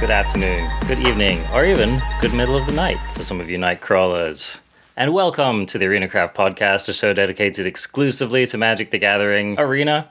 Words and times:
good 0.00 0.10
afternoon, 0.10 0.66
good 0.88 0.98
evening, 1.06 1.42
or 1.52 1.66
even 1.66 2.00
good 2.22 2.32
middle 2.32 2.56
of 2.56 2.64
the 2.64 2.72
night 2.72 2.96
for 3.12 3.22
some 3.22 3.38
of 3.38 3.50
you 3.50 3.58
night 3.58 3.82
crawlers. 3.82 4.58
And 4.96 5.12
welcome 5.12 5.66
to 5.66 5.76
the 5.76 5.84
Arena 5.84 6.08
Craft 6.08 6.34
Podcast, 6.34 6.88
a 6.88 6.94
show 6.94 7.12
dedicated 7.12 7.66
exclusively 7.66 8.46
to 8.46 8.56
Magic 8.56 8.92
the 8.92 8.98
Gathering 8.98 9.60
Arena. 9.60 10.10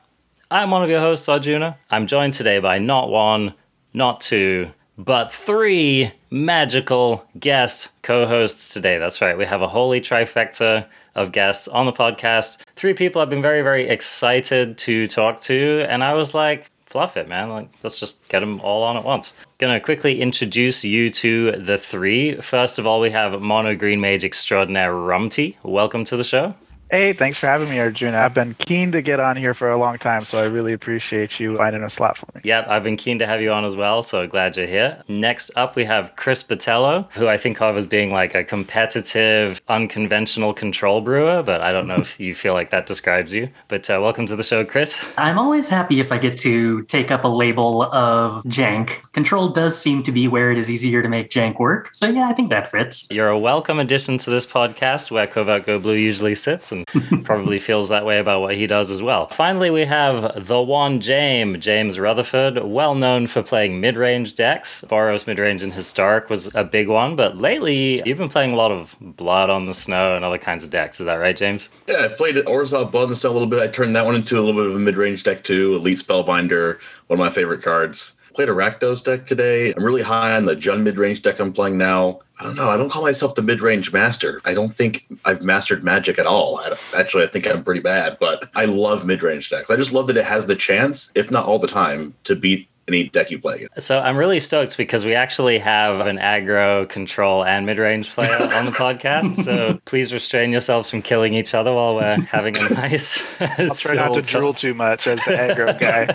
I'm 0.52 0.70
one 0.70 0.84
of 0.84 0.92
your 0.92 1.00
hosts, 1.00 1.28
Arjuna. 1.28 1.75
I'm 1.89 2.06
joined 2.06 2.36
today 2.36 2.60
by 2.60 2.78
not 2.78 3.10
one, 3.10 3.56
not 3.92 4.21
two, 4.21 4.70
but 5.00 5.32
three 5.32 6.12
magical 6.29 7.26
guest 7.40 7.90
co 8.04 8.28
hosts 8.28 8.71
today. 8.71 9.00
That's 9.00 9.24
right, 9.24 9.36
we 9.36 9.46
have 9.46 9.64
a 9.64 9.68
holy 9.68 10.01
trifecta 10.01 10.87
of 11.15 11.32
guests 11.32 11.68
on 11.68 11.87
the 11.87 11.93
podcast. 11.93 12.62
Three 12.76 12.93
people 12.93 13.24
I've 13.24 13.32
been 13.32 13.42
very, 13.42 13.64
very 13.64 13.87
excited 13.87 14.78
to 14.78 15.07
talk 15.07 15.40
to, 15.42 15.84
and 15.90 16.04
I 16.04 16.14
was 16.14 16.36
like, 16.36 16.70
fluff 16.86 17.18
it, 17.18 17.28
man. 17.28 17.50
Like, 17.50 17.70
let's 17.82 18.00
just 18.00 18.28
get 18.29 18.42
them 18.42 18.60
all 18.62 18.84
on 18.84 18.98
at 18.98 19.04
once. 19.04 19.34
Gonna 19.60 19.82
quickly 19.82 20.22
introduce 20.22 20.86
you 20.86 21.10
to 21.10 21.52
the 21.52 21.78
three. 21.78 22.40
First 22.40 22.80
of 22.80 22.88
all, 22.88 23.02
we 23.02 23.10
have 23.10 23.42
Mono 23.42 23.76
Green 23.76 24.00
Mage 24.00 24.24
Extraordinaire 24.24 24.94
Rumty. 24.94 25.58
Welcome 25.64 26.06
to 26.06 26.16
the 26.16 26.24
show. 26.24 26.56
Hey, 26.92 27.14
thanks 27.14 27.38
for 27.38 27.46
having 27.46 27.70
me, 27.70 27.79
Arjuna. 27.79 28.18
I've 28.18 28.34
been 28.34 28.56
keen 28.56 28.92
to 28.93 29.04
get 29.04 29.20
on 29.20 29.38
here 29.38 29.54
for 29.54 29.70
a 29.70 29.78
long 29.78 30.00
time, 30.00 30.25
so 30.25 30.39
I 30.39 30.46
really 30.46 30.74
appreciate 30.74 31.39
you 31.39 31.56
finding 31.56 31.84
a 31.84 31.89
slot 31.89 32.17
for 32.17 32.25
me. 32.34 32.42
Yep, 32.44 32.66
I've 32.67 32.84
been 32.84 32.98
keen 32.98 33.20
to 33.20 33.28
have 33.28 33.44
you 33.44 33.52
on 33.52 33.64
as 33.64 33.75
well, 33.75 34.02
so 34.02 34.25
glad 34.25 34.58
you're 34.58 34.66
here. 34.66 35.04
Next 35.08 35.52
up, 35.56 35.76
we 35.76 35.86
have 35.86 36.16
Chris 36.16 36.42
Botelho, 36.42 37.08
who 37.12 37.28
I 37.28 37.38
think 37.38 37.62
of 37.62 37.78
as 37.78 37.86
being 37.86 38.12
like 38.12 38.34
a 38.34 38.44
competitive, 38.44 39.62
unconventional 39.67 40.52
control 40.52 41.00
brewer, 41.02 41.44
but 41.44 41.62
I 41.62 41.72
don't 41.72 41.86
know 41.86 41.98
if 41.98 42.20
you 42.20 42.34
feel 42.34 42.56
like 42.56 42.72
that 42.72 42.88
describes 42.88 43.32
you. 43.32 43.50
But 43.67 43.88
uh, 43.88 44.00
welcome 44.02 44.26
to 44.26 44.36
the 44.36 44.42
show, 44.42 44.66
Chris. 44.66 45.08
I'm 45.16 45.38
always 45.38 45.67
happy 45.67 46.00
if 46.00 46.12
I 46.12 46.17
get 46.17 46.40
to 46.40 46.82
take 46.86 47.12
up 47.12 47.23
a 47.23 47.28
label 47.28 47.84
of 47.84 48.44
jank. 48.45 49.00
Control 49.12 49.50
does 49.50 49.80
seem 49.80 50.02
to 50.02 50.12
be 50.12 50.28
where 50.28 50.52
it 50.52 50.58
is 50.58 50.72
easier 50.72 51.04
to 51.04 51.08
make 51.08 51.30
jank 51.30 51.60
work, 51.60 51.94
so 51.94 52.08
yeah, 52.08 52.28
I 52.28 52.34
think 52.34 52.50
that 52.50 52.67
fits. 52.67 53.12
You're 53.12 53.30
a 53.30 53.38
welcome 53.38 53.78
addition 53.78 54.17
to 54.17 54.32
this 54.32 54.48
podcast 54.48 55.12
where 55.12 55.28
Covert 55.28 55.67
Go 55.67 55.78
Blue 55.78 55.94
usually 55.94 56.34
sits, 56.34 56.72
and 56.94 57.26
probably 57.26 57.60
feels 57.60 57.90
that 57.90 58.06
way 58.06 58.20
about 58.20 58.42
what 58.42 58.56
he 58.56 58.68
does 58.68 58.92
as 58.92 59.02
well. 59.02 59.28
Finally, 59.30 59.70
we 59.70 59.86
have 59.86 60.48
the 60.48 60.62
one 60.62 61.00
James, 61.00 61.60
James 61.60 62.00
Rutherford, 62.00 62.64
well 62.64 62.96
known 62.96 63.28
for 63.28 63.42
playing 63.44 63.80
mid 63.82 63.98
range 63.98 64.36
decks. 64.36 64.84
Boros 64.88 65.28
mid 65.28 65.40
range 65.40 65.64
and 65.64 65.74
Historic 65.74 66.30
was 66.30 66.52
a 66.54 66.64
big 66.64 66.88
one, 66.88 67.16
but 67.16 67.38
lately 67.38 68.02
you've 68.06 68.18
been 68.18 68.30
playing 68.30 68.54
a 68.54 68.56
lot 68.56 68.72
of 68.72 68.96
Blood 69.00 69.50
on 69.50 69.66
the 69.66 69.74
Snow 69.74 70.16
and 70.16 70.26
other 70.26 70.38
kinds 70.38 70.64
of 70.64 70.70
decks. 70.70 71.00
Is 71.00 71.06
that 71.06 71.16
right, 71.16 71.36
James? 71.36 71.70
Yeah, 71.88 72.06
I 72.06 72.08
played 72.10 72.36
Orzhov 72.36 72.92
Blood 72.92 73.10
the 73.10 73.16
Snow 73.16 73.32
a 73.32 73.34
little 73.34 73.48
bit. 73.48 73.62
I 73.62 73.68
turned 73.68 73.96
that 73.96 74.06
one 74.06 74.16
into 74.16 74.38
a 74.38 74.42
little 74.42 74.62
bit 74.62 74.70
of 74.70 74.76
a 74.76 74.80
mid 74.80 74.98
range 74.98 75.24
deck 75.24 75.44
too. 75.44 75.76
Elite 75.76 76.00
Spellbinder, 76.00 76.80
one 77.08 77.20
of 77.20 77.26
my 77.26 77.30
favorite 77.32 77.62
cards. 77.62 78.18
Played 78.34 78.50
a 78.50 78.54
Rakdos 78.54 79.04
deck 79.04 79.26
today. 79.26 79.74
I'm 79.74 79.84
really 79.84 80.04
high 80.04 80.36
on 80.36 80.46
the 80.46 80.56
Jund 80.56 80.84
mid 80.84 80.98
range 80.98 81.22
deck 81.22 81.40
I'm 81.40 81.52
playing 81.52 81.78
now. 81.78 82.22
I 82.40 82.44
don't 82.45 82.56
know. 82.56 82.70
I 82.70 82.78
don't 82.78 82.90
call 82.90 83.02
myself 83.02 83.36
the 83.36 83.42
mid 83.42 83.62
range 83.62 83.92
master. 83.92 84.42
I 84.45 84.54
don't 84.54 84.73
think 84.73 85.06
I've 85.26 85.42
mastered 85.42 85.84
magic 85.84 86.18
at 86.18 86.26
all. 86.26 86.58
I 86.59 86.73
actually, 86.95 87.26
I 87.26 87.28
think 87.28 87.45
I'm 87.45 87.64
pretty 87.64 87.82
bad, 87.82 88.18
but 88.18 88.50
I 88.56 88.64
love 88.66 89.06
mid 89.06 89.22
range 89.22 89.50
decks. 89.50 89.70
I 89.70 89.76
just 89.76 89.92
love 89.92 90.08
that 90.08 90.16
it 90.16 90.26
has 90.26 90.45
the 90.45 90.56
chance, 90.56 91.12
if 91.16 91.30
not 91.30 91.45
all 91.45 91.60
the 91.60 91.67
time, 91.67 92.14
to 92.23 92.36
beat 92.36 92.70
any 92.88 93.04
deck 93.10 93.30
you 93.30 93.40
play. 93.40 93.67
So 93.78 94.00
I'm 94.00 94.17
really 94.17 94.40
stoked 94.40 94.78
because 94.78 95.06
we 95.06 95.14
actually 95.14 95.60
have 95.60 96.08
an 96.08 96.17
aggro, 96.17 96.88
control, 96.88 97.44
and 97.44 97.66
mid 97.66 97.78
range 97.78 98.10
player 98.10 98.36
on 98.54 98.66
the 98.66 98.72
podcast. 98.72 99.44
So 99.44 99.80
please 99.86 100.14
restrain 100.14 100.52
yourselves 100.52 100.89
from 100.89 101.02
killing 101.02 101.33
each 101.33 101.54
other 101.54 101.73
while 101.73 101.95
we're 101.95 102.21
having 102.21 102.58
a 102.58 102.70
nice. 102.70 103.21
I'll 103.42 103.76
try 103.76 103.95
not 103.95 104.14
to 104.14 104.21
drool 104.21 104.54
too 104.54 104.73
much 104.73 105.08
as 105.08 105.23
the 105.26 105.32
aggro 105.32 105.77
guy. 105.77 106.14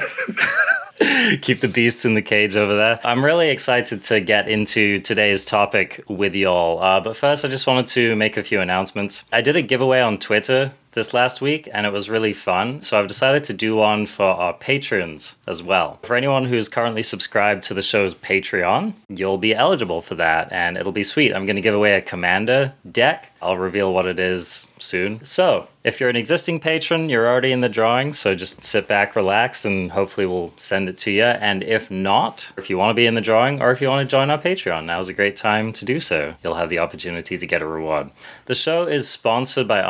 Keep 1.41 1.61
the 1.61 1.69
beasts 1.69 2.05
in 2.05 2.15
the 2.15 2.23
cage 2.23 2.57
over 2.57 2.77
there. 2.77 3.01
I'm 3.05 3.25
really 3.25 3.51
excited 3.51 4.03
to 4.05 4.21
get 4.21 4.49
into 4.49 5.01
today's 5.01 5.45
topic 5.45 6.03
with 6.09 6.35
y'all. 6.35 6.81
Uh, 6.83 7.01
but 7.01 7.17
first, 7.17 7.45
I 7.45 7.49
just 7.49 7.67
wanted 7.67 7.87
to 7.89 8.17
make 8.17 8.37
a 8.37 8.43
few 8.43 8.61
announcements. 8.61 9.25
I 9.33 9.41
did 9.41 9.57
a 9.57 9.63
giveaway 9.63 10.01
on 10.01 10.19
Twitter 10.19 10.73
this 10.95 11.13
last 11.13 11.41
week 11.41 11.69
and 11.73 11.87
it 11.87 11.93
was 11.93 12.09
really 12.09 12.33
fun. 12.33 12.83
So 12.83 12.99
I've 12.99 13.07
decided 13.07 13.45
to 13.45 13.53
do 13.53 13.77
one 13.77 14.07
for 14.07 14.25
our 14.25 14.55
patrons 14.55 15.37
as 15.47 15.63
well. 15.63 15.99
For 16.03 16.17
anyone 16.17 16.47
who's 16.47 16.69
currently 16.69 17.03
subscribed 17.03 17.63
to 17.65 17.75
the 17.75 17.83
show's 17.83 18.15
Patreon, 18.15 18.95
you'll 19.09 19.39
be 19.39 19.55
eligible 19.55 20.01
for 20.01 20.15
that 20.17 20.51
and 20.53 20.77
it'll 20.77 20.93
be 20.93 21.05
sweet. 21.05 21.35
I'm 21.35 21.47
going 21.47 21.57
to 21.57 21.63
give 21.63 21.75
away 21.75 21.95
a 21.95 22.03
commander 22.03 22.73
deck. 22.91 23.33
I'll 23.43 23.59
reveal 23.59 23.93
what 23.93 24.07
it 24.07 24.19
is 24.19 24.69
soon. 24.79 25.25
So, 25.25 25.69
if 25.85 26.01
you're 26.01 26.09
an 26.09 26.17
existing 26.17 26.61
patron, 26.61 27.11
you're 27.11 27.29
already 27.29 27.53
in 27.53 27.61
the 27.61 27.69
drawing, 27.69 28.15
so 28.15 28.35
just 28.35 28.65
sit 28.65 28.89
back, 28.89 29.15
relax, 29.15 29.67
and 29.67 29.93
hopefully 29.93 30.25
we'll 30.25 30.55
send 30.57 30.89
it 30.89 30.97
to 30.99 31.11
you. 31.11 31.25
And 31.25 31.63
if 31.63 31.91
not, 31.91 32.51
if 32.57 32.71
you 32.71 32.79
want 32.79 32.89
to 32.91 32.95
be 32.95 33.05
in 33.05 33.15
the 33.15 33.21
drawing 33.21 33.61
or 33.61 33.71
if 33.71 33.83
you 33.83 33.89
want 33.89 34.03
to 34.03 34.11
join 34.11 34.31
our 34.31 34.39
Patreon, 34.39 34.87
now's 34.87 35.11
a 35.11 35.13
great 35.13 35.37
time 35.37 35.75
to 35.75 35.85
do 35.85 36.01
so. 36.01 36.35
You'll 36.43 36.55
have 36.55 36.71
the 36.71 36.79
opportunity 36.79 37.37
to 37.37 37.47
get 37.47 37.61
a 37.61 37.67
reward. 37.67 38.11
The 38.47 38.55
show 38.55 38.87
is 38.87 39.07
sponsored 39.07 39.69
by 39.69 39.83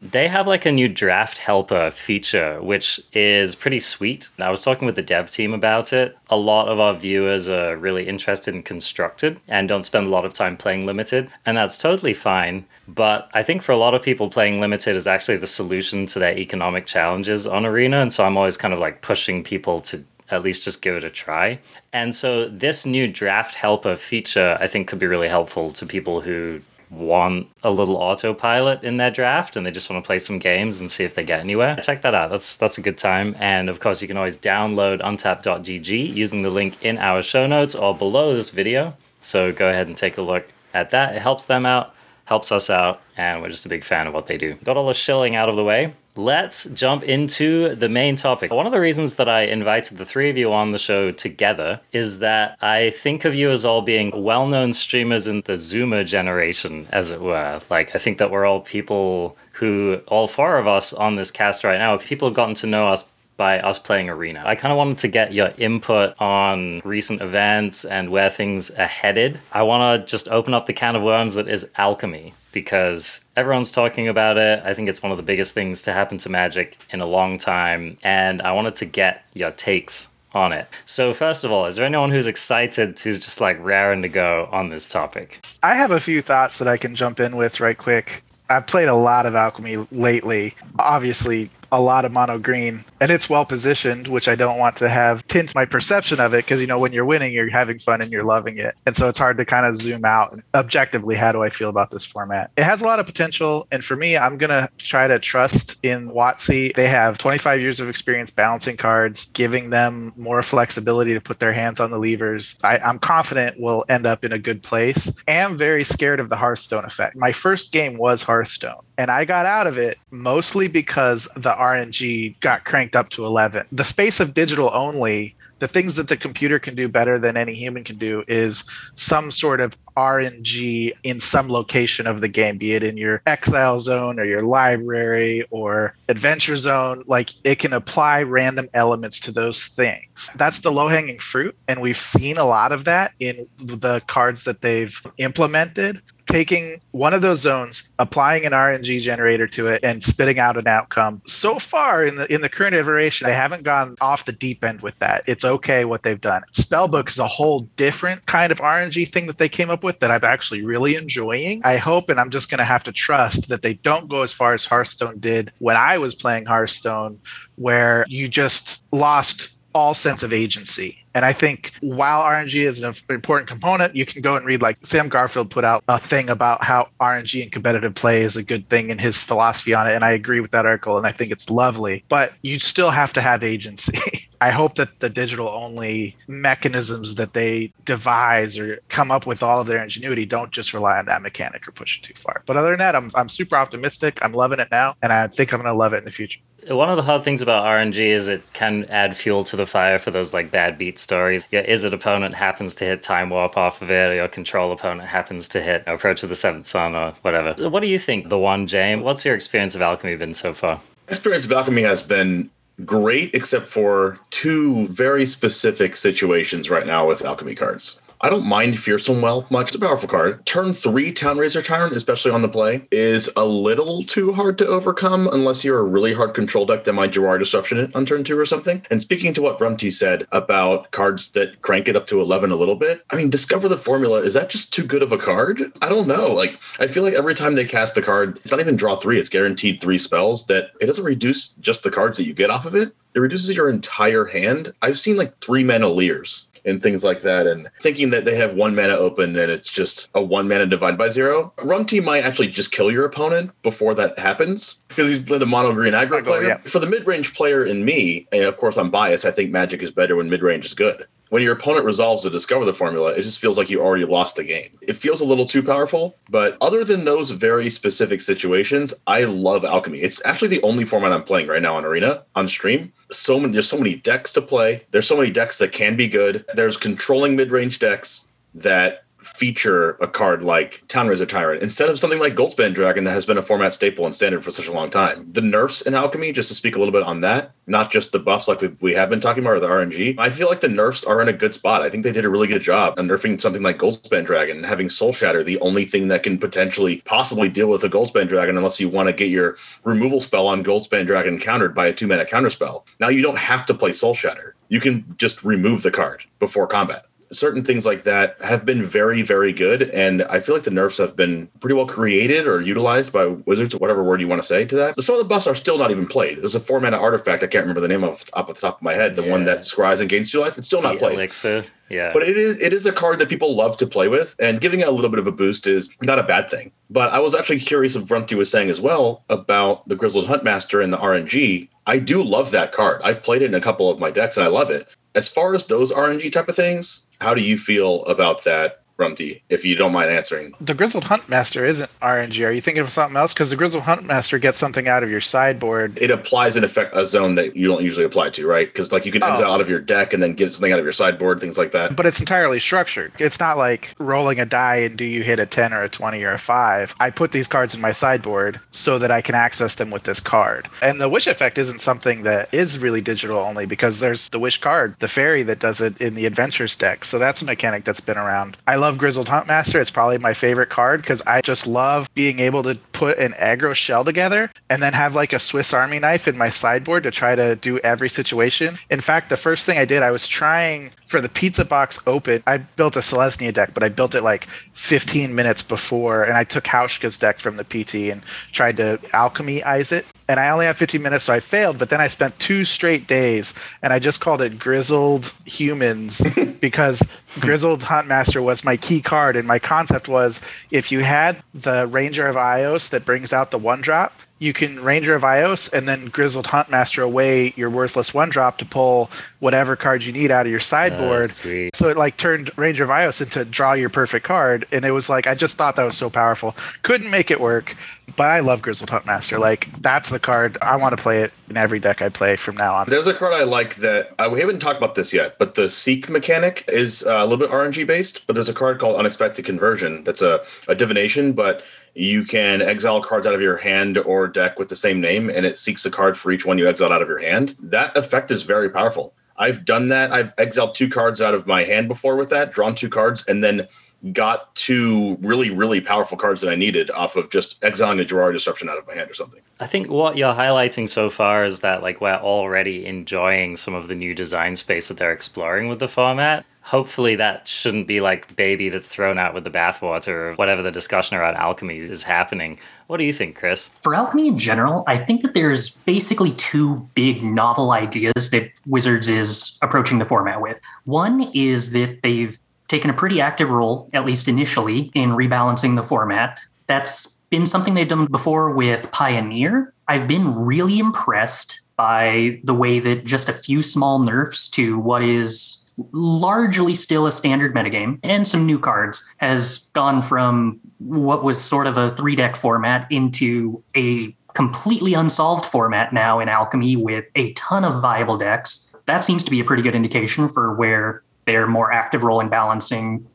They 0.00 0.28
have 0.28 0.46
like 0.46 0.66
a 0.66 0.72
new 0.72 0.88
draft 0.88 1.38
helper 1.38 1.90
feature, 1.90 2.60
which 2.62 3.00
is 3.12 3.54
pretty 3.54 3.80
sweet. 3.80 4.30
I 4.38 4.50
was 4.50 4.62
talking 4.62 4.86
with 4.86 4.96
the 4.96 5.02
dev 5.02 5.30
team 5.30 5.52
about 5.54 5.92
it. 5.92 6.16
A 6.30 6.36
lot 6.36 6.68
of 6.68 6.78
our 6.80 6.94
viewers 6.94 7.48
are 7.48 7.76
really 7.76 8.08
interested 8.08 8.54
in 8.54 8.62
constructed 8.62 9.40
and 9.48 9.68
don't 9.68 9.84
spend 9.84 10.06
a 10.06 10.10
lot 10.10 10.24
of 10.24 10.32
time 10.32 10.56
playing 10.56 10.86
limited, 10.86 11.30
and 11.46 11.56
that's 11.56 11.78
totally 11.78 12.14
fine. 12.14 12.64
But 12.88 13.30
I 13.34 13.42
think 13.42 13.62
for 13.62 13.72
a 13.72 13.76
lot 13.76 13.94
of 13.94 14.02
people, 14.02 14.30
playing 14.30 14.60
limited 14.60 14.96
is 14.96 15.06
actually 15.06 15.36
the 15.36 15.46
solution 15.46 16.06
to 16.06 16.18
their 16.18 16.36
economic 16.36 16.86
challenges 16.86 17.46
on 17.46 17.66
Arena. 17.66 17.98
And 18.00 18.12
so 18.12 18.24
I'm 18.24 18.38
always 18.38 18.56
kind 18.56 18.72
of 18.72 18.80
like 18.80 19.02
pushing 19.02 19.44
people 19.44 19.80
to 19.82 20.02
at 20.30 20.42
least 20.42 20.62
just 20.62 20.82
give 20.82 20.96
it 20.96 21.04
a 21.04 21.10
try. 21.10 21.58
And 21.92 22.14
so 22.14 22.48
this 22.48 22.86
new 22.86 23.06
draft 23.06 23.54
helper 23.54 23.96
feature, 23.96 24.56
I 24.60 24.66
think, 24.66 24.88
could 24.88 24.98
be 24.98 25.06
really 25.06 25.28
helpful 25.28 25.70
to 25.72 25.86
people 25.86 26.20
who 26.20 26.60
want 26.90 27.48
a 27.62 27.70
little 27.70 27.96
autopilot 27.96 28.82
in 28.82 28.96
their 28.96 29.10
draft 29.10 29.56
and 29.56 29.66
they 29.66 29.70
just 29.70 29.90
want 29.90 30.02
to 30.02 30.06
play 30.06 30.18
some 30.18 30.38
games 30.38 30.80
and 30.80 30.90
see 30.90 31.04
if 31.04 31.14
they 31.14 31.24
get 31.24 31.40
anywhere. 31.40 31.76
Check 31.76 32.02
that 32.02 32.14
out. 32.14 32.30
That's 32.30 32.56
that's 32.56 32.78
a 32.78 32.82
good 32.82 32.98
time. 32.98 33.36
And 33.38 33.68
of 33.68 33.80
course, 33.80 34.00
you 34.02 34.08
can 34.08 34.16
always 34.16 34.36
download 34.36 35.00
untap.gg 35.00 36.14
using 36.14 36.42
the 36.42 36.50
link 36.50 36.82
in 36.84 36.98
our 36.98 37.22
show 37.22 37.46
notes 37.46 37.74
or 37.74 37.96
below 37.96 38.34
this 38.34 38.50
video. 38.50 38.94
So 39.20 39.52
go 39.52 39.68
ahead 39.68 39.86
and 39.86 39.96
take 39.96 40.18
a 40.18 40.22
look 40.22 40.48
at 40.74 40.90
that. 40.90 41.16
It 41.16 41.22
helps 41.22 41.46
them 41.46 41.66
out 41.66 41.94
helps 42.28 42.52
us 42.52 42.68
out, 42.68 43.00
and 43.16 43.40
we're 43.40 43.48
just 43.48 43.64
a 43.64 43.70
big 43.70 43.82
fan 43.82 44.06
of 44.06 44.12
what 44.12 44.26
they 44.26 44.36
do. 44.36 44.52
Got 44.62 44.76
all 44.76 44.86
the 44.86 44.92
shilling 44.92 45.34
out 45.34 45.48
of 45.48 45.56
the 45.56 45.64
way. 45.64 45.94
Let's 46.18 46.64
jump 46.70 47.04
into 47.04 47.76
the 47.76 47.88
main 47.88 48.16
topic. 48.16 48.50
One 48.50 48.66
of 48.66 48.72
the 48.72 48.80
reasons 48.80 49.14
that 49.14 49.28
I 49.28 49.42
invited 49.42 49.98
the 49.98 50.04
three 50.04 50.28
of 50.28 50.36
you 50.36 50.52
on 50.52 50.72
the 50.72 50.78
show 50.78 51.12
together 51.12 51.80
is 51.92 52.18
that 52.18 52.58
I 52.60 52.90
think 52.90 53.24
of 53.24 53.36
you 53.36 53.50
as 53.50 53.64
all 53.64 53.82
being 53.82 54.10
well 54.24 54.48
known 54.48 54.72
streamers 54.72 55.28
in 55.28 55.42
the 55.42 55.52
Zoomer 55.52 56.04
generation, 56.04 56.88
as 56.90 57.12
it 57.12 57.20
were. 57.20 57.60
Like, 57.70 57.94
I 57.94 58.00
think 58.00 58.18
that 58.18 58.32
we're 58.32 58.46
all 58.46 58.62
people 58.62 59.36
who, 59.52 60.00
all 60.08 60.26
four 60.26 60.58
of 60.58 60.66
us 60.66 60.92
on 60.92 61.14
this 61.14 61.30
cast 61.30 61.62
right 61.62 61.78
now, 61.78 61.96
people 61.98 62.26
have 62.26 62.34
gotten 62.34 62.54
to 62.56 62.66
know 62.66 62.88
us 62.88 63.08
by 63.38 63.60
us 63.60 63.78
playing 63.78 64.10
Arena. 64.10 64.42
I 64.44 64.56
kind 64.56 64.72
of 64.72 64.76
wanted 64.76 64.98
to 64.98 65.08
get 65.08 65.32
your 65.32 65.52
input 65.56 66.14
on 66.20 66.82
recent 66.84 67.22
events 67.22 67.86
and 67.86 68.10
where 68.10 68.28
things 68.28 68.70
are 68.72 68.86
headed. 68.86 69.40
I 69.52 69.62
want 69.62 70.02
to 70.02 70.10
just 70.10 70.28
open 70.28 70.52
up 70.52 70.66
the 70.66 70.74
can 70.74 70.96
of 70.96 71.02
worms 71.02 71.36
that 71.36 71.48
is 71.48 71.70
alchemy 71.76 72.34
because 72.52 73.24
everyone's 73.36 73.70
talking 73.70 74.08
about 74.08 74.36
it. 74.36 74.60
I 74.64 74.74
think 74.74 74.88
it's 74.88 75.02
one 75.02 75.12
of 75.12 75.16
the 75.16 75.22
biggest 75.22 75.54
things 75.54 75.82
to 75.82 75.92
happen 75.92 76.18
to 76.18 76.28
Magic 76.28 76.76
in 76.90 77.00
a 77.00 77.06
long 77.06 77.38
time, 77.38 77.96
and 78.02 78.42
I 78.42 78.52
wanted 78.52 78.74
to 78.76 78.84
get 78.84 79.24
your 79.34 79.52
takes 79.52 80.08
on 80.34 80.52
it. 80.52 80.68
So, 80.84 81.14
first 81.14 81.44
of 81.44 81.52
all, 81.52 81.66
is 81.66 81.76
there 81.76 81.86
anyone 81.86 82.10
who's 82.10 82.26
excited 82.26 82.98
who's 82.98 83.20
just 83.20 83.40
like 83.40 83.56
raring 83.64 84.02
to 84.02 84.08
go 84.08 84.48
on 84.50 84.68
this 84.68 84.88
topic? 84.88 85.46
I 85.62 85.74
have 85.74 85.92
a 85.92 86.00
few 86.00 86.22
thoughts 86.22 86.58
that 86.58 86.68
I 86.68 86.76
can 86.76 86.96
jump 86.96 87.20
in 87.20 87.36
with 87.36 87.60
right 87.60 87.78
quick. 87.78 88.24
I've 88.50 88.66
played 88.66 88.88
a 88.88 88.94
lot 88.94 89.26
of 89.26 89.34
alchemy 89.34 89.86
lately. 89.92 90.54
Obviously, 90.78 91.50
a 91.72 91.80
lot 91.80 92.04
of 92.04 92.12
mono 92.12 92.38
green 92.38 92.84
and 93.00 93.10
it's 93.10 93.28
well 93.28 93.44
positioned 93.44 94.08
which 94.08 94.28
i 94.28 94.34
don't 94.34 94.58
want 94.58 94.76
to 94.76 94.88
have 94.88 95.26
tint 95.28 95.54
my 95.54 95.64
perception 95.64 96.20
of 96.20 96.34
it 96.34 96.44
because 96.44 96.60
you 96.60 96.66
know 96.66 96.78
when 96.78 96.92
you're 96.92 97.04
winning 97.04 97.32
you're 97.32 97.50
having 97.50 97.78
fun 97.78 98.00
and 98.00 98.12
you're 98.12 98.24
loving 98.24 98.58
it. 98.58 98.74
And 98.86 98.96
so 98.96 99.08
it's 99.08 99.18
hard 99.18 99.38
to 99.38 99.44
kind 99.44 99.66
of 99.66 99.76
zoom 99.80 100.04
out 100.04 100.32
and 100.32 100.42
objectively 100.54 101.14
how 101.14 101.32
do 101.32 101.42
i 101.42 101.50
feel 101.50 101.68
about 101.68 101.90
this 101.90 102.04
format? 102.04 102.50
It 102.56 102.64
has 102.64 102.80
a 102.80 102.84
lot 102.84 103.00
of 103.00 103.06
potential 103.06 103.66
and 103.70 103.84
for 103.84 103.96
me 103.96 104.16
i'm 104.16 104.38
going 104.38 104.50
to 104.50 104.68
try 104.78 105.08
to 105.08 105.18
trust 105.18 105.76
in 105.82 106.10
WotC 106.10 106.74
they 106.74 106.88
have 106.88 107.18
25 107.18 107.60
years 107.60 107.80
of 107.80 107.88
experience 107.88 108.30
balancing 108.30 108.76
cards 108.76 109.26
giving 109.32 109.70
them 109.70 110.12
more 110.16 110.42
flexibility 110.42 111.14
to 111.14 111.20
put 111.20 111.40
their 111.40 111.52
hands 111.52 111.80
on 111.80 111.90
the 111.90 111.98
levers. 111.98 112.58
I, 112.62 112.78
i'm 112.78 112.98
confident 112.98 113.60
we'll 113.60 113.84
end 113.88 114.06
up 114.06 114.24
in 114.24 114.32
a 114.32 114.38
good 114.38 114.62
place. 114.62 115.10
Am 115.26 115.58
very 115.58 115.84
scared 115.84 116.20
of 116.20 116.28
the 116.28 116.36
hearthstone 116.36 116.84
effect. 116.84 117.16
My 117.16 117.32
first 117.32 117.72
game 117.72 117.98
was 117.98 118.22
hearthstone 118.22 118.82
and 118.98 119.10
i 119.10 119.24
got 119.24 119.46
out 119.46 119.66
of 119.66 119.78
it 119.78 119.96
mostly 120.10 120.68
because 120.68 121.26
the 121.36 121.52
RNG 121.52 122.38
got 122.40 122.64
cranked 122.64 122.96
up 122.96 123.08
to 123.10 123.24
11. 123.24 123.66
The 123.72 123.84
space 123.84 124.20
of 124.20 124.34
digital 124.34 124.70
only 124.72 125.34
the 125.58 125.68
things 125.68 125.96
that 125.96 126.08
the 126.08 126.16
computer 126.16 126.58
can 126.58 126.74
do 126.74 126.88
better 126.88 127.18
than 127.18 127.36
any 127.36 127.54
human 127.54 127.84
can 127.84 127.98
do 127.98 128.24
is 128.28 128.64
some 128.96 129.30
sort 129.30 129.60
of 129.60 129.74
RNG 129.96 130.92
in 131.02 131.20
some 131.20 131.48
location 131.48 132.06
of 132.06 132.20
the 132.20 132.28
game, 132.28 132.58
be 132.58 132.74
it 132.74 132.82
in 132.82 132.96
your 132.96 133.22
exile 133.26 133.80
zone 133.80 134.20
or 134.20 134.24
your 134.24 134.42
library 134.42 135.44
or 135.50 135.94
adventure 136.08 136.56
zone. 136.56 137.02
Like 137.06 137.30
it 137.42 137.58
can 137.58 137.72
apply 137.72 138.22
random 138.22 138.68
elements 138.72 139.20
to 139.20 139.32
those 139.32 139.66
things. 139.66 140.30
That's 140.36 140.60
the 140.60 140.70
low 140.70 140.88
hanging 140.88 141.18
fruit. 141.18 141.56
And 141.66 141.80
we've 141.80 142.00
seen 142.00 142.38
a 142.38 142.44
lot 142.44 142.70
of 142.70 142.84
that 142.84 143.12
in 143.18 143.48
the 143.58 144.00
cards 144.06 144.44
that 144.44 144.60
they've 144.60 144.96
implemented 145.18 146.02
taking 146.28 146.80
one 146.92 147.14
of 147.14 147.22
those 147.22 147.40
zones, 147.40 147.88
applying 147.98 148.44
an 148.44 148.52
RNG 148.52 149.00
generator 149.00 149.48
to 149.48 149.68
it, 149.68 149.80
and 149.82 150.02
spitting 150.02 150.38
out 150.38 150.56
an 150.56 150.68
outcome. 150.68 151.22
So 151.26 151.58
far 151.58 152.04
in 152.04 152.16
the 152.16 152.32
in 152.32 152.42
the 152.42 152.48
current 152.48 152.74
iteration, 152.74 153.26
they 153.26 153.34
haven't 153.34 153.64
gone 153.64 153.96
off 154.00 154.24
the 154.24 154.32
deep 154.32 154.62
end 154.62 154.82
with 154.82 154.98
that. 155.00 155.24
It's 155.26 155.44
okay 155.44 155.84
what 155.84 156.02
they've 156.02 156.20
done. 156.20 156.42
Spellbook 156.52 157.08
is 157.08 157.18
a 157.18 157.26
whole 157.26 157.62
different 157.76 158.26
kind 158.26 158.52
of 158.52 158.58
RNG 158.58 159.12
thing 159.12 159.26
that 159.26 159.38
they 159.38 159.48
came 159.48 159.70
up 159.70 159.82
with 159.82 160.00
that 160.00 160.10
I'm 160.10 160.24
actually 160.24 160.62
really 160.62 160.94
enjoying. 160.94 161.62
I 161.64 161.78
hope, 161.78 162.10
and 162.10 162.20
I'm 162.20 162.30
just 162.30 162.50
going 162.50 162.58
to 162.58 162.64
have 162.64 162.84
to 162.84 162.92
trust 162.92 163.48
that 163.48 163.62
they 163.62 163.74
don't 163.74 164.08
go 164.08 164.22
as 164.22 164.32
far 164.32 164.54
as 164.54 164.64
Hearthstone 164.64 165.18
did 165.18 165.52
when 165.58 165.76
I 165.76 165.98
was 165.98 166.14
playing 166.14 166.46
Hearthstone, 166.46 167.20
where 167.56 168.04
you 168.08 168.28
just 168.28 168.78
lost 168.92 169.50
all 169.74 169.94
sense 169.94 170.22
of 170.22 170.32
agency. 170.32 170.98
And 171.18 171.24
I 171.24 171.32
think 171.32 171.72
while 171.80 172.22
RNG 172.22 172.64
is 172.64 172.80
an 172.80 172.94
important 173.10 173.48
component, 173.48 173.96
you 173.96 174.06
can 174.06 174.22
go 174.22 174.36
and 174.36 174.46
read 174.46 174.62
like 174.62 174.78
Sam 174.86 175.08
Garfield 175.08 175.50
put 175.50 175.64
out 175.64 175.82
a 175.88 175.98
thing 175.98 176.30
about 176.30 176.62
how 176.62 176.90
RNG 177.00 177.42
and 177.42 177.50
competitive 177.50 177.96
play 177.96 178.22
is 178.22 178.36
a 178.36 178.44
good 178.44 178.68
thing 178.68 178.92
and 178.92 179.00
his 179.00 179.20
philosophy 179.20 179.74
on 179.74 179.88
it. 179.88 179.96
And 179.96 180.04
I 180.04 180.12
agree 180.12 180.38
with 180.38 180.52
that 180.52 180.64
article 180.64 180.96
and 180.96 181.08
I 181.08 181.10
think 181.10 181.32
it's 181.32 181.50
lovely. 181.50 182.04
But 182.08 182.34
you 182.42 182.60
still 182.60 182.92
have 182.92 183.14
to 183.14 183.20
have 183.20 183.42
agency. 183.42 183.98
I 184.40 184.50
hope 184.50 184.76
that 184.76 185.00
the 185.00 185.08
digital 185.08 185.48
only 185.48 186.16
mechanisms 186.26 187.16
that 187.16 187.34
they 187.34 187.72
devise 187.84 188.58
or 188.58 188.80
come 188.88 189.10
up 189.10 189.26
with 189.26 189.42
all 189.42 189.60
of 189.60 189.66
their 189.66 189.82
ingenuity 189.82 190.26
don't 190.26 190.50
just 190.50 190.72
rely 190.72 190.98
on 190.98 191.06
that 191.06 191.22
mechanic 191.22 191.66
or 191.66 191.72
push 191.72 191.98
it 191.98 192.04
too 192.04 192.14
far. 192.22 192.42
But 192.46 192.56
other 192.56 192.70
than 192.70 192.78
that, 192.78 192.94
I'm, 192.94 193.10
I'm 193.14 193.28
super 193.28 193.56
optimistic. 193.56 194.18
I'm 194.22 194.32
loving 194.32 194.60
it 194.60 194.68
now, 194.70 194.94
and 195.02 195.12
I 195.12 195.26
think 195.28 195.52
I'm 195.52 195.60
going 195.60 195.72
to 195.72 195.78
love 195.78 195.92
it 195.92 195.98
in 195.98 196.04
the 196.04 196.10
future. 196.10 196.38
One 196.68 196.90
of 196.90 196.96
the 196.96 197.02
hard 197.02 197.22
things 197.22 197.40
about 197.40 197.64
RNG 197.64 197.96
is 197.96 198.28
it 198.28 198.42
can 198.52 198.84
add 198.86 199.16
fuel 199.16 199.44
to 199.44 199.56
the 199.56 199.64
fire 199.64 199.98
for 199.98 200.10
those 200.10 200.34
like 200.34 200.50
bad 200.50 200.76
beat 200.76 200.98
stories. 200.98 201.44
Your 201.50 201.62
Izzet 201.62 201.92
opponent 201.92 202.34
happens 202.34 202.74
to 202.76 202.84
hit 202.84 203.00
Time 203.00 203.30
Warp 203.30 203.56
off 203.56 203.80
of 203.80 203.90
it, 203.90 204.10
or 204.10 204.14
your 204.14 204.28
control 204.28 204.72
opponent 204.72 205.08
happens 205.08 205.48
to 205.48 205.62
hit 205.62 205.84
Approach 205.86 206.22
of 206.22 206.28
the 206.28 206.34
Seventh 206.34 206.66
Sun 206.66 206.94
or 206.94 207.12
whatever. 207.22 207.68
What 207.68 207.80
do 207.80 207.86
you 207.86 207.98
think, 207.98 208.28
the 208.28 208.38
one, 208.38 208.66
James? 208.66 209.02
What's 209.02 209.24
your 209.24 209.34
experience 209.34 209.74
of 209.74 209.82
Alchemy 209.82 210.16
been 210.16 210.34
so 210.34 210.52
far? 210.52 210.80
Experience 211.08 211.46
of 211.46 211.52
Alchemy 211.52 211.82
has 211.82 212.02
been 212.02 212.50
great, 212.84 213.34
except 213.34 213.66
for 213.66 214.20
two 214.30 214.86
very 214.86 215.26
specific 215.26 215.96
situations 215.96 216.70
right 216.70 216.86
now 216.86 217.06
with 217.06 217.24
Alchemy 217.24 217.54
cards. 217.54 218.00
I 218.20 218.30
don't 218.30 218.46
mind 218.46 218.80
Fearsome 218.80 219.20
Whelp 219.20 219.48
much. 219.48 219.68
It's 219.68 219.76
a 219.76 219.78
powerful 219.78 220.08
card. 220.08 220.44
Turn 220.44 220.74
three 220.74 221.12
Town-Razer 221.12 221.64
Tyrant, 221.64 221.94
especially 221.94 222.32
on 222.32 222.42
the 222.42 222.48
play, 222.48 222.88
is 222.90 223.30
a 223.36 223.44
little 223.44 224.02
too 224.02 224.32
hard 224.32 224.58
to 224.58 224.66
overcome 224.66 225.28
unless 225.28 225.62
you're 225.62 225.78
a 225.78 225.84
really 225.84 226.14
hard 226.14 226.34
control 226.34 226.66
deck 226.66 226.82
that 226.82 226.94
might 226.94 227.12
Jwari 227.12 227.38
Disruption 227.38 227.78
it 227.78 227.94
on 227.94 228.06
turn 228.06 228.24
two 228.24 228.36
or 228.36 228.44
something. 228.44 228.84
And 228.90 229.00
speaking 229.00 229.32
to 229.34 229.42
what 229.42 229.60
Rumty 229.60 229.92
said 229.92 230.26
about 230.32 230.90
cards 230.90 231.30
that 231.30 231.62
crank 231.62 231.86
it 231.86 231.94
up 231.94 232.08
to 232.08 232.20
11 232.20 232.50
a 232.50 232.56
little 232.56 232.74
bit, 232.74 233.04
I 233.10 233.14
mean, 233.14 233.30
Discover 233.30 233.68
the 233.68 233.76
Formula, 233.76 234.20
is 234.20 234.34
that 234.34 234.50
just 234.50 234.72
too 234.72 234.84
good 234.84 235.04
of 235.04 235.12
a 235.12 235.18
card? 235.18 235.72
I 235.80 235.88
don't 235.88 236.08
know. 236.08 236.32
Like, 236.32 236.58
I 236.80 236.88
feel 236.88 237.04
like 237.04 237.14
every 237.14 237.36
time 237.36 237.54
they 237.54 237.64
cast 237.64 237.96
a 237.98 238.02
card, 238.02 238.38
it's 238.38 238.50
not 238.50 238.60
even 238.60 238.76
draw 238.76 238.96
three, 238.96 239.20
it's 239.20 239.28
guaranteed 239.28 239.80
three 239.80 239.98
spells 239.98 240.46
that 240.46 240.70
it 240.80 240.86
doesn't 240.86 241.04
reduce 241.04 241.50
just 241.50 241.84
the 241.84 241.90
cards 241.90 242.16
that 242.16 242.26
you 242.26 242.34
get 242.34 242.50
off 242.50 242.66
of 242.66 242.74
it. 242.74 242.92
It 243.14 243.20
reduces 243.20 243.56
your 243.56 243.70
entire 243.70 244.26
hand. 244.26 244.74
I've 244.82 244.98
seen 244.98 245.16
like 245.16 245.38
three 245.38 245.64
mana 245.64 245.88
Liers 245.88 246.47
and 246.64 246.82
things 246.82 247.04
like 247.04 247.22
that. 247.22 247.46
And 247.46 247.68
thinking 247.80 248.10
that 248.10 248.24
they 248.24 248.36
have 248.36 248.54
one 248.54 248.74
mana 248.74 248.94
open 248.94 249.36
and 249.38 249.50
it's 249.50 249.70
just 249.70 250.08
a 250.14 250.22
one 250.22 250.48
mana 250.48 250.66
divide 250.66 250.98
by 250.98 251.08
zero. 251.08 251.52
Rumty 251.58 252.02
might 252.02 252.24
actually 252.24 252.48
just 252.48 252.72
kill 252.72 252.90
your 252.90 253.04
opponent 253.04 253.50
before 253.62 253.94
that 253.94 254.18
happens 254.18 254.84
because 254.88 255.08
he's 255.08 255.24
the 255.24 255.46
mono 255.46 255.72
green 255.72 255.94
aggro 255.94 256.24
player. 256.24 256.44
Yeah. 256.44 256.58
For 256.58 256.78
the 256.78 256.86
mid 256.86 257.06
range 257.06 257.34
player 257.34 257.64
in 257.64 257.84
me, 257.84 258.26
and 258.32 258.44
of 258.44 258.56
course 258.56 258.76
I'm 258.76 258.90
biased, 258.90 259.24
I 259.24 259.30
think 259.30 259.50
Magic 259.50 259.82
is 259.82 259.90
better 259.90 260.16
when 260.16 260.30
mid 260.30 260.42
range 260.42 260.64
is 260.64 260.74
good 260.74 261.06
when 261.30 261.42
your 261.42 261.52
opponent 261.54 261.84
resolves 261.84 262.22
to 262.22 262.30
discover 262.30 262.64
the 262.64 262.74
formula, 262.74 263.12
it 263.12 263.22
just 263.22 263.38
feels 263.38 263.58
like 263.58 263.70
you 263.70 263.80
already 263.80 264.04
lost 264.04 264.36
the 264.36 264.44
game. 264.44 264.78
It 264.80 264.96
feels 264.96 265.20
a 265.20 265.24
little 265.24 265.46
too 265.46 265.62
powerful, 265.62 266.16
but 266.28 266.56
other 266.60 266.84
than 266.84 267.04
those 267.04 267.30
very 267.30 267.70
specific 267.70 268.20
situations, 268.20 268.94
I 269.06 269.24
love 269.24 269.64
alchemy. 269.64 270.00
It's 270.00 270.24
actually 270.24 270.48
the 270.48 270.62
only 270.62 270.84
format 270.84 271.12
I'm 271.12 271.24
playing 271.24 271.48
right 271.48 271.62
now 271.62 271.76
on 271.76 271.84
Arena 271.84 272.24
on 272.34 272.48
stream. 272.48 272.92
So 273.10 273.40
many, 273.40 273.52
there's 273.52 273.68
so 273.68 273.78
many 273.78 273.94
decks 273.94 274.32
to 274.32 274.42
play. 274.42 274.84
There's 274.90 275.06
so 275.06 275.16
many 275.16 275.30
decks 275.30 275.58
that 275.58 275.72
can 275.72 275.96
be 275.96 276.08
good. 276.08 276.44
There's 276.54 276.76
controlling 276.76 277.36
mid-range 277.36 277.78
decks 277.78 278.28
that 278.54 279.04
feature 279.36 279.90
a 280.00 280.08
card 280.08 280.42
like 280.42 280.82
Town-Razer 280.88 281.28
Tyrant 281.28 281.62
instead 281.62 281.88
of 281.88 281.98
something 281.98 282.18
like 282.18 282.34
Goldspan 282.34 282.74
Dragon 282.74 283.04
that 283.04 283.12
has 283.12 283.26
been 283.26 283.38
a 283.38 283.42
format 283.42 283.72
staple 283.72 284.06
and 284.06 284.14
standard 284.14 284.44
for 284.44 284.50
such 284.50 284.68
a 284.68 284.72
long 284.72 284.90
time. 284.90 285.30
The 285.32 285.40
nerfs 285.40 285.82
in 285.82 285.94
Alchemy, 285.94 286.32
just 286.32 286.48
to 286.48 286.54
speak 286.54 286.76
a 286.76 286.78
little 286.78 286.92
bit 286.92 287.02
on 287.02 287.20
that, 287.20 287.52
not 287.66 287.90
just 287.90 288.12
the 288.12 288.18
buffs 288.18 288.48
like 288.48 288.62
we, 288.80 288.94
have 288.94 289.10
been 289.10 289.20
talking 289.20 289.44
about 289.44 289.56
or 289.56 289.60
the 289.60 289.68
RNG, 289.68 290.18
I 290.18 290.30
feel 290.30 290.48
like 290.48 290.60
the 290.60 290.68
nerfs 290.68 291.04
are 291.04 291.20
in 291.20 291.28
a 291.28 291.32
good 291.32 291.54
spot. 291.54 291.82
I 291.82 291.90
think 291.90 292.02
they 292.02 292.12
did 292.12 292.24
a 292.24 292.28
really 292.28 292.46
good 292.46 292.62
job 292.62 292.94
on 292.98 293.06
nerfing 293.06 293.40
something 293.40 293.62
like 293.62 293.78
Goldspan 293.78 294.24
Dragon 294.24 294.56
and 294.56 294.66
having 294.66 294.88
Soul 294.88 295.12
Shatter 295.12 295.44
the 295.44 295.60
only 295.60 295.84
thing 295.84 296.08
that 296.08 296.22
can 296.22 296.38
potentially 296.38 297.02
possibly 297.04 297.48
deal 297.48 297.68
with 297.68 297.84
a 297.84 297.88
Goldspan 297.88 298.28
Dragon 298.28 298.56
unless 298.56 298.80
you 298.80 298.88
want 298.88 299.08
to 299.08 299.12
get 299.12 299.28
your 299.28 299.56
removal 299.84 300.20
spell 300.20 300.48
on 300.48 300.64
Goldspan 300.64 301.06
Dragon 301.06 301.38
countered 301.38 301.74
by 301.74 301.86
a 301.86 301.92
two 301.92 302.06
mana 302.06 302.24
counter 302.24 302.50
spell. 302.50 302.86
Now 302.98 303.08
you 303.08 303.22
don't 303.22 303.38
have 303.38 303.66
to 303.66 303.74
play 303.74 303.92
Soul 303.92 304.14
Shatter. 304.14 304.54
You 304.68 304.80
can 304.80 305.14
just 305.18 305.44
remove 305.44 305.82
the 305.82 305.90
card 305.90 306.24
before 306.38 306.66
combat 306.66 307.07
certain 307.30 307.64
things 307.64 307.86
like 307.86 308.04
that 308.04 308.36
have 308.42 308.64
been 308.64 308.84
very, 308.84 309.22
very 309.22 309.52
good. 309.52 309.82
And 309.90 310.22
I 310.22 310.40
feel 310.40 310.54
like 310.54 310.64
the 310.64 310.70
nerfs 310.70 310.98
have 310.98 311.16
been 311.16 311.48
pretty 311.60 311.74
well 311.74 311.86
created 311.86 312.46
or 312.46 312.60
utilized 312.60 313.12
by 313.12 313.26
Wizards, 313.26 313.74
whatever 313.76 314.02
word 314.02 314.20
you 314.20 314.28
want 314.28 314.42
to 314.42 314.46
say 314.46 314.64
to 314.64 314.76
that. 314.76 315.02
Some 315.02 315.14
of 315.14 315.20
the 315.20 315.28
buffs 315.28 315.46
are 315.46 315.54
still 315.54 315.78
not 315.78 315.90
even 315.90 316.06
played. 316.06 316.38
There's 316.38 316.54
a 316.54 316.60
four 316.60 316.80
mana 316.80 316.96
artifact. 316.96 317.42
I 317.42 317.46
can't 317.46 317.62
remember 317.62 317.80
the 317.80 317.88
name 317.88 318.04
of 318.04 318.24
off 318.32 318.46
the 318.46 318.54
top 318.54 318.78
of 318.78 318.82
my 318.82 318.94
head. 318.94 319.16
The 319.16 319.24
yeah. 319.24 319.30
one 319.30 319.44
that 319.44 319.60
scries 319.60 320.00
and 320.00 320.08
gains 320.08 320.30
two 320.30 320.40
life. 320.40 320.58
It's 320.58 320.66
still 320.66 320.82
not 320.82 320.94
the 320.94 320.98
played. 320.98 321.14
Elixir. 321.14 321.64
Yeah. 321.88 322.12
But 322.12 322.22
it 322.22 322.36
is 322.36 322.60
it 322.60 322.72
is 322.72 322.86
a 322.86 322.92
card 322.92 323.18
that 323.18 323.28
people 323.28 323.56
love 323.56 323.76
to 323.78 323.86
play 323.86 324.08
with, 324.08 324.36
and 324.38 324.60
giving 324.60 324.80
it 324.80 324.88
a 324.88 324.90
little 324.90 325.10
bit 325.10 325.18
of 325.18 325.26
a 325.26 325.32
boost 325.32 325.66
is 325.66 325.94
not 326.02 326.18
a 326.18 326.22
bad 326.22 326.50
thing. 326.50 326.72
But 326.90 327.12
I 327.12 327.18
was 327.18 327.34
actually 327.34 327.60
curious 327.60 327.96
of 327.96 328.04
Rumty 328.04 328.36
was 328.36 328.50
saying 328.50 328.68
as 328.68 328.80
well 328.80 329.24
about 329.28 329.88
the 329.88 329.96
Grizzled 329.96 330.26
Huntmaster 330.26 330.82
and 330.82 330.92
the 330.92 330.98
RNG. 330.98 331.68
I 331.86 331.98
do 331.98 332.22
love 332.22 332.50
that 332.50 332.72
card. 332.72 333.00
I've 333.02 333.22
played 333.22 333.40
it 333.42 333.46
in 333.46 333.54
a 333.54 333.60
couple 333.60 333.90
of 333.90 333.98
my 333.98 334.10
decks 334.10 334.36
and 334.36 334.44
I 334.44 334.48
love 334.48 334.70
it. 334.70 334.86
As 335.18 335.26
far 335.26 335.56
as 335.56 335.66
those 335.66 335.90
RNG 335.90 336.30
type 336.30 336.48
of 336.48 336.54
things, 336.54 337.08
how 337.20 337.34
do 337.34 337.42
you 337.42 337.58
feel 337.58 338.04
about 338.04 338.44
that 338.44 338.84
Rumty, 338.98 339.42
if 339.48 339.64
you 339.64 339.76
don't 339.76 339.92
mind 339.92 340.10
answering. 340.10 340.54
The 340.60 340.74
Grizzled 340.74 341.04
Huntmaster 341.04 341.66
isn't 341.66 341.90
RNG. 342.02 342.44
Are 342.44 342.50
you 342.50 342.60
thinking 342.60 342.82
of 342.82 342.90
something 342.90 343.16
else? 343.16 343.32
Because 343.32 343.50
the 343.50 343.56
Grizzled 343.56 343.84
Huntmaster 343.84 344.40
gets 344.40 344.58
something 344.58 344.88
out 344.88 345.04
of 345.04 345.10
your 345.10 345.20
sideboard. 345.20 345.96
It 346.00 346.10
applies 346.10 346.56
an 346.56 346.64
effect 346.64 346.96
a 346.96 347.06
zone 347.06 347.36
that 347.36 347.56
you 347.56 347.68
don't 347.68 347.82
usually 347.82 348.04
apply 348.04 348.30
to, 348.30 348.46
right? 348.46 348.66
Because 348.66 348.90
like 348.90 349.06
you 349.06 349.12
can 349.12 349.22
oh. 349.22 349.30
exile 349.30 349.52
out 349.52 349.60
of 349.60 349.68
your 349.68 349.78
deck 349.78 350.12
and 350.12 350.22
then 350.22 350.34
get 350.34 350.52
something 350.52 350.72
out 350.72 350.80
of 350.80 350.84
your 350.84 350.92
sideboard, 350.92 351.40
things 351.40 351.56
like 351.56 351.72
that. 351.72 351.94
But 351.94 352.06
it's 352.06 352.18
entirely 352.18 352.58
structured. 352.58 353.12
It's 353.18 353.38
not 353.38 353.56
like 353.56 353.94
rolling 353.98 354.40
a 354.40 354.46
die 354.46 354.78
and 354.78 354.96
do 354.96 355.04
you 355.04 355.22
hit 355.22 355.38
a 355.38 355.46
ten 355.46 355.72
or 355.72 355.84
a 355.84 355.88
twenty 355.88 356.24
or 356.24 356.32
a 356.32 356.38
five. 356.38 356.92
I 356.98 357.10
put 357.10 357.30
these 357.30 357.46
cards 357.46 357.74
in 357.74 357.80
my 357.80 357.92
sideboard 357.92 358.58
so 358.72 358.98
that 358.98 359.12
I 359.12 359.22
can 359.22 359.36
access 359.36 359.76
them 359.76 359.90
with 359.90 360.02
this 360.02 360.18
card. 360.18 360.68
And 360.82 361.00
the 361.00 361.08
wish 361.08 361.28
effect 361.28 361.58
isn't 361.58 361.80
something 361.80 362.24
that 362.24 362.52
is 362.52 362.78
really 362.78 363.00
digital 363.00 363.38
only 363.38 363.66
because 363.66 364.00
there's 364.00 364.28
the 364.30 364.40
wish 364.40 364.60
card, 364.60 364.96
the 364.98 365.08
fairy 365.08 365.44
that 365.44 365.60
does 365.60 365.80
it 365.80 366.00
in 366.00 366.14
the 366.16 366.26
adventures 366.26 366.74
deck. 366.74 367.04
So 367.04 367.20
that's 367.20 367.42
a 367.42 367.44
mechanic 367.44 367.84
that's 367.84 368.00
been 368.00 368.18
around. 368.18 368.56
I 368.66 368.74
love 368.76 368.87
love 368.88 368.96
Grizzled 368.96 369.26
Huntmaster. 369.26 369.82
It's 369.82 369.90
probably 369.90 370.16
my 370.16 370.32
favorite 370.32 370.70
card 370.70 371.02
because 371.02 371.20
I 371.26 371.42
just 371.42 371.66
love 371.66 372.08
being 372.14 372.40
able 372.40 372.62
to 372.62 372.78
put 372.98 373.18
an 373.18 373.32
aggro 373.34 373.72
shell 373.72 374.04
together 374.04 374.50
and 374.68 374.82
then 374.82 374.92
have 374.92 375.14
like 375.14 375.32
a 375.32 375.38
Swiss 375.38 375.72
Army 375.72 376.00
knife 376.00 376.26
in 376.26 376.36
my 376.36 376.50
sideboard 376.50 377.04
to 377.04 377.12
try 377.12 377.36
to 377.36 377.54
do 377.54 377.78
every 377.78 378.08
situation. 378.08 378.76
In 378.90 379.00
fact, 379.00 379.30
the 379.30 379.36
first 379.36 379.64
thing 379.64 379.78
I 379.78 379.84
did, 379.84 380.02
I 380.02 380.10
was 380.10 380.26
trying 380.26 380.90
for 381.06 381.20
the 381.20 381.28
pizza 381.28 381.64
box 381.64 382.00
open. 382.08 382.42
I 382.44 382.58
built 382.58 382.96
a 382.96 383.00
Selesnya 383.00 383.54
deck, 383.54 383.72
but 383.72 383.84
I 383.84 383.88
built 383.88 384.16
it 384.16 384.22
like 384.22 384.48
15 384.74 385.32
minutes 385.32 385.62
before, 385.62 386.24
and 386.24 386.36
I 386.36 386.42
took 386.42 386.64
Hauschka's 386.64 387.18
deck 387.18 387.38
from 387.38 387.56
the 387.56 387.64
PT 387.64 388.10
and 388.10 388.22
tried 388.52 388.76
to 388.78 388.98
alchemy 389.12 389.60
alchemyize 389.62 389.92
it. 389.92 390.06
And 390.28 390.38
I 390.38 390.50
only 390.50 390.66
had 390.66 390.76
15 390.76 391.00
minutes, 391.00 391.24
so 391.24 391.32
I 391.32 391.40
failed. 391.40 391.78
But 391.78 391.88
then 391.88 392.00
I 392.00 392.08
spent 392.08 392.38
two 392.38 392.64
straight 392.64 393.06
days, 393.06 393.54
and 393.80 393.92
I 393.92 393.98
just 393.98 394.20
called 394.20 394.42
it 394.42 394.58
Grizzled 394.58 395.32
Humans 395.46 396.20
because 396.60 397.02
Grizzled 397.40 397.80
Huntmaster 397.80 398.42
was 398.42 398.64
my 398.64 398.76
key 398.76 399.00
card, 399.00 399.36
and 399.36 399.48
my 399.48 399.58
concept 399.58 400.08
was 400.08 400.40
if 400.70 400.92
you 400.92 401.00
had 401.00 401.42
the 401.54 401.86
Ranger 401.86 402.26
of 402.26 402.36
Eos 402.36 402.87
that 402.90 403.04
brings 403.04 403.32
out 403.32 403.50
the 403.50 403.58
one 403.58 403.80
drop, 403.80 404.12
you 404.38 404.52
can 404.52 404.82
Ranger 404.82 405.14
of 405.14 405.24
Eos 405.24 405.68
and 405.68 405.88
then 405.88 406.06
Grizzled 406.06 406.46
Huntmaster 406.46 407.02
away 407.02 407.52
your 407.56 407.70
worthless 407.70 408.14
one 408.14 408.28
drop 408.28 408.58
to 408.58 408.64
pull 408.64 409.10
whatever 409.40 409.74
card 409.74 410.04
you 410.04 410.12
need 410.12 410.30
out 410.30 410.46
of 410.46 410.50
your 410.50 410.60
sideboard. 410.60 411.24
That's 411.24 411.40
sweet. 411.40 411.74
So 411.74 411.88
it 411.88 411.96
like 411.96 412.16
turned 412.16 412.50
Ranger 412.56 412.84
of 412.84 412.90
Eos 412.90 413.20
into 413.20 413.44
draw 413.44 413.72
your 413.72 413.88
perfect 413.88 414.24
card, 414.24 414.66
and 414.70 414.84
it 414.84 414.92
was 414.92 415.08
like 415.08 415.26
I 415.26 415.34
just 415.34 415.56
thought 415.56 415.76
that 415.76 415.84
was 415.84 415.96
so 415.96 416.08
powerful. 416.08 416.56
Couldn't 416.82 417.10
make 417.10 417.30
it 417.30 417.40
work, 417.40 417.76
but 418.16 418.28
I 418.28 418.40
love 418.40 418.62
Grizzled 418.62 418.90
Huntmaster. 418.90 419.38
Like 419.38 419.68
that's 419.82 420.08
the 420.08 420.20
card 420.20 420.56
I 420.62 420.76
want 420.76 420.96
to 420.96 421.02
play 421.02 421.22
it 421.22 421.32
in 421.50 421.56
every 421.56 421.80
deck 421.80 422.00
I 422.00 422.08
play 422.08 422.36
from 422.36 422.56
now 422.56 422.74
on. 422.74 422.88
There's 422.88 423.06
a 423.08 423.14
card 423.14 423.32
I 423.32 423.42
like 423.42 423.76
that 423.76 424.14
I, 424.20 424.28
we 424.28 424.40
haven't 424.40 424.60
talked 424.60 424.78
about 424.78 424.94
this 424.94 425.12
yet, 425.12 425.38
but 425.38 425.56
the 425.56 425.68
Seek 425.68 426.08
mechanic 426.08 426.64
is 426.68 427.04
uh, 427.04 427.10
a 427.10 427.26
little 427.26 427.38
bit 427.38 427.50
RNG 427.50 427.86
based. 427.86 428.24
But 428.26 428.34
there's 428.34 428.48
a 428.48 428.54
card 428.54 428.78
called 428.78 428.96
Unexpected 428.96 429.44
Conversion 429.44 430.04
that's 430.04 430.22
a, 430.22 430.44
a 430.68 430.76
divination, 430.76 431.32
but 431.32 431.64
you 431.98 432.24
can 432.24 432.62
exile 432.62 433.02
cards 433.02 433.26
out 433.26 433.34
of 433.34 433.40
your 433.40 433.56
hand 433.56 433.98
or 433.98 434.28
deck 434.28 434.58
with 434.58 434.68
the 434.68 434.76
same 434.76 435.00
name, 435.00 435.28
and 435.28 435.44
it 435.44 435.58
seeks 435.58 435.84
a 435.84 435.90
card 435.90 436.16
for 436.16 436.30
each 436.30 436.46
one 436.46 436.56
you 436.56 436.68
exiled 436.68 436.92
out 436.92 437.02
of 437.02 437.08
your 437.08 437.18
hand. 437.18 437.56
That 437.60 437.96
effect 437.96 438.30
is 438.30 438.44
very 438.44 438.70
powerful. 438.70 439.14
I've 439.36 439.64
done 439.64 439.88
that. 439.88 440.12
I've 440.12 440.32
exiled 440.38 440.76
two 440.76 440.88
cards 440.88 441.20
out 441.20 441.34
of 441.34 441.46
my 441.46 441.64
hand 441.64 441.88
before 441.88 442.16
with 442.16 442.30
that, 442.30 442.52
drawn 442.52 442.76
two 442.76 442.88
cards, 442.88 443.24
and 443.26 443.42
then 443.42 443.66
got 444.12 444.54
two 444.54 445.16
really, 445.20 445.50
really 445.50 445.80
powerful 445.80 446.16
cards 446.16 446.40
that 446.42 446.50
I 446.50 446.54
needed 446.54 446.90
off 446.90 447.16
of 447.16 447.30
just 447.30 447.56
exiling 447.62 447.98
a 448.00 448.04
Jwari 448.04 448.32
Disruption 448.32 448.68
out 448.68 448.78
of 448.78 448.86
my 448.86 448.94
hand 448.94 449.10
or 449.10 449.14
something. 449.14 449.40
I 449.60 449.66
think 449.66 449.90
what 449.90 450.16
you're 450.16 450.34
highlighting 450.34 450.88
so 450.88 451.10
far 451.10 451.44
is 451.44 451.60
that 451.60 451.82
like 451.82 452.00
we're 452.00 452.14
already 452.14 452.86
enjoying 452.86 453.56
some 453.56 453.74
of 453.74 453.88
the 453.88 453.94
new 453.96 454.14
design 454.14 454.54
space 454.54 454.88
that 454.88 454.98
they're 454.98 455.12
exploring 455.12 455.68
with 455.68 455.80
the 455.80 455.88
format. 455.88 456.44
Hopefully 456.62 457.16
that 457.16 457.48
shouldn't 457.48 457.88
be 457.88 458.00
like 458.00 458.36
baby 458.36 458.68
that's 458.68 458.88
thrown 458.88 459.18
out 459.18 459.34
with 459.34 459.42
the 459.42 459.50
bathwater 459.50 460.08
or 460.08 460.34
whatever 460.34 460.62
the 460.62 460.70
discussion 460.70 461.16
around 461.16 461.34
alchemy 461.36 461.78
is 461.78 462.04
happening. 462.04 462.58
What 462.86 462.98
do 462.98 463.04
you 463.04 463.12
think, 463.12 463.36
Chris? 463.36 463.68
For 463.82 463.94
alchemy 463.94 464.28
in 464.28 464.38
general, 464.38 464.84
I 464.86 464.98
think 464.98 465.22
that 465.22 465.34
there's 465.34 465.70
basically 465.70 466.32
two 466.32 466.86
big 466.94 467.22
novel 467.24 467.72
ideas 467.72 468.30
that 468.30 468.50
Wizards 468.66 469.08
is 469.08 469.58
approaching 469.62 469.98
the 469.98 470.04
format 470.04 470.40
with. 470.40 470.60
One 470.84 471.30
is 471.34 471.72
that 471.72 472.02
they've 472.02 472.38
taken 472.68 472.90
a 472.90 472.94
pretty 472.94 473.20
active 473.20 473.50
role, 473.50 473.90
at 473.92 474.04
least 474.04 474.28
initially, 474.28 474.90
in 474.94 475.10
rebalancing 475.10 475.76
the 475.76 475.82
format. 475.82 476.40
That's 476.66 477.18
been 477.30 477.46
something 477.46 477.74
they've 477.74 477.88
done 477.88 478.06
before 478.06 478.50
with 478.50 478.90
Pioneer. 478.92 479.72
I've 479.88 480.08
been 480.08 480.34
really 480.34 480.78
impressed 480.78 481.60
by 481.76 482.40
the 482.44 482.54
way 482.54 482.80
that 482.80 483.04
just 483.04 483.28
a 483.28 483.32
few 483.32 483.62
small 483.62 484.00
nerfs 484.00 484.48
to 484.48 484.78
what 484.78 485.02
is 485.02 485.62
largely 485.92 486.74
still 486.74 487.06
a 487.06 487.12
standard 487.12 487.54
metagame 487.54 488.00
and 488.02 488.26
some 488.26 488.44
new 488.44 488.58
cards 488.58 489.04
has 489.18 489.70
gone 489.74 490.02
from 490.02 490.58
what 490.78 491.22
was 491.22 491.40
sort 491.40 491.68
of 491.68 491.76
a 491.76 491.90
three 491.90 492.16
deck 492.16 492.36
format 492.36 492.90
into 492.90 493.62
a 493.76 494.12
completely 494.34 494.94
unsolved 494.94 495.44
format 495.44 495.92
now 495.92 496.18
in 496.18 496.28
Alchemy 496.28 496.76
with 496.76 497.04
a 497.14 497.32
ton 497.34 497.64
of 497.64 497.80
viable 497.80 498.18
decks. 498.18 498.72
That 498.86 499.04
seems 499.04 499.22
to 499.24 499.30
be 499.30 499.40
a 499.40 499.44
pretty 499.44 499.62
good 499.62 499.74
indication 499.74 500.28
for 500.28 500.54
where 500.54 501.02
their 501.28 501.46
more 501.46 501.70
active 501.70 502.02
role 502.02 502.20
in 502.20 502.30
balancing 502.30 503.06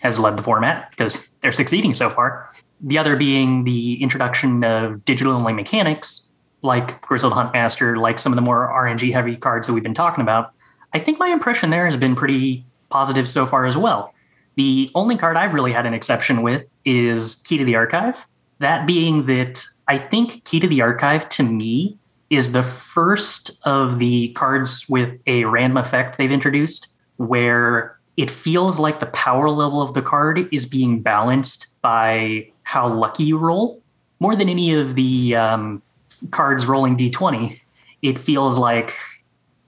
has 0.00 0.18
led 0.18 0.36
the 0.36 0.42
format 0.42 0.90
because 0.90 1.34
they're 1.40 1.52
succeeding 1.52 1.94
so 1.94 2.10
far. 2.10 2.50
The 2.82 2.98
other 2.98 3.16
being 3.16 3.64
the 3.64 4.00
introduction 4.02 4.62
of 4.62 5.04
digital 5.06 5.32
only 5.32 5.54
mechanics 5.54 6.28
like 6.60 7.00
Grizzled 7.00 7.32
Huntmaster, 7.32 7.98
like 7.98 8.18
some 8.18 8.30
of 8.30 8.36
the 8.36 8.42
more 8.42 8.68
RNG 8.68 9.10
heavy 9.10 9.36
cards 9.36 9.66
that 9.66 9.72
we've 9.72 9.82
been 9.82 9.94
talking 9.94 10.20
about. 10.20 10.52
I 10.92 10.98
think 10.98 11.18
my 11.18 11.28
impression 11.28 11.70
there 11.70 11.86
has 11.86 11.96
been 11.96 12.14
pretty 12.14 12.64
positive 12.90 13.28
so 13.28 13.46
far 13.46 13.64
as 13.64 13.76
well. 13.76 14.12
The 14.56 14.90
only 14.94 15.16
card 15.16 15.38
I've 15.38 15.54
really 15.54 15.72
had 15.72 15.86
an 15.86 15.94
exception 15.94 16.42
with 16.42 16.66
is 16.84 17.36
Key 17.46 17.56
to 17.56 17.64
the 17.64 17.74
Archive. 17.74 18.26
That 18.58 18.86
being 18.86 19.24
that 19.26 19.64
I 19.88 19.96
think 19.96 20.44
Key 20.44 20.60
to 20.60 20.68
the 20.68 20.82
Archive 20.82 21.26
to 21.30 21.42
me 21.42 21.96
is 22.28 22.52
the 22.52 22.62
first 22.62 23.50
of 23.64 23.98
the 23.98 24.32
cards 24.34 24.86
with 24.90 25.18
a 25.26 25.46
random 25.46 25.78
effect 25.78 26.18
they've 26.18 26.30
introduced 26.30 26.91
where 27.16 27.98
it 28.16 28.30
feels 28.30 28.78
like 28.78 29.00
the 29.00 29.06
power 29.06 29.50
level 29.50 29.80
of 29.80 29.94
the 29.94 30.02
card 30.02 30.48
is 30.52 30.66
being 30.66 31.00
balanced 31.00 31.68
by 31.80 32.50
how 32.62 32.88
lucky 32.88 33.24
you 33.24 33.38
roll. 33.38 33.82
More 34.20 34.36
than 34.36 34.48
any 34.48 34.74
of 34.74 34.94
the 34.94 35.34
um, 35.34 35.82
cards 36.30 36.66
rolling 36.66 36.96
d20 36.96 37.58
it 38.02 38.18
feels 38.18 38.58
like 38.58 38.94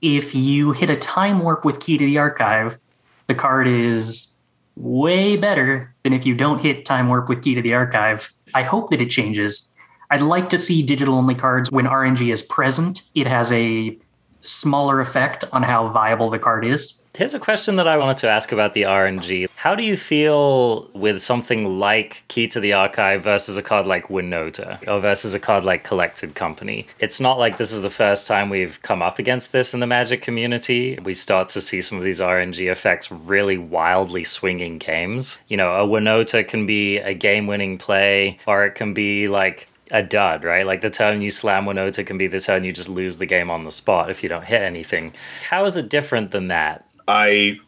if 0.00 0.34
you 0.34 0.72
hit 0.72 0.90
a 0.90 0.96
time 0.96 1.40
warp 1.40 1.64
with 1.64 1.80
key 1.80 1.98
to 1.98 2.04
the 2.04 2.18
archive 2.18 2.78
the 3.26 3.34
card 3.34 3.66
is 3.66 4.34
way 4.76 5.36
better 5.36 5.94
than 6.02 6.12
if 6.12 6.26
you 6.26 6.34
don't 6.34 6.60
hit 6.60 6.84
time 6.84 7.08
warp 7.08 7.28
with 7.28 7.42
key 7.42 7.54
to 7.54 7.62
the 7.62 7.74
archive. 7.74 8.32
I 8.54 8.62
hope 8.62 8.90
that 8.90 9.00
it 9.00 9.10
changes. 9.10 9.72
I'd 10.10 10.20
like 10.20 10.50
to 10.50 10.58
see 10.58 10.82
digital 10.82 11.14
only 11.14 11.34
cards 11.34 11.70
when 11.70 11.86
rng 11.86 12.30
is 12.30 12.42
present. 12.42 13.02
It 13.14 13.26
has 13.26 13.50
a 13.52 13.96
smaller 14.42 15.00
effect 15.00 15.44
on 15.52 15.62
how 15.62 15.88
viable 15.88 16.28
the 16.28 16.38
card 16.38 16.66
is 16.66 17.00
Here's 17.16 17.32
a 17.32 17.38
question 17.38 17.76
that 17.76 17.86
I 17.86 17.96
wanted 17.96 18.16
to 18.18 18.28
ask 18.28 18.50
about 18.50 18.74
the 18.74 18.82
RNG. 18.82 19.48
How 19.54 19.76
do 19.76 19.84
you 19.84 19.96
feel 19.96 20.90
with 20.94 21.22
something 21.22 21.78
like 21.78 22.24
Key 22.26 22.48
to 22.48 22.58
the 22.58 22.72
Archive 22.72 23.22
versus 23.22 23.56
a 23.56 23.62
card 23.62 23.86
like 23.86 24.08
Winota 24.08 24.82
or 24.88 24.98
versus 24.98 25.32
a 25.32 25.38
card 25.38 25.64
like 25.64 25.84
Collected 25.84 26.34
Company? 26.34 26.88
It's 26.98 27.20
not 27.20 27.38
like 27.38 27.56
this 27.56 27.70
is 27.70 27.82
the 27.82 27.88
first 27.88 28.26
time 28.26 28.50
we've 28.50 28.82
come 28.82 29.00
up 29.00 29.20
against 29.20 29.52
this 29.52 29.74
in 29.74 29.78
the 29.78 29.86
Magic 29.86 30.22
community. 30.22 30.98
We 31.04 31.14
start 31.14 31.46
to 31.50 31.60
see 31.60 31.80
some 31.82 31.98
of 31.98 32.02
these 32.02 32.18
RNG 32.18 32.68
effects 32.68 33.12
really 33.12 33.58
wildly 33.58 34.24
swinging 34.24 34.78
games. 34.78 35.38
You 35.46 35.56
know, 35.56 35.72
a 35.72 35.86
Winota 35.86 36.46
can 36.46 36.66
be 36.66 36.98
a 36.98 37.14
game 37.14 37.46
winning 37.46 37.78
play 37.78 38.38
or 38.44 38.66
it 38.66 38.74
can 38.74 38.92
be 38.92 39.28
like 39.28 39.68
a 39.92 40.02
dud, 40.02 40.42
right? 40.42 40.66
Like 40.66 40.80
the 40.80 40.90
turn 40.90 41.22
you 41.22 41.30
slam 41.30 41.66
Winota 41.66 42.04
can 42.04 42.18
be 42.18 42.26
the 42.26 42.40
turn 42.40 42.64
you 42.64 42.72
just 42.72 42.88
lose 42.88 43.18
the 43.18 43.26
game 43.26 43.52
on 43.52 43.64
the 43.64 43.70
spot 43.70 44.10
if 44.10 44.24
you 44.24 44.28
don't 44.28 44.44
hit 44.44 44.62
anything. 44.62 45.12
How 45.48 45.64
is 45.64 45.76
it 45.76 45.88
different 45.88 46.32
than 46.32 46.48
that? 46.48 46.84
I 47.06 47.60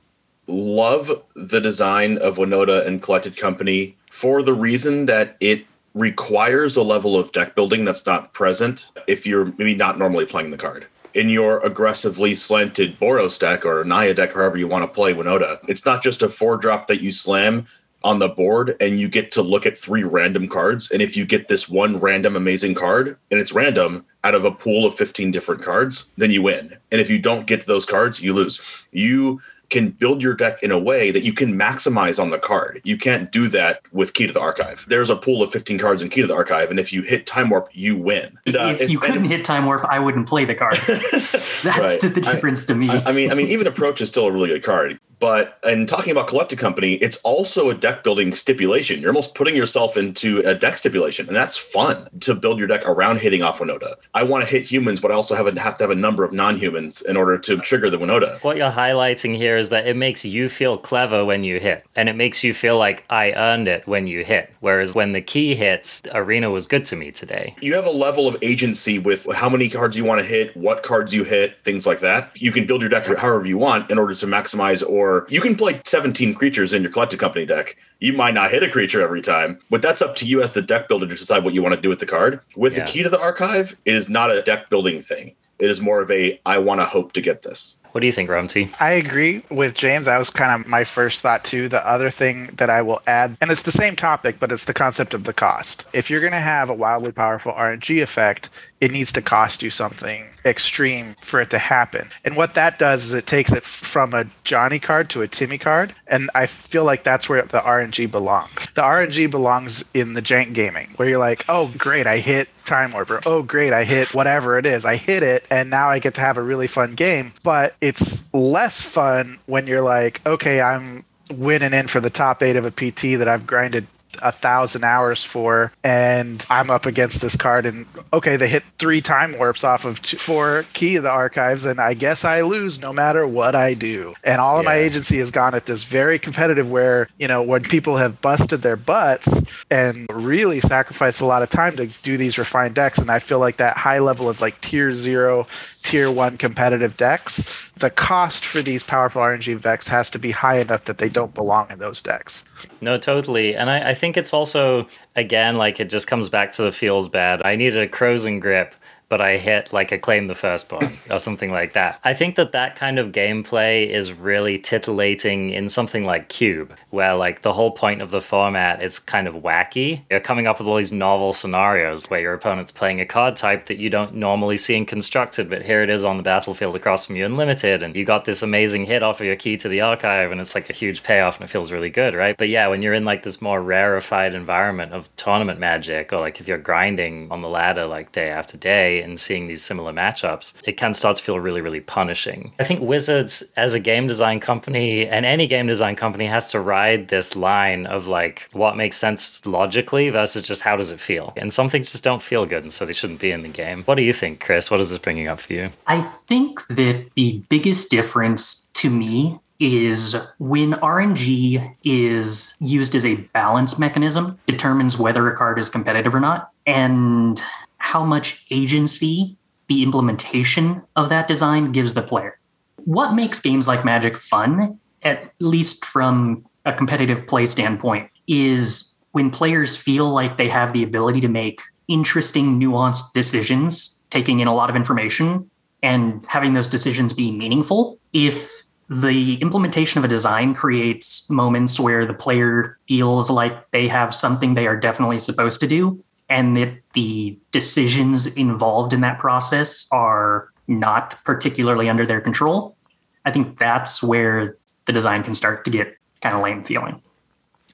love 0.47 1.23
the 1.35 1.61
design 1.61 2.19
of 2.19 2.37
Winota 2.37 2.87
and 2.87 3.03
Collected 3.03 3.37
Company 3.37 3.97
for 4.11 4.43
the 4.43 4.55
reason 4.55 5.07
that 5.07 5.37
it 5.41 5.67
requires 5.95 6.77
a 6.77 6.83
level 6.83 7.19
of 7.19 7.33
deck 7.33 7.55
building 7.55 7.85
that's 7.85 8.07
not 8.07 8.33
present 8.33 8.91
if 9.07 9.27
you're 9.27 9.47
maybe 9.59 9.75
not 9.75 9.99
normally 9.99 10.27
playing 10.27 10.51
the 10.51 10.57
card. 10.57 10.87
In 11.15 11.31
your 11.31 11.65
aggressively 11.65 12.35
slanted 12.35 13.01
Boros 13.01 13.39
deck 13.39 13.65
or 13.65 13.83
Naya 13.85 14.13
deck, 14.13 14.35
however 14.35 14.59
you 14.59 14.69
want 14.69 14.83
to 14.83 14.95
play 14.95 15.15
Winota, 15.15 15.59
it's 15.67 15.87
not 15.87 16.03
just 16.03 16.23
a 16.23 16.29
four 16.29 16.59
drop 16.59 16.87
that 16.89 17.01
you 17.01 17.11
slam 17.11 17.67
on 18.05 18.19
the 18.19 18.29
board 18.29 18.77
and 18.81 19.01
you 19.01 19.09
get 19.09 19.33
to 19.33 19.43
look 19.43 19.67
at 19.67 19.77
three 19.77 20.05
random 20.05 20.49
cards. 20.49 20.91
And 20.91 21.03
if 21.03 21.17
you 21.17 21.25
get 21.25 21.49
this 21.49 21.69
one 21.69 21.99
random 21.99 22.37
amazing 22.37 22.75
card 22.75 23.17
and 23.31 23.41
it's 23.41 23.53
random 23.53 24.07
out 24.23 24.35
of 24.35 24.45
a 24.45 24.51
pool 24.51 24.87
of 24.87 24.95
15 24.95 25.31
different 25.31 25.63
cards, 25.63 26.13
then 26.17 26.31
you 26.31 26.43
win. 26.43 26.77
And 26.93 27.01
if 27.01 27.11
you 27.11 27.19
don't 27.19 27.47
get 27.47 27.67
those 27.67 27.85
cards, 27.85 28.23
you 28.23 28.33
lose. 28.33 28.61
You 28.93 29.41
can 29.71 29.91
build 29.91 30.23
your 30.23 30.35
deck 30.35 30.63
in 30.63 30.71
a 30.71 30.79
way 30.79 31.11
that 31.11 31.23
you 31.23 31.33
can 31.33 31.55
maximize 31.55 32.21
on 32.21 32.31
the 32.31 32.39
card. 32.39 32.81
You 32.85 32.97
can't 32.97 33.33
do 33.33 33.49
that 33.49 33.83
with 33.93 34.15
Key 34.15 34.27
to 34.27 34.33
the 34.33 34.41
Archive. 34.41 34.85
There's 34.89 35.11
a 35.11 35.17
pool 35.17 35.43
of 35.43 35.53
15 35.53 35.79
cards 35.79 36.03
in 36.03 36.09
Key 36.09 36.21
to 36.21 36.27
the 36.27 36.35
Archive, 36.35 36.71
and 36.71 36.79
if 36.79 36.93
you 36.93 37.03
hit 37.03 37.27
Time 37.27 37.51
Warp, 37.51 37.69
you 37.73 37.97
win. 37.97 38.39
And, 38.47 38.57
uh, 38.57 38.77
if 38.79 38.91
you 38.91 38.99
couldn't 38.99 39.25
hit 39.25 39.45
Time 39.45 39.67
Warp, 39.67 39.85
I 39.85 39.99
wouldn't 39.99 40.29
play 40.29 40.45
the 40.45 40.55
card. 40.55 40.79
That's 40.87 41.65
right. 41.65 42.01
the 42.01 42.21
difference 42.23 42.65
I, 42.65 42.67
to 42.69 42.75
me. 42.77 42.91
I, 42.91 43.03
I 43.07 43.13
mean, 43.13 43.31
I 43.33 43.35
mean, 43.35 43.49
even 43.49 43.67
Approach 43.67 44.01
is 44.01 44.09
still 44.09 44.27
a 44.27 44.33
really 44.33 44.49
good 44.49 44.63
card. 44.63 45.01
But 45.19 45.59
in 45.65 45.87
talking 45.87 46.13
about 46.13 46.29
collected 46.29 46.59
company, 46.59 46.95
it's 46.95 47.17
also 47.19 47.71
a 47.71 47.75
deck 47.75 48.05
building 48.05 48.33
stipulation. 48.33 49.01
You're 49.01 49.11
almost 49.11 49.35
putting 49.35 49.57
yourself 49.57 49.97
into 49.97 50.41
a 50.41 50.55
deck 50.55 50.77
stipulation, 50.77 51.27
and 51.27 51.35
that's 51.35 51.57
fun 51.57 52.09
to 52.21 52.35
build 52.35 52.59
your 52.59 52.69
deck 52.69 52.87
around 52.87 53.21
hitting 53.21 53.43
off 53.43 53.59
Winota. 53.59 53.95
I 54.13 54.25
want 54.25 54.45
to 54.45 54.51
hit 54.51 54.71
humans, 54.71 55.01
but 55.01 55.11
I 55.11 55.15
also 55.15 55.35
have, 55.35 55.47
a, 55.47 55.59
have 55.59 55.79
to 55.79 55.85
have 55.85 55.91
a 55.91 55.95
number 55.95 56.25
of 56.25 56.33
non-humans 56.33 57.03
in 57.03 57.17
order 57.17 57.39
to 57.39 57.57
trigger 57.59 57.89
the 57.89 57.99
Winota. 57.99 58.43
What 58.45 58.59
you're 58.59 58.71
highlighting 58.71 59.37
here 59.37 59.57
is 59.57 59.71
that 59.71 59.87
it 59.87 59.97
makes 59.97 60.25
you 60.25 60.49
feel 60.49 60.77
clever 60.77 61.25
when 61.25 61.45
you 61.45 61.61
hit, 61.61 61.87
and 61.95 62.09
it 62.09 62.15
makes 62.15 62.45
you 62.45 62.53
feel 62.53 62.77
like 62.77 63.05
I 63.09 63.33
earned 63.33 63.69
it 63.69 63.87
when 63.87 64.07
you 64.07 64.25
hit. 64.25 64.53
Whereas 64.61 64.95
when 64.95 65.13
the 65.13 65.23
key 65.23 65.55
hits, 65.55 66.03
Arena 66.13 66.51
was 66.51 66.67
good 66.67 66.85
to 66.87 66.97
me 66.97 67.11
today. 67.11 67.57
You 67.63 67.75
have 67.75 67.87
a 67.87 67.91
level 67.91 68.29
of 68.29 68.37
agency 68.43 68.99
with 68.99 69.27
how 69.33 69.49
many 69.49 69.71
cards 69.71 69.97
you 69.97 70.05
want 70.05 70.21
to 70.21 70.27
hit, 70.27 70.55
what 70.57 70.83
cards 70.83 71.15
you 71.15 71.25
hit, 71.25 71.59
things 71.63 71.87
like 71.87 72.01
that. 72.01 72.31
You 72.35 72.53
can 72.53 72.67
build 72.67 72.83
your 72.83 72.91
deck 72.91 73.07
however 73.07 73.47
you 73.47 73.57
want 73.57 73.91
in 73.91 73.99
order 73.99 74.15
to 74.15 74.27
maximize 74.27 74.87
or 74.87 75.06
or 75.07 75.27
you 75.29 75.41
can 75.41 75.55
play 75.55 75.81
17 75.85 76.35
creatures 76.35 76.75
in 76.75 76.83
your 76.83 76.91
collected 76.91 77.21
company 77.21 77.47
deck. 77.47 77.77
You 78.01 78.13
might 78.13 78.35
not 78.35 78.51
hit 78.51 78.63
a 78.63 78.69
creature 78.69 79.01
every 79.01 79.23
time, 79.23 79.61
but 79.71 79.81
that's 79.81 80.03
up 80.03 80.17
to 80.17 80.27
you 80.27 80.43
as 80.43 80.53
the 80.53 80.63
deck 80.63 80.89
builder 80.89 81.07
to 81.07 81.15
decide 81.15 81.45
what 81.45 81.55
you 81.55 81.63
want 81.63 81.75
to 81.75 81.81
do 81.81 81.89
with 81.89 82.01
the 82.01 82.07
card. 82.07 82.41
With 82.57 82.77
yeah. 82.77 82.85
the 82.85 82.91
key 82.91 83.03
to 83.05 83.09
the 83.09 83.21
archive, 83.21 83.77
it 83.85 83.95
is 83.95 84.09
not 84.09 84.31
a 84.31 84.43
deck 84.43 84.69
building 84.69 85.01
thing. 85.01 85.35
It 85.59 85.71
is 85.71 85.81
more 85.81 86.03
of 86.03 86.11
a 86.11 86.41
I 86.45 86.59
want 86.59 86.81
to 86.81 86.87
hope 86.87 87.13
to 87.13 87.21
get 87.21 87.43
this. 87.43 87.79
What 87.97 88.01
do 88.01 88.07
you 88.09 88.13
think, 88.13 88.29
Ramsey? 88.29 88.69
I 88.79 88.91
agree 88.91 89.43
with 89.51 89.73
James. 89.73 90.05
That 90.05 90.19
was 90.19 90.29
kind 90.29 90.61
of 90.61 90.69
my 90.69 90.85
first 90.85 91.23
thought 91.23 91.45
too. 91.45 91.71
The 91.71 91.81
other 91.89 92.11
thing 92.11 92.51
that 92.59 92.69
I 92.69 92.83
will 92.83 93.01
add, 93.07 93.39
and 93.41 93.51
it's 93.51 93.63
the 93.63 93.73
same 93.73 93.97
topic, 93.97 94.37
but 94.39 94.53
it's 94.53 94.67
the 94.67 94.75
concept 94.75 95.15
of 95.15 95.25
the 95.25 95.33
cost. 95.33 95.87
If 95.95 96.11
you're 96.11 96.21
going 96.21 96.35
to 96.35 96.39
have 96.39 96.69
a 96.69 96.75
wildly 96.75 97.13
powerful 97.13 97.55
RNG 97.55 98.03
effect, 98.03 98.51
it 98.83 98.93
needs 98.93 99.13
to 99.13 99.23
cost 99.23 99.63
you 99.63 99.71
something 99.71 100.27
extreme 100.45 101.17
for 101.23 101.41
it 101.41 101.51
to 101.51 101.59
happen. 101.59 102.09
And 102.25 102.37
what 102.37 102.55
that 102.55 102.79
does 102.79 103.05
is 103.05 103.13
it 103.13 103.27
takes 103.27 103.53
it 103.53 103.65
from 103.65 104.15
a 104.15 104.27
Johnny 104.45 104.79
card 104.79 105.11
to 105.11 105.23
a 105.23 105.29
Timmy 105.29 105.59
card. 105.59 105.95
And 106.07 106.31
I 106.35 106.47
feel 106.47 106.85
like 106.85 107.03
that's 107.03 107.29
where 107.29 107.43
the 107.43 107.61
RNG 107.61 108.11
belongs. 108.11 108.69
The 108.75 108.83
RNG 108.83 109.31
belongs 109.31 109.85
in 109.95 110.15
the 110.15 110.23
jank 110.23 110.53
gaming, 110.53 110.93
where 110.97 111.09
you're 111.09 111.19
like, 111.19 111.45
oh, 111.49 111.69
great, 111.77 112.07
I 112.07 112.19
hit 112.19 112.49
Time 112.65 112.93
Warp, 112.93 113.11
or 113.11 113.21
oh, 113.27 113.43
great, 113.43 113.73
I 113.73 113.85
hit 113.85 114.15
whatever 114.15 114.59
it 114.59 114.67
is. 114.67 114.85
I 114.85 114.97
hit 114.97 115.23
it, 115.23 115.45
and 115.51 115.71
now 115.71 115.89
I 115.89 115.99
get 115.99 116.15
to 116.15 116.21
have 116.21 116.37
a 116.37 116.43
really 116.43 116.67
fun 116.67 116.95
game. 116.95 117.33
But 117.43 117.75
it's 117.87 118.19
less 118.33 118.83
fun 118.83 119.39
when 119.47 119.67
you're 119.67 119.81
like, 119.81 120.21
okay, 120.27 120.61
I'm 120.61 121.05
winning 121.31 121.73
in 121.73 121.89
for 121.89 122.01
the 122.01 122.11
top 122.11 122.43
eight 122.43 122.57
of 122.57 122.65
a 122.65 122.71
PT 122.71 123.19
that 123.19 123.29
I've 123.29 123.47
grinded 123.47 123.87
a 124.23 124.33
thousand 124.33 124.85
hours 124.85 125.23
for, 125.23 125.73
and 125.85 126.45
I'm 126.49 126.71
up 126.71 126.87
against 126.87 127.21
this 127.21 127.37
card, 127.37 127.67
and 127.67 127.87
okay, 128.13 128.37
they 128.37 128.49
hit 128.49 128.63
three 128.79 129.01
time 129.01 129.39
warps 129.39 129.65
off 129.65 129.85
of 129.85 130.01
two, 130.03 130.17
four 130.17 130.65
key 130.73 130.97
of 130.97 131.03
the 131.03 131.11
archives, 131.11 131.65
and 131.65 131.81
I 131.81 131.95
guess 131.95 132.25
I 132.25 132.43
lose 132.43 132.81
no 132.81 132.93
matter 132.93 133.27
what 133.27 133.55
I 133.55 133.75
do. 133.75 134.15
And 134.25 134.41
all 134.41 134.59
of 134.59 134.65
my 134.65 134.77
agency 134.77 135.19
has 135.19 135.31
gone 135.31 135.55
at 135.55 135.67
this 135.67 135.85
very 135.85 136.19
competitive, 136.19 136.71
where 136.71 137.09
you 137.19 137.29
know 137.29 137.43
when 137.43 137.63
people 137.63 137.97
have 137.97 138.21
busted 138.21 138.63
their 138.63 138.77
butts 138.77 139.29
and 139.71 140.07
really 140.11 140.61
sacrificed 140.61 141.21
a 141.21 141.27
lot 141.27 141.43
of 141.43 141.51
time 141.51 141.77
to 141.77 141.87
do 142.03 142.17
these 142.17 142.39
refined 142.39 142.75
decks, 142.75 142.99
and 142.99 143.11
I 143.11 143.19
feel 143.19 143.39
like 143.39 143.59
that 143.59 143.77
high 143.77 143.99
level 143.99 144.29
of 144.29 144.41
like 144.41 144.61
tier 144.61 144.93
zero 144.93 145.47
tier 145.87 146.11
one 146.11 146.37
competitive 146.37 146.97
decks, 146.97 147.43
the 147.79 147.91
cost 147.91 148.45
for 148.45 148.61
these 148.61 148.83
powerful 148.83 149.23
RNG 149.23 149.63
decks 149.63 149.87
has 149.89 150.11
to 150.11 150.19
be 150.19 150.31
high 150.31 150.59
enough 150.59 150.85
that 150.87 150.99
they 150.99 151.09
don't 151.09 151.33
belong 151.33 151.71
in 151.71 151.79
those 151.79 152.03
decks. 152.03 152.45
No, 152.81 152.99
totally. 152.99 153.55
And 153.55 153.71
I, 153.71 153.91
I 153.91 153.95
think 153.95 154.17
it's 154.17 154.35
also, 154.35 154.87
again, 155.15 155.57
like 155.57 155.79
it 155.81 155.89
just 155.89 156.09
comes 156.09 156.29
back 156.29 156.51
to 156.53 156.63
the 156.63 156.73
feels 156.73 157.09
bad. 157.09 157.41
I 157.45 157.57
needed 157.57 157.81
a 157.81 157.89
Krosan 157.89 158.41
grip 158.41 158.75
but 159.09 159.21
I 159.21 159.39
hit 159.39 159.73
like 159.73 159.93
a 159.93 159.99
claim 159.99 160.27
the 160.27 160.35
first 160.35 160.57
firstborn 160.57 160.93
or 161.11 161.19
something 161.19 161.51
like 161.51 161.73
that. 161.75 162.01
I 162.05 162.15
think 162.15 162.37
that 162.37 162.53
that 162.53 162.77
kind 162.77 162.99
of 162.99 163.13
gameplay 163.13 163.89
is 163.89 164.13
really 164.13 164.59
titillating 164.59 165.51
in 165.51 165.69
something 165.69 166.05
like 166.05 166.29
Cube, 166.29 166.73
where 166.91 167.15
like 167.15 167.43
the 167.43 167.53
whole 167.53 167.71
point 167.71 168.03
of 168.03 168.11
the 168.11 168.21
format 168.21 168.83
is 168.83 168.99
kind 168.99 169.29
of 169.29 169.35
wacky. 169.35 170.03
You're 170.11 170.21
coming 170.21 170.47
up 170.47 170.59
with 170.59 170.69
all 170.69 170.77
these 170.77 170.93
novel 170.93 171.33
scenarios 171.33 172.09
where 172.09 172.21
your 172.21 172.35
opponent's 172.35 172.73
playing 172.73 173.01
a 173.01 173.07
card 173.07 173.37
type 173.37 173.67
that 173.67 173.79
you 173.79 173.91
don't 173.91 174.15
normally 174.15 174.57
see 174.57 174.77
in 174.77 174.87
constructed, 174.87 175.51
but 175.51 175.63
here 175.63 175.83
it 175.83 175.91
is 175.91 176.05
on 176.05 176.17
the 176.17 176.23
battlefield 176.23 176.77
across 176.77 177.07
from 177.07 177.17
you 177.17 177.25
in 177.25 177.37
limited, 177.37 177.83
and 177.83 177.95
you 177.95 178.05
got 178.05 178.25
this 178.25 178.43
amazing 178.43 178.87
hit 178.87 179.03
off 179.03 179.21
of 179.21 179.27
your 179.27 179.37
key 179.37 179.57
to 179.57 179.69
the 179.69 179.81
archive, 179.81 180.33
and 180.33 180.41
it's 180.41 180.55
like 180.55 180.71
a 180.71 180.73
huge 180.73 181.03
payoff 181.03 181.37
and 181.37 181.45
it 181.45 181.53
feels 181.53 181.73
really 181.73 181.91
good, 181.91 182.15
right? 182.15 182.37
But 182.37 182.49
yeah, 182.49 182.69
when 182.69 182.83
you're 182.83 182.95
in 182.95 183.05
like 183.05 183.23
this 183.23 183.43
more 183.43 183.63
rarefied 183.63 184.35
environment 184.35 184.93
of 184.93 185.15
tournament 185.17 185.61
magic, 185.61 186.13
or 186.13 186.21
like 186.21 186.41
if 186.41 186.49
you're 186.49 186.59
grinding 186.59 187.31
on 187.31 187.43
the 187.43 187.49
ladder 187.49 187.87
like 187.87 188.13
day 188.13 188.31
after 188.31 188.57
day, 188.57 188.96
and 189.03 189.19
seeing 189.19 189.47
these 189.47 189.63
similar 189.63 189.93
matchups, 189.93 190.53
it 190.65 190.77
can 190.77 190.95
start 190.95 191.17
to 191.17 191.23
feel 191.23 191.41
really, 191.41 191.61
really 191.61 191.81
punishing. 191.81 192.53
I 192.59 192.65
think 192.65 192.81
Wizards, 192.81 193.43
as 193.57 193.75
a 193.75 193.81
game 193.81 194.07
design 194.07 194.41
company, 194.41 195.07
and 195.07 195.27
any 195.27 195.47
game 195.47 195.67
design 195.67 195.97
company, 195.97 196.27
has 196.27 196.51
to 196.53 196.61
ride 196.61 197.09
this 197.09 197.37
line 197.37 197.87
of 197.87 198.07
like 198.07 198.49
what 198.53 198.77
makes 198.77 198.97
sense 198.97 199.45
logically 199.47 200.11
versus 200.11 200.43
just 200.43 200.63
how 200.63 200.77
does 200.77 200.91
it 200.91 201.01
feel. 201.01 201.33
And 201.37 201.53
some 201.53 201.69
things 201.69 201.93
just 201.93 202.05
don't 202.05 202.23
feel 202.23 202.47
good, 202.47 202.63
and 202.63 202.73
so 202.73 202.87
they 202.87 202.93
shouldn't 202.93 203.21
be 203.21 203.31
in 203.31 203.43
the 203.43 203.49
game. 203.49 203.83
What 203.85 203.97
do 203.97 204.03
you 204.03 204.13
think, 204.13 204.41
Chris? 204.41 204.71
What 204.71 204.81
is 204.81 204.91
this 204.91 204.99
bringing 204.99 205.29
up 205.29 205.41
for 205.41 205.53
you? 205.53 205.71
I 205.87 206.03
think 206.27 206.67
that 206.69 207.07
the 207.15 207.43
biggest 207.49 207.91
difference 207.91 208.71
to 208.75 208.91
me 208.91 209.39
is 209.59 210.17
when 210.39 210.73
RNG 210.75 211.77
is 211.85 212.55
used 212.61 212.95
as 212.95 213.07
a 213.07 213.15
balance 213.15 213.79
mechanism, 213.79 214.39
determines 214.47 214.99
whether 214.99 215.27
a 215.29 215.37
card 215.37 215.59
is 215.59 215.71
competitive 215.71 216.15
or 216.15 216.21
not. 216.21 216.51
And 216.67 217.41
how 217.87 218.05
much 218.05 218.45
agency 218.51 219.37
the 219.69 219.85
implementation 219.85 220.83
of 220.97 221.09
that 221.09 221.29
design 221.29 221.71
gives 221.71 221.95
the 221.95 222.03
player. 222.03 222.37
What 222.85 223.15
makes 223.15 223.39
games 223.41 223.69
like 223.69 223.85
Magic 223.85 224.17
fun, 224.17 224.81
at 225.03 225.33
least 225.39 225.85
from 225.85 226.45
a 226.65 226.73
competitive 226.73 227.29
play 227.29 227.47
standpoint, 227.47 228.11
is 228.27 228.97
when 229.13 229.31
players 229.31 229.77
feel 229.77 230.11
like 230.11 230.37
they 230.37 230.49
have 230.49 230.73
the 230.73 230.83
ability 230.83 231.21
to 231.21 231.29
make 231.29 231.61
interesting, 231.87 232.59
nuanced 232.61 233.13
decisions, 233.15 234.03
taking 234.11 234.41
in 234.41 234.49
a 234.49 234.55
lot 234.55 234.69
of 234.69 234.75
information 234.75 235.49
and 235.81 236.27
having 236.27 236.55
those 236.55 236.67
decisions 236.67 237.13
be 237.13 237.31
meaningful. 237.31 238.01
If 238.13 238.51
the 238.91 239.35
implementation 239.41 239.99
of 239.99 240.05
a 240.05 240.09
design 240.09 240.55
creates 240.55 241.31
moments 241.31 241.79
where 241.79 242.05
the 242.05 242.15
player 242.15 242.79
feels 242.89 243.31
like 243.31 243.71
they 243.71 243.87
have 243.87 244.13
something 244.13 244.55
they 244.55 244.67
are 244.67 244.77
definitely 244.77 245.21
supposed 245.21 245.61
to 245.61 245.69
do, 245.69 246.03
and 246.29 246.57
that 246.57 246.73
the 246.95 247.39
decisions 247.53 248.27
involved 248.27 248.93
in 248.93 249.01
that 249.03 249.19
process 249.19 249.87
are 249.93 250.51
not 250.69 251.19
particularly 251.25 251.89
under 251.89 252.05
their 252.05 252.21
control, 252.21 252.77
I 253.25 253.31
think 253.31 253.59
that's 253.59 254.03
where 254.03 254.57
the 254.87 254.93
design 254.93 255.23
can 255.23 255.35
start 255.35 255.65
to 255.65 255.71
get 255.71 255.97
kind 256.21 256.35
of 256.35 256.43
lame 256.43 256.65
feeling. 256.65 257.01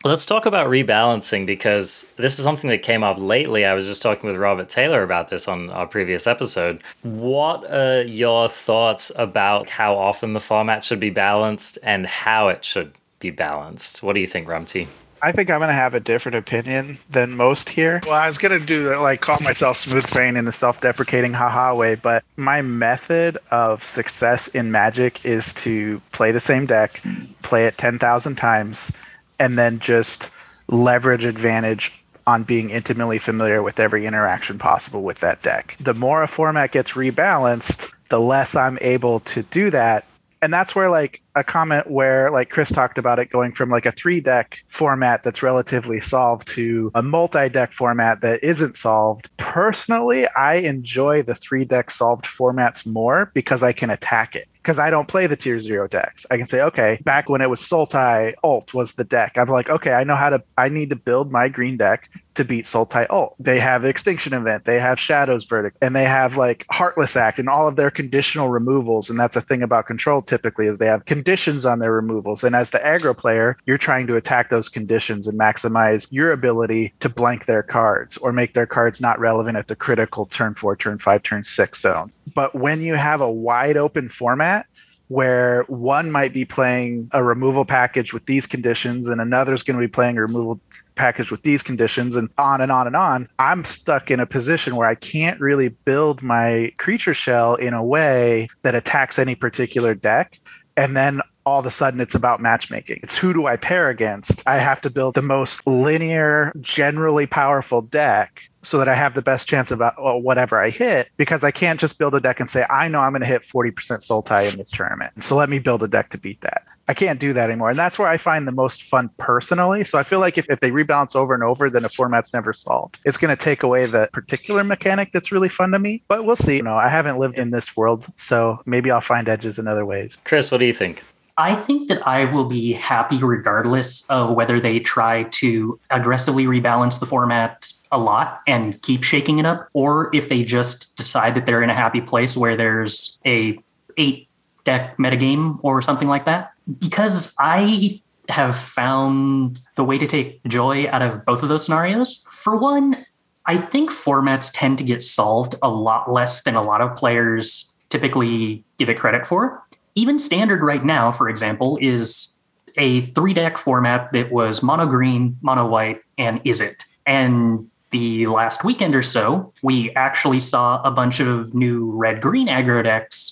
Let's 0.04 0.26
talk 0.26 0.46
about 0.46 0.66
rebalancing 0.66 1.46
because 1.46 2.10
this 2.16 2.36
is 2.36 2.44
something 2.44 2.68
that 2.70 2.82
came 2.82 3.04
up 3.04 3.18
lately. 3.18 3.64
I 3.64 3.74
was 3.74 3.86
just 3.86 4.02
talking 4.02 4.28
with 4.28 4.36
Robert 4.36 4.68
Taylor 4.68 5.04
about 5.04 5.28
this 5.28 5.46
on 5.46 5.70
our 5.70 5.86
previous 5.86 6.26
episode. 6.26 6.82
What 7.02 7.70
are 7.70 8.02
your 8.02 8.48
thoughts 8.48 9.12
about 9.14 9.70
how 9.70 9.94
often 9.94 10.32
the 10.32 10.40
format 10.40 10.82
should 10.82 10.98
be 10.98 11.10
balanced 11.10 11.78
and 11.84 12.04
how 12.04 12.48
it 12.48 12.64
should 12.64 12.94
be 13.20 13.30
balanced? 13.30 14.02
What 14.02 14.14
do 14.14 14.20
you 14.20 14.26
think, 14.26 14.48
Rumty? 14.48 14.88
I 15.24 15.30
think 15.30 15.50
I'm 15.50 15.60
gonna 15.60 15.72
have 15.72 15.94
a 15.94 16.00
different 16.00 16.34
opinion 16.34 16.98
than 17.08 17.36
most 17.36 17.68
here. 17.68 18.00
Well, 18.04 18.14
I 18.14 18.26
was 18.26 18.38
gonna 18.38 18.58
do 18.58 18.96
like 18.96 19.20
call 19.20 19.38
myself 19.38 19.76
smooth 19.76 20.10
brain 20.10 20.36
in 20.36 20.48
a 20.48 20.52
self-deprecating 20.52 21.32
haha 21.32 21.74
way, 21.76 21.94
but 21.94 22.24
my 22.36 22.62
method 22.62 23.38
of 23.48 23.84
success 23.84 24.48
in 24.48 24.72
Magic 24.72 25.24
is 25.24 25.54
to 25.54 26.02
play 26.10 26.32
the 26.32 26.40
same 26.40 26.66
deck, 26.66 27.00
play 27.42 27.66
it 27.66 27.78
ten 27.78 28.00
thousand 28.00 28.34
times, 28.34 28.90
and 29.38 29.56
then 29.56 29.78
just 29.78 30.30
leverage 30.66 31.24
advantage 31.24 31.92
on 32.26 32.42
being 32.42 32.70
intimately 32.70 33.18
familiar 33.18 33.62
with 33.62 33.78
every 33.78 34.06
interaction 34.06 34.58
possible 34.58 35.02
with 35.02 35.20
that 35.20 35.40
deck. 35.42 35.76
The 35.78 35.94
more 35.94 36.24
a 36.24 36.28
format 36.28 36.72
gets 36.72 36.92
rebalanced, 36.92 37.92
the 38.08 38.20
less 38.20 38.56
I'm 38.56 38.78
able 38.80 39.20
to 39.20 39.42
do 39.44 39.70
that 39.70 40.04
and 40.42 40.52
that's 40.52 40.74
where 40.74 40.90
like 40.90 41.22
a 41.34 41.42
comment 41.44 41.90
where 41.90 42.30
like 42.30 42.50
chris 42.50 42.70
talked 42.70 42.98
about 42.98 43.18
it 43.18 43.30
going 43.30 43.52
from 43.52 43.70
like 43.70 43.86
a 43.86 43.92
three 43.92 44.20
deck 44.20 44.58
format 44.66 45.22
that's 45.22 45.42
relatively 45.42 46.00
solved 46.00 46.46
to 46.48 46.90
a 46.94 47.02
multi 47.02 47.48
deck 47.48 47.72
format 47.72 48.20
that 48.20 48.44
isn't 48.44 48.76
solved 48.76 49.30
personally 49.38 50.26
i 50.28 50.56
enjoy 50.56 51.22
the 51.22 51.34
three 51.34 51.64
deck 51.64 51.90
solved 51.90 52.26
formats 52.26 52.84
more 52.84 53.30
because 53.32 53.62
i 53.62 53.72
can 53.72 53.88
attack 53.88 54.36
it 54.36 54.48
because 54.62 54.78
I 54.78 54.90
don't 54.90 55.08
play 55.08 55.26
the 55.26 55.36
tier 55.36 55.58
zero 55.58 55.88
decks. 55.88 56.24
I 56.30 56.36
can 56.36 56.46
say, 56.46 56.60
okay, 56.62 57.00
back 57.02 57.28
when 57.28 57.40
it 57.40 57.50
was 57.50 57.60
Sultai 57.60 58.34
Ult 58.44 58.72
was 58.72 58.92
the 58.92 59.02
deck. 59.02 59.36
I'm 59.36 59.48
like, 59.48 59.68
okay, 59.68 59.90
I 59.90 60.04
know 60.04 60.14
how 60.14 60.30
to. 60.30 60.42
I 60.56 60.68
need 60.68 60.90
to 60.90 60.96
build 60.96 61.32
my 61.32 61.48
green 61.48 61.76
deck 61.76 62.08
to 62.34 62.44
beat 62.44 62.64
Sultai 62.64 63.06
Ult. 63.10 63.32
Oh, 63.32 63.36
they 63.38 63.60
have 63.60 63.84
Extinction 63.84 64.32
Event, 64.32 64.64
they 64.64 64.78
have 64.78 64.98
Shadows 64.98 65.44
Verdict, 65.44 65.76
and 65.80 65.94
they 65.94 66.04
have 66.04 66.36
like 66.36 66.66
Heartless 66.70 67.16
Act 67.16 67.38
and 67.38 67.48
all 67.48 67.68
of 67.68 67.76
their 67.76 67.90
conditional 67.90 68.48
removals. 68.48 69.10
And 69.10 69.18
that's 69.18 69.36
a 69.36 69.40
thing 69.40 69.62
about 69.62 69.86
control 69.86 70.22
typically 70.22 70.66
is 70.66 70.78
they 70.78 70.86
have 70.86 71.04
conditions 71.04 71.66
on 71.66 71.78
their 71.78 71.92
removals. 71.92 72.44
And 72.44 72.56
as 72.56 72.70
the 72.70 72.78
aggro 72.78 73.16
player, 73.16 73.56
you're 73.66 73.78
trying 73.78 74.06
to 74.08 74.16
attack 74.16 74.50
those 74.50 74.68
conditions 74.68 75.26
and 75.26 75.38
maximize 75.38 76.06
your 76.10 76.32
ability 76.32 76.94
to 77.00 77.08
blank 77.08 77.46
their 77.46 77.62
cards 77.62 78.16
or 78.16 78.32
make 78.32 78.54
their 78.54 78.66
cards 78.66 79.00
not 79.00 79.18
relevant 79.20 79.56
at 79.56 79.68
the 79.68 79.76
critical 79.76 80.26
turn 80.26 80.54
four, 80.54 80.76
turn 80.76 80.98
five, 80.98 81.22
turn 81.22 81.44
six 81.44 81.80
zone. 81.80 82.12
But 82.34 82.54
when 82.54 82.80
you 82.80 82.94
have 82.94 83.20
a 83.20 83.30
wide 83.30 83.76
open 83.76 84.08
format, 84.08 84.66
where 85.12 85.64
one 85.64 86.10
might 86.10 86.32
be 86.32 86.46
playing 86.46 87.06
a 87.12 87.22
removal 87.22 87.66
package 87.66 88.14
with 88.14 88.24
these 88.24 88.46
conditions 88.46 89.06
and 89.06 89.20
another 89.20 89.52
is 89.52 89.62
going 89.62 89.78
to 89.78 89.86
be 89.86 89.90
playing 89.90 90.16
a 90.16 90.22
removal 90.22 90.58
package 90.94 91.30
with 91.30 91.42
these 91.42 91.62
conditions 91.62 92.16
and 92.16 92.28
on 92.38 92.60
and 92.60 92.72
on 92.72 92.86
and 92.86 92.96
on 92.96 93.28
i'm 93.38 93.64
stuck 93.64 94.10
in 94.10 94.20
a 94.20 94.26
position 94.26 94.76
where 94.76 94.88
i 94.88 94.94
can't 94.94 95.40
really 95.40 95.68
build 95.68 96.22
my 96.22 96.72
creature 96.76 97.14
shell 97.14 97.54
in 97.54 97.74
a 97.74 97.84
way 97.84 98.48
that 98.62 98.74
attacks 98.74 99.18
any 99.18 99.34
particular 99.34 99.94
deck 99.94 100.38
and 100.76 100.96
then 100.96 101.20
all 101.44 101.60
of 101.60 101.66
a 101.66 101.70
sudden 101.70 102.00
it's 102.00 102.14
about 102.14 102.40
matchmaking. 102.40 103.00
It's 103.02 103.16
who 103.16 103.32
do 103.32 103.46
I 103.46 103.56
pair 103.56 103.88
against? 103.88 104.42
I 104.46 104.58
have 104.58 104.80
to 104.82 104.90
build 104.90 105.14
the 105.14 105.22
most 105.22 105.66
linear, 105.66 106.52
generally 106.60 107.26
powerful 107.26 107.82
deck 107.82 108.42
so 108.62 108.78
that 108.78 108.88
I 108.88 108.94
have 108.94 109.14
the 109.14 109.22
best 109.22 109.48
chance 109.48 109.70
of 109.70 109.82
uh, 109.82 109.92
whatever 109.96 110.60
I 110.60 110.70
hit 110.70 111.08
because 111.16 111.42
I 111.42 111.50
can't 111.50 111.80
just 111.80 111.98
build 111.98 112.14
a 112.14 112.20
deck 112.20 112.38
and 112.38 112.48
say, 112.48 112.64
I 112.70 112.88
know 112.88 113.00
I'm 113.00 113.12
going 113.12 113.22
to 113.22 113.26
hit 113.26 113.42
40% 113.42 113.72
Sultai 113.74 114.52
in 114.52 114.58
this 114.58 114.70
tournament. 114.70 115.24
So 115.24 115.36
let 115.36 115.50
me 115.50 115.58
build 115.58 115.82
a 115.82 115.88
deck 115.88 116.10
to 116.10 116.18
beat 116.18 116.40
that. 116.42 116.62
I 116.92 116.94
I 116.94 116.94
can't 116.94 117.18
do 117.18 117.32
that 117.32 117.48
anymore. 117.48 117.70
And 117.70 117.78
that's 117.78 117.98
where 117.98 118.06
I 118.06 118.18
find 118.18 118.46
the 118.46 118.52
most 118.52 118.82
fun 118.82 119.08
personally. 119.16 119.82
So 119.82 119.96
I 119.96 120.02
feel 120.02 120.20
like 120.20 120.36
if, 120.36 120.44
if 120.50 120.60
they 120.60 120.70
rebalance 120.70 121.16
over 121.16 121.32
and 121.32 121.42
over, 121.42 121.70
then 121.70 121.86
a 121.86 121.88
format's 121.88 122.34
never 122.34 122.52
solved. 122.52 122.98
It's 123.06 123.16
going 123.16 123.34
to 123.34 123.42
take 123.42 123.62
away 123.62 123.86
the 123.86 124.10
particular 124.12 124.62
mechanic 124.62 125.10
that's 125.10 125.32
really 125.32 125.48
fun 125.48 125.70
to 125.70 125.78
me. 125.78 126.02
But 126.06 126.26
we'll 126.26 126.36
see. 126.36 126.56
You 126.56 126.62
know, 126.62 126.76
I 126.76 126.90
haven't 126.90 127.18
lived 127.18 127.38
in 127.38 127.50
this 127.50 127.74
world, 127.78 128.04
so 128.18 128.60
maybe 128.66 128.90
I'll 128.90 129.00
find 129.00 129.26
edges 129.26 129.58
in 129.58 129.68
other 129.68 129.86
ways. 129.86 130.18
Chris, 130.24 130.52
what 130.52 130.58
do 130.58 130.66
you 130.66 130.74
think? 130.74 131.02
I 131.38 131.54
think 131.54 131.88
that 131.88 132.06
I 132.06 132.26
will 132.26 132.44
be 132.44 132.74
happy 132.74 133.16
regardless 133.16 134.04
of 134.10 134.36
whether 134.36 134.60
they 134.60 134.78
try 134.78 135.22
to 135.22 135.80
aggressively 135.88 136.44
rebalance 136.44 137.00
the 137.00 137.06
format 137.06 137.72
a 137.90 137.96
lot 137.96 138.42
and 138.46 138.82
keep 138.82 139.02
shaking 139.02 139.38
it 139.38 139.46
up, 139.46 139.66
or 139.72 140.14
if 140.14 140.28
they 140.28 140.44
just 140.44 140.94
decide 140.96 141.34
that 141.36 141.46
they're 141.46 141.62
in 141.62 141.70
a 141.70 141.74
happy 141.74 142.02
place 142.02 142.36
where 142.36 142.54
there's 142.54 143.18
a 143.24 143.58
eight 143.96 144.28
deck 144.64 144.96
metagame 144.98 145.58
or 145.62 145.82
something 145.82 146.08
like 146.08 146.24
that. 146.24 146.52
Because 146.78 147.34
I 147.38 148.00
have 148.28 148.56
found 148.56 149.60
the 149.76 149.84
way 149.84 149.98
to 149.98 150.06
take 150.06 150.42
joy 150.44 150.88
out 150.88 151.02
of 151.02 151.24
both 151.24 151.42
of 151.42 151.48
those 151.48 151.64
scenarios. 151.64 152.26
For 152.30 152.56
one, 152.56 153.04
I 153.46 153.56
think 153.56 153.90
formats 153.90 154.50
tend 154.54 154.78
to 154.78 154.84
get 154.84 155.02
solved 155.02 155.56
a 155.62 155.68
lot 155.68 156.10
less 156.10 156.42
than 156.42 156.54
a 156.54 156.62
lot 156.62 156.80
of 156.80 156.96
players 156.96 157.74
typically 157.88 158.64
give 158.78 158.88
it 158.88 158.98
credit 158.98 159.26
for. 159.26 159.62
Even 159.94 160.18
standard 160.18 160.62
right 160.62 160.84
now, 160.84 161.12
for 161.12 161.28
example, 161.28 161.78
is 161.80 162.34
a 162.78 163.06
three 163.12 163.34
deck 163.34 163.58
format 163.58 164.12
that 164.12 164.32
was 164.32 164.62
mono 164.62 164.86
green, 164.86 165.36
mono 165.42 165.66
white, 165.66 166.00
and 166.16 166.42
Izzet. 166.44 166.84
And 167.04 167.68
the 167.90 168.26
last 168.26 168.64
weekend 168.64 168.94
or 168.94 169.02
so, 169.02 169.52
we 169.62 169.90
actually 169.94 170.40
saw 170.40 170.80
a 170.82 170.90
bunch 170.90 171.20
of 171.20 171.54
new 171.54 171.90
red 171.90 172.22
green 172.22 172.48
aggro 172.48 172.82
decks 172.82 173.31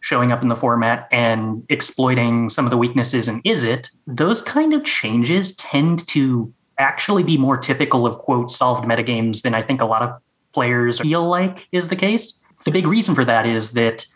showing 0.00 0.32
up 0.32 0.42
in 0.42 0.48
the 0.48 0.56
format 0.56 1.08
and 1.12 1.64
exploiting 1.68 2.48
some 2.48 2.64
of 2.64 2.70
the 2.70 2.76
weaknesses 2.76 3.28
in 3.28 3.40
it 3.44 3.90
Those 4.06 4.42
kind 4.42 4.72
of 4.74 4.84
changes 4.84 5.54
tend 5.56 6.06
to 6.08 6.52
actually 6.78 7.22
be 7.22 7.36
more 7.36 7.58
typical 7.58 8.06
of 8.06 8.18
quote 8.18 8.50
solved 8.50 8.84
metagames 8.84 9.42
than 9.42 9.54
I 9.54 9.62
think 9.62 9.80
a 9.80 9.86
lot 9.86 10.02
of 10.02 10.20
players 10.52 11.00
feel 11.00 11.28
like 11.28 11.68
is 11.72 11.88
the 11.88 11.96
case. 11.96 12.42
The 12.64 12.70
big 12.70 12.86
reason 12.86 13.14
for 13.14 13.24
that 13.24 13.46
is 13.46 13.72
that 13.72 14.06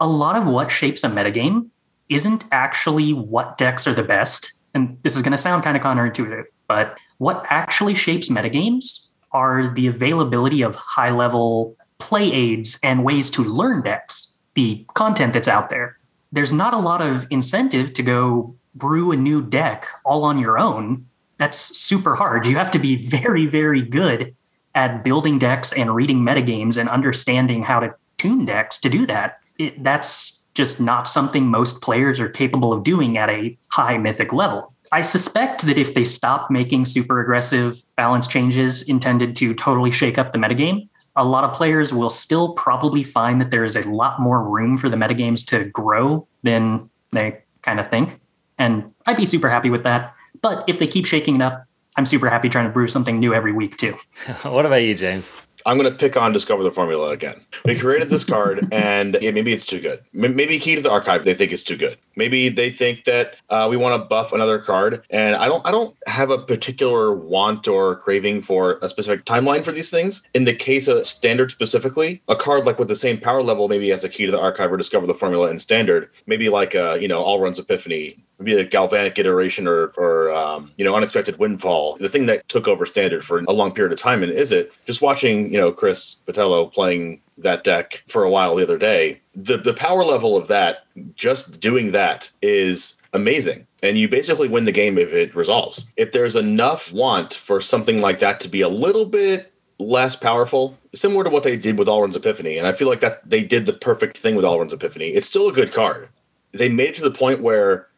a 0.00 0.06
lot 0.06 0.36
of 0.36 0.46
what 0.46 0.70
shapes 0.70 1.04
a 1.04 1.08
metagame 1.08 1.68
isn't 2.08 2.44
actually 2.52 3.12
what 3.12 3.58
decks 3.58 3.86
are 3.86 3.94
the 3.94 4.02
best. 4.02 4.52
And 4.74 4.98
this 5.02 5.16
is 5.16 5.22
going 5.22 5.32
to 5.32 5.38
sound 5.38 5.64
kind 5.64 5.76
of 5.76 5.82
counterintuitive, 5.82 6.44
but 6.68 6.98
what 7.18 7.44
actually 7.48 7.94
shapes 7.94 8.28
metagames 8.28 9.06
are 9.32 9.68
the 9.74 9.86
availability 9.86 10.62
of 10.62 10.74
high 10.74 11.10
level 11.10 11.76
play 11.98 12.30
aids 12.30 12.78
and 12.82 13.04
ways 13.04 13.30
to 13.30 13.42
learn 13.42 13.82
decks, 13.82 14.35
the 14.56 14.84
content 14.94 15.32
that's 15.32 15.46
out 15.46 15.70
there. 15.70 15.98
There's 16.32 16.52
not 16.52 16.74
a 16.74 16.78
lot 16.78 17.00
of 17.00 17.28
incentive 17.30 17.92
to 17.92 18.02
go 18.02 18.56
brew 18.74 19.12
a 19.12 19.16
new 19.16 19.40
deck 19.40 19.86
all 20.04 20.24
on 20.24 20.38
your 20.38 20.58
own. 20.58 21.06
That's 21.38 21.76
super 21.76 22.16
hard. 22.16 22.46
You 22.46 22.56
have 22.56 22.72
to 22.72 22.78
be 22.78 22.96
very, 23.08 23.46
very 23.46 23.82
good 23.82 24.34
at 24.74 25.04
building 25.04 25.38
decks 25.38 25.72
and 25.72 25.94
reading 25.94 26.20
metagames 26.20 26.76
and 26.76 26.88
understanding 26.88 27.62
how 27.62 27.80
to 27.80 27.94
tune 28.18 28.44
decks 28.44 28.78
to 28.78 28.88
do 28.88 29.06
that. 29.06 29.38
It, 29.58 29.82
that's 29.82 30.44
just 30.54 30.80
not 30.80 31.06
something 31.06 31.46
most 31.46 31.80
players 31.80 32.18
are 32.18 32.28
capable 32.28 32.72
of 32.72 32.82
doing 32.82 33.16
at 33.16 33.30
a 33.30 33.56
high 33.68 33.96
mythic 33.98 34.32
level. 34.32 34.72
I 34.92 35.02
suspect 35.02 35.66
that 35.66 35.78
if 35.78 35.94
they 35.94 36.04
stop 36.04 36.50
making 36.50 36.86
super 36.86 37.20
aggressive 37.20 37.82
balance 37.96 38.26
changes 38.26 38.82
intended 38.82 39.36
to 39.36 39.54
totally 39.54 39.90
shake 39.90 40.16
up 40.16 40.32
the 40.32 40.38
metagame, 40.38 40.88
a 41.16 41.24
lot 41.24 41.44
of 41.44 41.54
players 41.54 41.92
will 41.92 42.10
still 42.10 42.52
probably 42.52 43.02
find 43.02 43.40
that 43.40 43.50
there 43.50 43.64
is 43.64 43.74
a 43.74 43.88
lot 43.88 44.20
more 44.20 44.42
room 44.42 44.78
for 44.78 44.88
the 44.88 44.96
metagames 44.96 45.46
to 45.46 45.64
grow 45.64 46.26
than 46.42 46.90
they 47.12 47.42
kind 47.62 47.80
of 47.80 47.88
think. 47.88 48.20
And 48.58 48.92
I'd 49.06 49.16
be 49.16 49.26
super 49.26 49.48
happy 49.48 49.70
with 49.70 49.82
that. 49.84 50.14
But 50.42 50.64
if 50.68 50.78
they 50.78 50.86
keep 50.86 51.06
shaking 51.06 51.36
it 51.36 51.42
up, 51.42 51.66
I'm 51.96 52.06
super 52.06 52.28
happy 52.28 52.48
trying 52.48 52.66
to 52.66 52.72
brew 52.72 52.88
something 52.88 53.18
new 53.18 53.32
every 53.32 53.52
week 53.52 53.78
too. 53.78 53.96
what 54.42 54.66
about 54.66 54.76
you, 54.82 54.94
James? 54.94 55.32
I'm 55.66 55.76
going 55.76 55.90
to 55.90 55.98
pick 55.98 56.16
on 56.16 56.32
Discover 56.32 56.62
the 56.62 56.70
Formula 56.70 57.10
again. 57.10 57.40
We 57.64 57.76
created 57.76 58.08
this 58.08 58.24
card, 58.24 58.68
and 58.72 59.18
yeah, 59.20 59.32
maybe 59.32 59.52
it's 59.52 59.66
too 59.66 59.80
good. 59.80 60.00
Maybe 60.12 60.60
Key 60.60 60.76
to 60.76 60.80
the 60.80 60.90
Archive, 60.90 61.24
they 61.24 61.34
think 61.34 61.50
it's 61.50 61.64
too 61.64 61.76
good. 61.76 61.98
Maybe 62.14 62.48
they 62.48 62.70
think 62.70 63.04
that 63.04 63.34
uh, 63.50 63.66
we 63.68 63.76
want 63.76 64.00
to 64.00 64.06
buff 64.06 64.32
another 64.32 64.60
card, 64.60 65.04
and 65.10 65.34
I 65.34 65.46
don't. 65.46 65.66
I 65.66 65.72
don't 65.72 65.96
have 66.06 66.30
a 66.30 66.38
particular 66.38 67.12
want 67.12 67.66
or 67.66 67.96
craving 67.96 68.42
for 68.42 68.78
a 68.80 68.88
specific 68.88 69.24
timeline 69.24 69.64
for 69.64 69.72
these 69.72 69.90
things. 69.90 70.22
In 70.32 70.44
the 70.44 70.54
case 70.54 70.86
of 70.86 71.06
Standard 71.06 71.50
specifically, 71.50 72.22
a 72.28 72.36
card 72.36 72.64
like 72.64 72.78
with 72.78 72.88
the 72.88 72.94
same 72.94 73.18
power 73.18 73.42
level, 73.42 73.68
maybe 73.68 73.90
as 73.90 74.04
a 74.04 74.08
Key 74.08 74.26
to 74.26 74.32
the 74.32 74.40
Archive 74.40 74.72
or 74.72 74.76
Discover 74.76 75.08
the 75.08 75.14
Formula 75.14 75.50
in 75.50 75.58
Standard, 75.58 76.08
maybe 76.26 76.48
like 76.48 76.74
a 76.74 76.96
you 77.00 77.08
know 77.08 77.24
Alrund's 77.24 77.58
Epiphany 77.58 78.24
maybe 78.38 78.60
a 78.60 78.64
galvanic 78.64 79.18
iteration 79.18 79.66
or, 79.66 79.88
or 79.96 80.30
um, 80.32 80.70
you 80.76 80.84
know 80.84 80.94
unexpected 80.94 81.38
windfall 81.38 81.96
the 82.00 82.08
thing 82.08 82.26
that 82.26 82.48
took 82.48 82.68
over 82.68 82.86
standard 82.86 83.24
for 83.24 83.38
a 83.38 83.52
long 83.52 83.72
period 83.72 83.92
of 83.92 83.98
time 83.98 84.22
and 84.22 84.32
is 84.32 84.52
it 84.52 84.72
just 84.86 85.02
watching 85.02 85.52
you 85.52 85.58
know 85.58 85.72
chris 85.72 86.16
Botelho 86.26 86.72
playing 86.72 87.20
that 87.38 87.64
deck 87.64 88.02
for 88.08 88.24
a 88.24 88.30
while 88.30 88.56
the 88.56 88.62
other 88.62 88.78
day 88.78 89.20
the 89.34 89.56
the 89.56 89.74
power 89.74 90.04
level 90.04 90.36
of 90.36 90.48
that 90.48 90.86
just 91.14 91.60
doing 91.60 91.92
that 91.92 92.30
is 92.42 92.96
amazing 93.12 93.66
and 93.82 93.98
you 93.98 94.08
basically 94.08 94.48
win 94.48 94.64
the 94.64 94.72
game 94.72 94.98
if 94.98 95.12
it 95.12 95.34
resolves 95.34 95.86
if 95.96 96.12
there's 96.12 96.36
enough 96.36 96.92
want 96.92 97.32
for 97.32 97.60
something 97.60 98.00
like 98.00 98.20
that 98.20 98.40
to 98.40 98.48
be 98.48 98.60
a 98.60 98.68
little 98.68 99.06
bit 99.06 99.52
less 99.78 100.16
powerful, 100.16 100.78
similar 100.94 101.24
to 101.24 101.30
what 101.30 101.42
they 101.42 101.56
did 101.56 101.78
with 101.78 101.88
Alrund's 101.88 102.16
Epiphany. 102.16 102.56
And 102.56 102.66
I 102.66 102.72
feel 102.72 102.88
like 102.88 103.00
that 103.00 103.28
they 103.28 103.42
did 103.42 103.66
the 103.66 103.72
perfect 103.72 104.18
thing 104.18 104.34
with 104.34 104.44
Alrund's 104.44 104.72
Epiphany. 104.72 105.08
It's 105.08 105.26
still 105.26 105.48
a 105.48 105.52
good 105.52 105.72
card. 105.72 106.08
They 106.52 106.68
made 106.68 106.90
it 106.90 106.94
to 106.96 107.02
the 107.02 107.10
point 107.10 107.42
where 107.42 107.88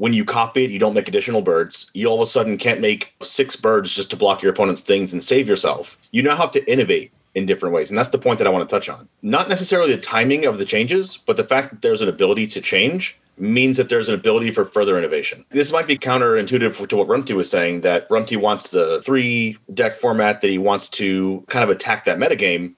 when 0.00 0.14
you 0.14 0.24
copy 0.24 0.64
it, 0.64 0.70
you 0.70 0.78
don't 0.78 0.94
make 0.94 1.08
additional 1.08 1.42
birds. 1.42 1.90
You 1.92 2.06
all 2.06 2.22
of 2.22 2.26
a 2.26 2.30
sudden 2.30 2.56
can't 2.56 2.80
make 2.80 3.14
six 3.20 3.54
birds 3.54 3.92
just 3.92 4.08
to 4.08 4.16
block 4.16 4.40
your 4.40 4.50
opponent's 4.50 4.80
things 4.80 5.12
and 5.12 5.22
save 5.22 5.46
yourself. 5.46 5.98
You 6.10 6.22
now 6.22 6.36
have 6.36 6.52
to 6.52 6.72
innovate 6.72 7.12
in 7.34 7.44
different 7.44 7.74
ways. 7.74 7.90
And 7.90 7.98
that's 7.98 8.08
the 8.08 8.16
point 8.16 8.38
that 8.38 8.46
I 8.46 8.50
want 8.50 8.66
to 8.66 8.74
touch 8.74 8.88
on. 8.88 9.10
Not 9.20 9.50
necessarily 9.50 9.94
the 9.94 10.00
timing 10.00 10.46
of 10.46 10.56
the 10.56 10.64
changes, 10.64 11.18
but 11.18 11.36
the 11.36 11.44
fact 11.44 11.68
that 11.68 11.82
there's 11.82 12.00
an 12.00 12.08
ability 12.08 12.46
to 12.46 12.62
change 12.62 13.20
means 13.36 13.76
that 13.76 13.90
there's 13.90 14.08
an 14.08 14.14
ability 14.14 14.52
for 14.52 14.64
further 14.64 14.96
innovation. 14.96 15.44
This 15.50 15.70
might 15.70 15.86
be 15.86 15.98
counterintuitive 15.98 16.88
to 16.88 16.96
what 16.96 17.06
Rumty 17.06 17.36
was 17.36 17.50
saying 17.50 17.82
that 17.82 18.08
Rumty 18.08 18.40
wants 18.40 18.70
the 18.70 19.02
three 19.02 19.58
deck 19.74 19.98
format 19.98 20.40
that 20.40 20.48
he 20.48 20.56
wants 20.56 20.88
to 20.90 21.44
kind 21.48 21.62
of 21.62 21.68
attack 21.68 22.06
that 22.06 22.16
metagame, 22.16 22.72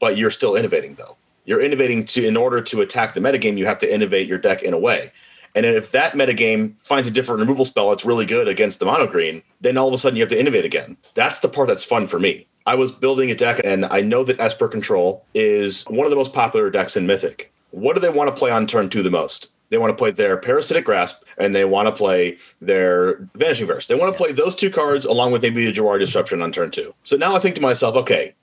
but 0.00 0.16
you're 0.16 0.30
still 0.30 0.56
innovating 0.56 0.94
though. 0.94 1.18
You're 1.44 1.60
innovating 1.60 2.06
to 2.06 2.26
in 2.26 2.38
order 2.38 2.62
to 2.62 2.80
attack 2.80 3.12
the 3.12 3.20
metagame, 3.20 3.58
you 3.58 3.66
have 3.66 3.78
to 3.80 3.94
innovate 3.94 4.26
your 4.26 4.38
deck 4.38 4.62
in 4.62 4.72
a 4.72 4.78
way. 4.78 5.12
And 5.54 5.66
if 5.66 5.90
that 5.92 6.12
metagame 6.12 6.74
finds 6.82 7.08
a 7.08 7.10
different 7.10 7.40
removal 7.40 7.64
spell 7.64 7.90
that's 7.90 8.04
really 8.04 8.26
good 8.26 8.48
against 8.48 8.78
the 8.78 8.86
mono 8.86 9.06
green, 9.06 9.42
then 9.60 9.76
all 9.76 9.88
of 9.88 9.94
a 9.94 9.98
sudden 9.98 10.16
you 10.16 10.22
have 10.22 10.30
to 10.30 10.40
innovate 10.40 10.64
again. 10.64 10.96
That's 11.14 11.38
the 11.40 11.48
part 11.48 11.68
that's 11.68 11.84
fun 11.84 12.06
for 12.06 12.18
me. 12.18 12.46
I 12.66 12.74
was 12.74 12.92
building 12.92 13.30
a 13.30 13.34
deck, 13.34 13.60
and 13.64 13.86
I 13.86 14.02
know 14.02 14.24
that 14.24 14.38
Esper 14.38 14.68
Control 14.68 15.24
is 15.32 15.84
one 15.84 16.04
of 16.04 16.10
the 16.10 16.16
most 16.16 16.34
popular 16.34 16.68
decks 16.68 16.98
in 16.98 17.06
Mythic. 17.06 17.50
What 17.70 17.94
do 17.94 18.00
they 18.00 18.10
want 18.10 18.28
to 18.28 18.38
play 18.38 18.50
on 18.50 18.66
turn 18.66 18.90
two 18.90 19.02
the 19.02 19.10
most? 19.10 19.48
They 19.70 19.78
want 19.78 19.90
to 19.90 19.96
play 19.96 20.10
their 20.10 20.36
Parasitic 20.36 20.84
Grasp, 20.84 21.22
and 21.38 21.54
they 21.54 21.64
want 21.64 21.86
to 21.86 21.92
play 21.92 22.38
their 22.60 23.28
Vanishing 23.34 23.66
Verse. 23.66 23.86
They 23.86 23.94
want 23.94 24.14
to 24.14 24.16
play 24.16 24.32
those 24.32 24.54
two 24.54 24.70
cards 24.70 25.04
along 25.04 25.32
with 25.32 25.42
maybe 25.42 25.64
the 25.64 25.72
Jwari 25.72 25.98
Disruption 25.98 26.42
on 26.42 26.52
turn 26.52 26.70
two. 26.70 26.94
So 27.04 27.16
now 27.16 27.34
I 27.34 27.38
think 27.38 27.54
to 27.54 27.62
myself, 27.62 27.94
okay, 27.96 28.34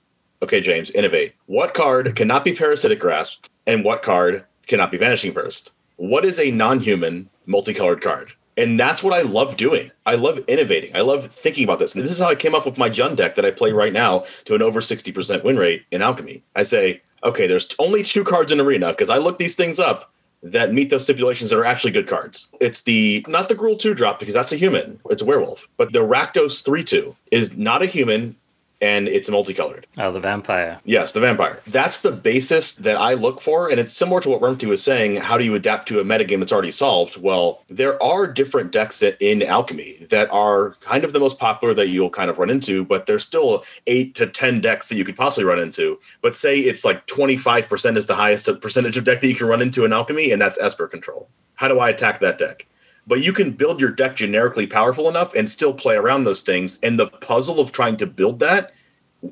okay, 0.42 0.60
James, 0.60 0.90
innovate. 0.90 1.34
What 1.46 1.74
card 1.74 2.14
cannot 2.16 2.44
be 2.44 2.52
Parasitic 2.52 3.00
Grasp, 3.00 3.46
and 3.66 3.84
what 3.84 4.02
card 4.02 4.44
cannot 4.66 4.90
be 4.90 4.98
Vanishing 4.98 5.32
Verse? 5.32 5.70
What 5.96 6.24
is 6.24 6.38
a 6.38 6.50
non-human 6.50 7.30
multicolored 7.46 8.02
card? 8.02 8.32
And 8.56 8.80
that's 8.80 9.02
what 9.02 9.12
I 9.12 9.20
love 9.22 9.56
doing. 9.56 9.90
I 10.06 10.14
love 10.14 10.38
innovating. 10.46 10.94
I 10.96 11.00
love 11.00 11.30
thinking 11.30 11.64
about 11.64 11.78
this. 11.78 11.94
And 11.94 12.04
this 12.04 12.10
is 12.10 12.18
how 12.18 12.28
I 12.28 12.34
came 12.34 12.54
up 12.54 12.64
with 12.64 12.78
my 12.78 12.88
Jund 12.88 13.16
deck 13.16 13.34
that 13.34 13.44
I 13.44 13.50
play 13.50 13.72
right 13.72 13.92
now 13.92 14.24
to 14.46 14.54
an 14.54 14.62
over 14.62 14.80
60% 14.80 15.44
win 15.44 15.58
rate 15.58 15.84
in 15.90 16.00
Alchemy. 16.00 16.42
I 16.54 16.62
say, 16.62 17.02
okay, 17.22 17.46
there's 17.46 17.68
only 17.78 18.02
two 18.02 18.24
cards 18.24 18.52
in 18.52 18.60
Arena 18.60 18.90
because 18.90 19.10
I 19.10 19.18
look 19.18 19.38
these 19.38 19.56
things 19.56 19.78
up 19.78 20.12
that 20.42 20.72
meet 20.72 20.90
those 20.90 21.04
stipulations 21.04 21.50
that 21.50 21.58
are 21.58 21.64
actually 21.64 21.90
good 21.90 22.06
cards. 22.06 22.48
It's 22.60 22.82
the 22.82 23.24
not 23.28 23.48
the 23.48 23.54
Gruul 23.54 23.78
2 23.78 23.94
drop 23.94 24.18
because 24.18 24.34
that's 24.34 24.52
a 24.52 24.56
human, 24.56 25.00
it's 25.10 25.22
a 25.22 25.24
werewolf, 25.24 25.68
but 25.76 25.92
the 25.92 26.00
Rakdos 26.00 26.64
3 26.64 26.84
2 26.84 27.16
is 27.30 27.56
not 27.56 27.82
a 27.82 27.86
human, 27.86 28.36
and 28.80 29.08
it's 29.08 29.30
multicolored. 29.30 29.86
Oh, 29.98 30.12
the 30.12 30.20
vampire. 30.20 30.80
Yes, 30.84 31.12
the 31.12 31.20
vampire. 31.20 31.60
That's 31.66 32.00
the 32.00 32.12
basis 32.12 32.74
that 32.74 32.96
I 32.96 33.14
look 33.14 33.40
for. 33.40 33.70
And 33.70 33.80
it's 33.80 33.92
similar 33.92 34.20
to 34.20 34.28
what 34.28 34.40
Rumty 34.40 34.66
was 34.66 34.82
saying. 34.82 35.16
How 35.16 35.38
do 35.38 35.44
you 35.44 35.54
adapt 35.54 35.88
to 35.88 36.00
a 36.00 36.04
metagame 36.04 36.40
that's 36.40 36.52
already 36.52 36.72
solved? 36.72 37.16
Well, 37.16 37.64
there 37.68 38.02
are 38.02 38.26
different 38.26 38.72
decks 38.72 38.98
that, 39.00 39.16
in 39.20 39.42
Alchemy 39.42 40.06
that 40.10 40.30
are 40.30 40.76
kind 40.80 41.04
of 41.04 41.12
the 41.12 41.20
most 41.20 41.38
popular 41.38 41.72
that 41.74 41.88
you'll 41.88 42.10
kind 42.10 42.30
of 42.30 42.38
run 42.38 42.50
into, 42.50 42.84
but 42.84 43.06
there's 43.06 43.24
still 43.24 43.64
eight 43.86 44.14
to 44.16 44.26
10 44.26 44.60
decks 44.60 44.88
that 44.88 44.96
you 44.96 45.04
could 45.04 45.16
possibly 45.16 45.44
run 45.44 45.58
into. 45.58 45.98
But 46.20 46.34
say 46.34 46.58
it's 46.58 46.84
like 46.84 47.06
25% 47.06 47.96
is 47.96 48.06
the 48.06 48.14
highest 48.14 48.48
percentage 48.60 48.96
of 48.96 49.04
deck 49.04 49.20
that 49.20 49.28
you 49.28 49.34
can 49.34 49.46
run 49.46 49.62
into 49.62 49.84
in 49.84 49.92
Alchemy, 49.92 50.32
and 50.32 50.40
that's 50.40 50.58
Esper 50.58 50.86
Control. 50.86 51.28
How 51.54 51.68
do 51.68 51.78
I 51.78 51.88
attack 51.88 52.20
that 52.20 52.38
deck? 52.38 52.66
But 53.06 53.22
you 53.22 53.32
can 53.32 53.52
build 53.52 53.80
your 53.80 53.90
deck 53.90 54.16
generically 54.16 54.66
powerful 54.66 55.08
enough 55.08 55.34
and 55.34 55.48
still 55.48 55.72
play 55.72 55.94
around 55.94 56.24
those 56.24 56.42
things. 56.42 56.78
And 56.82 56.98
the 56.98 57.06
puzzle 57.06 57.60
of 57.60 57.72
trying 57.72 57.96
to 57.98 58.06
build 58.06 58.40
that 58.40 58.72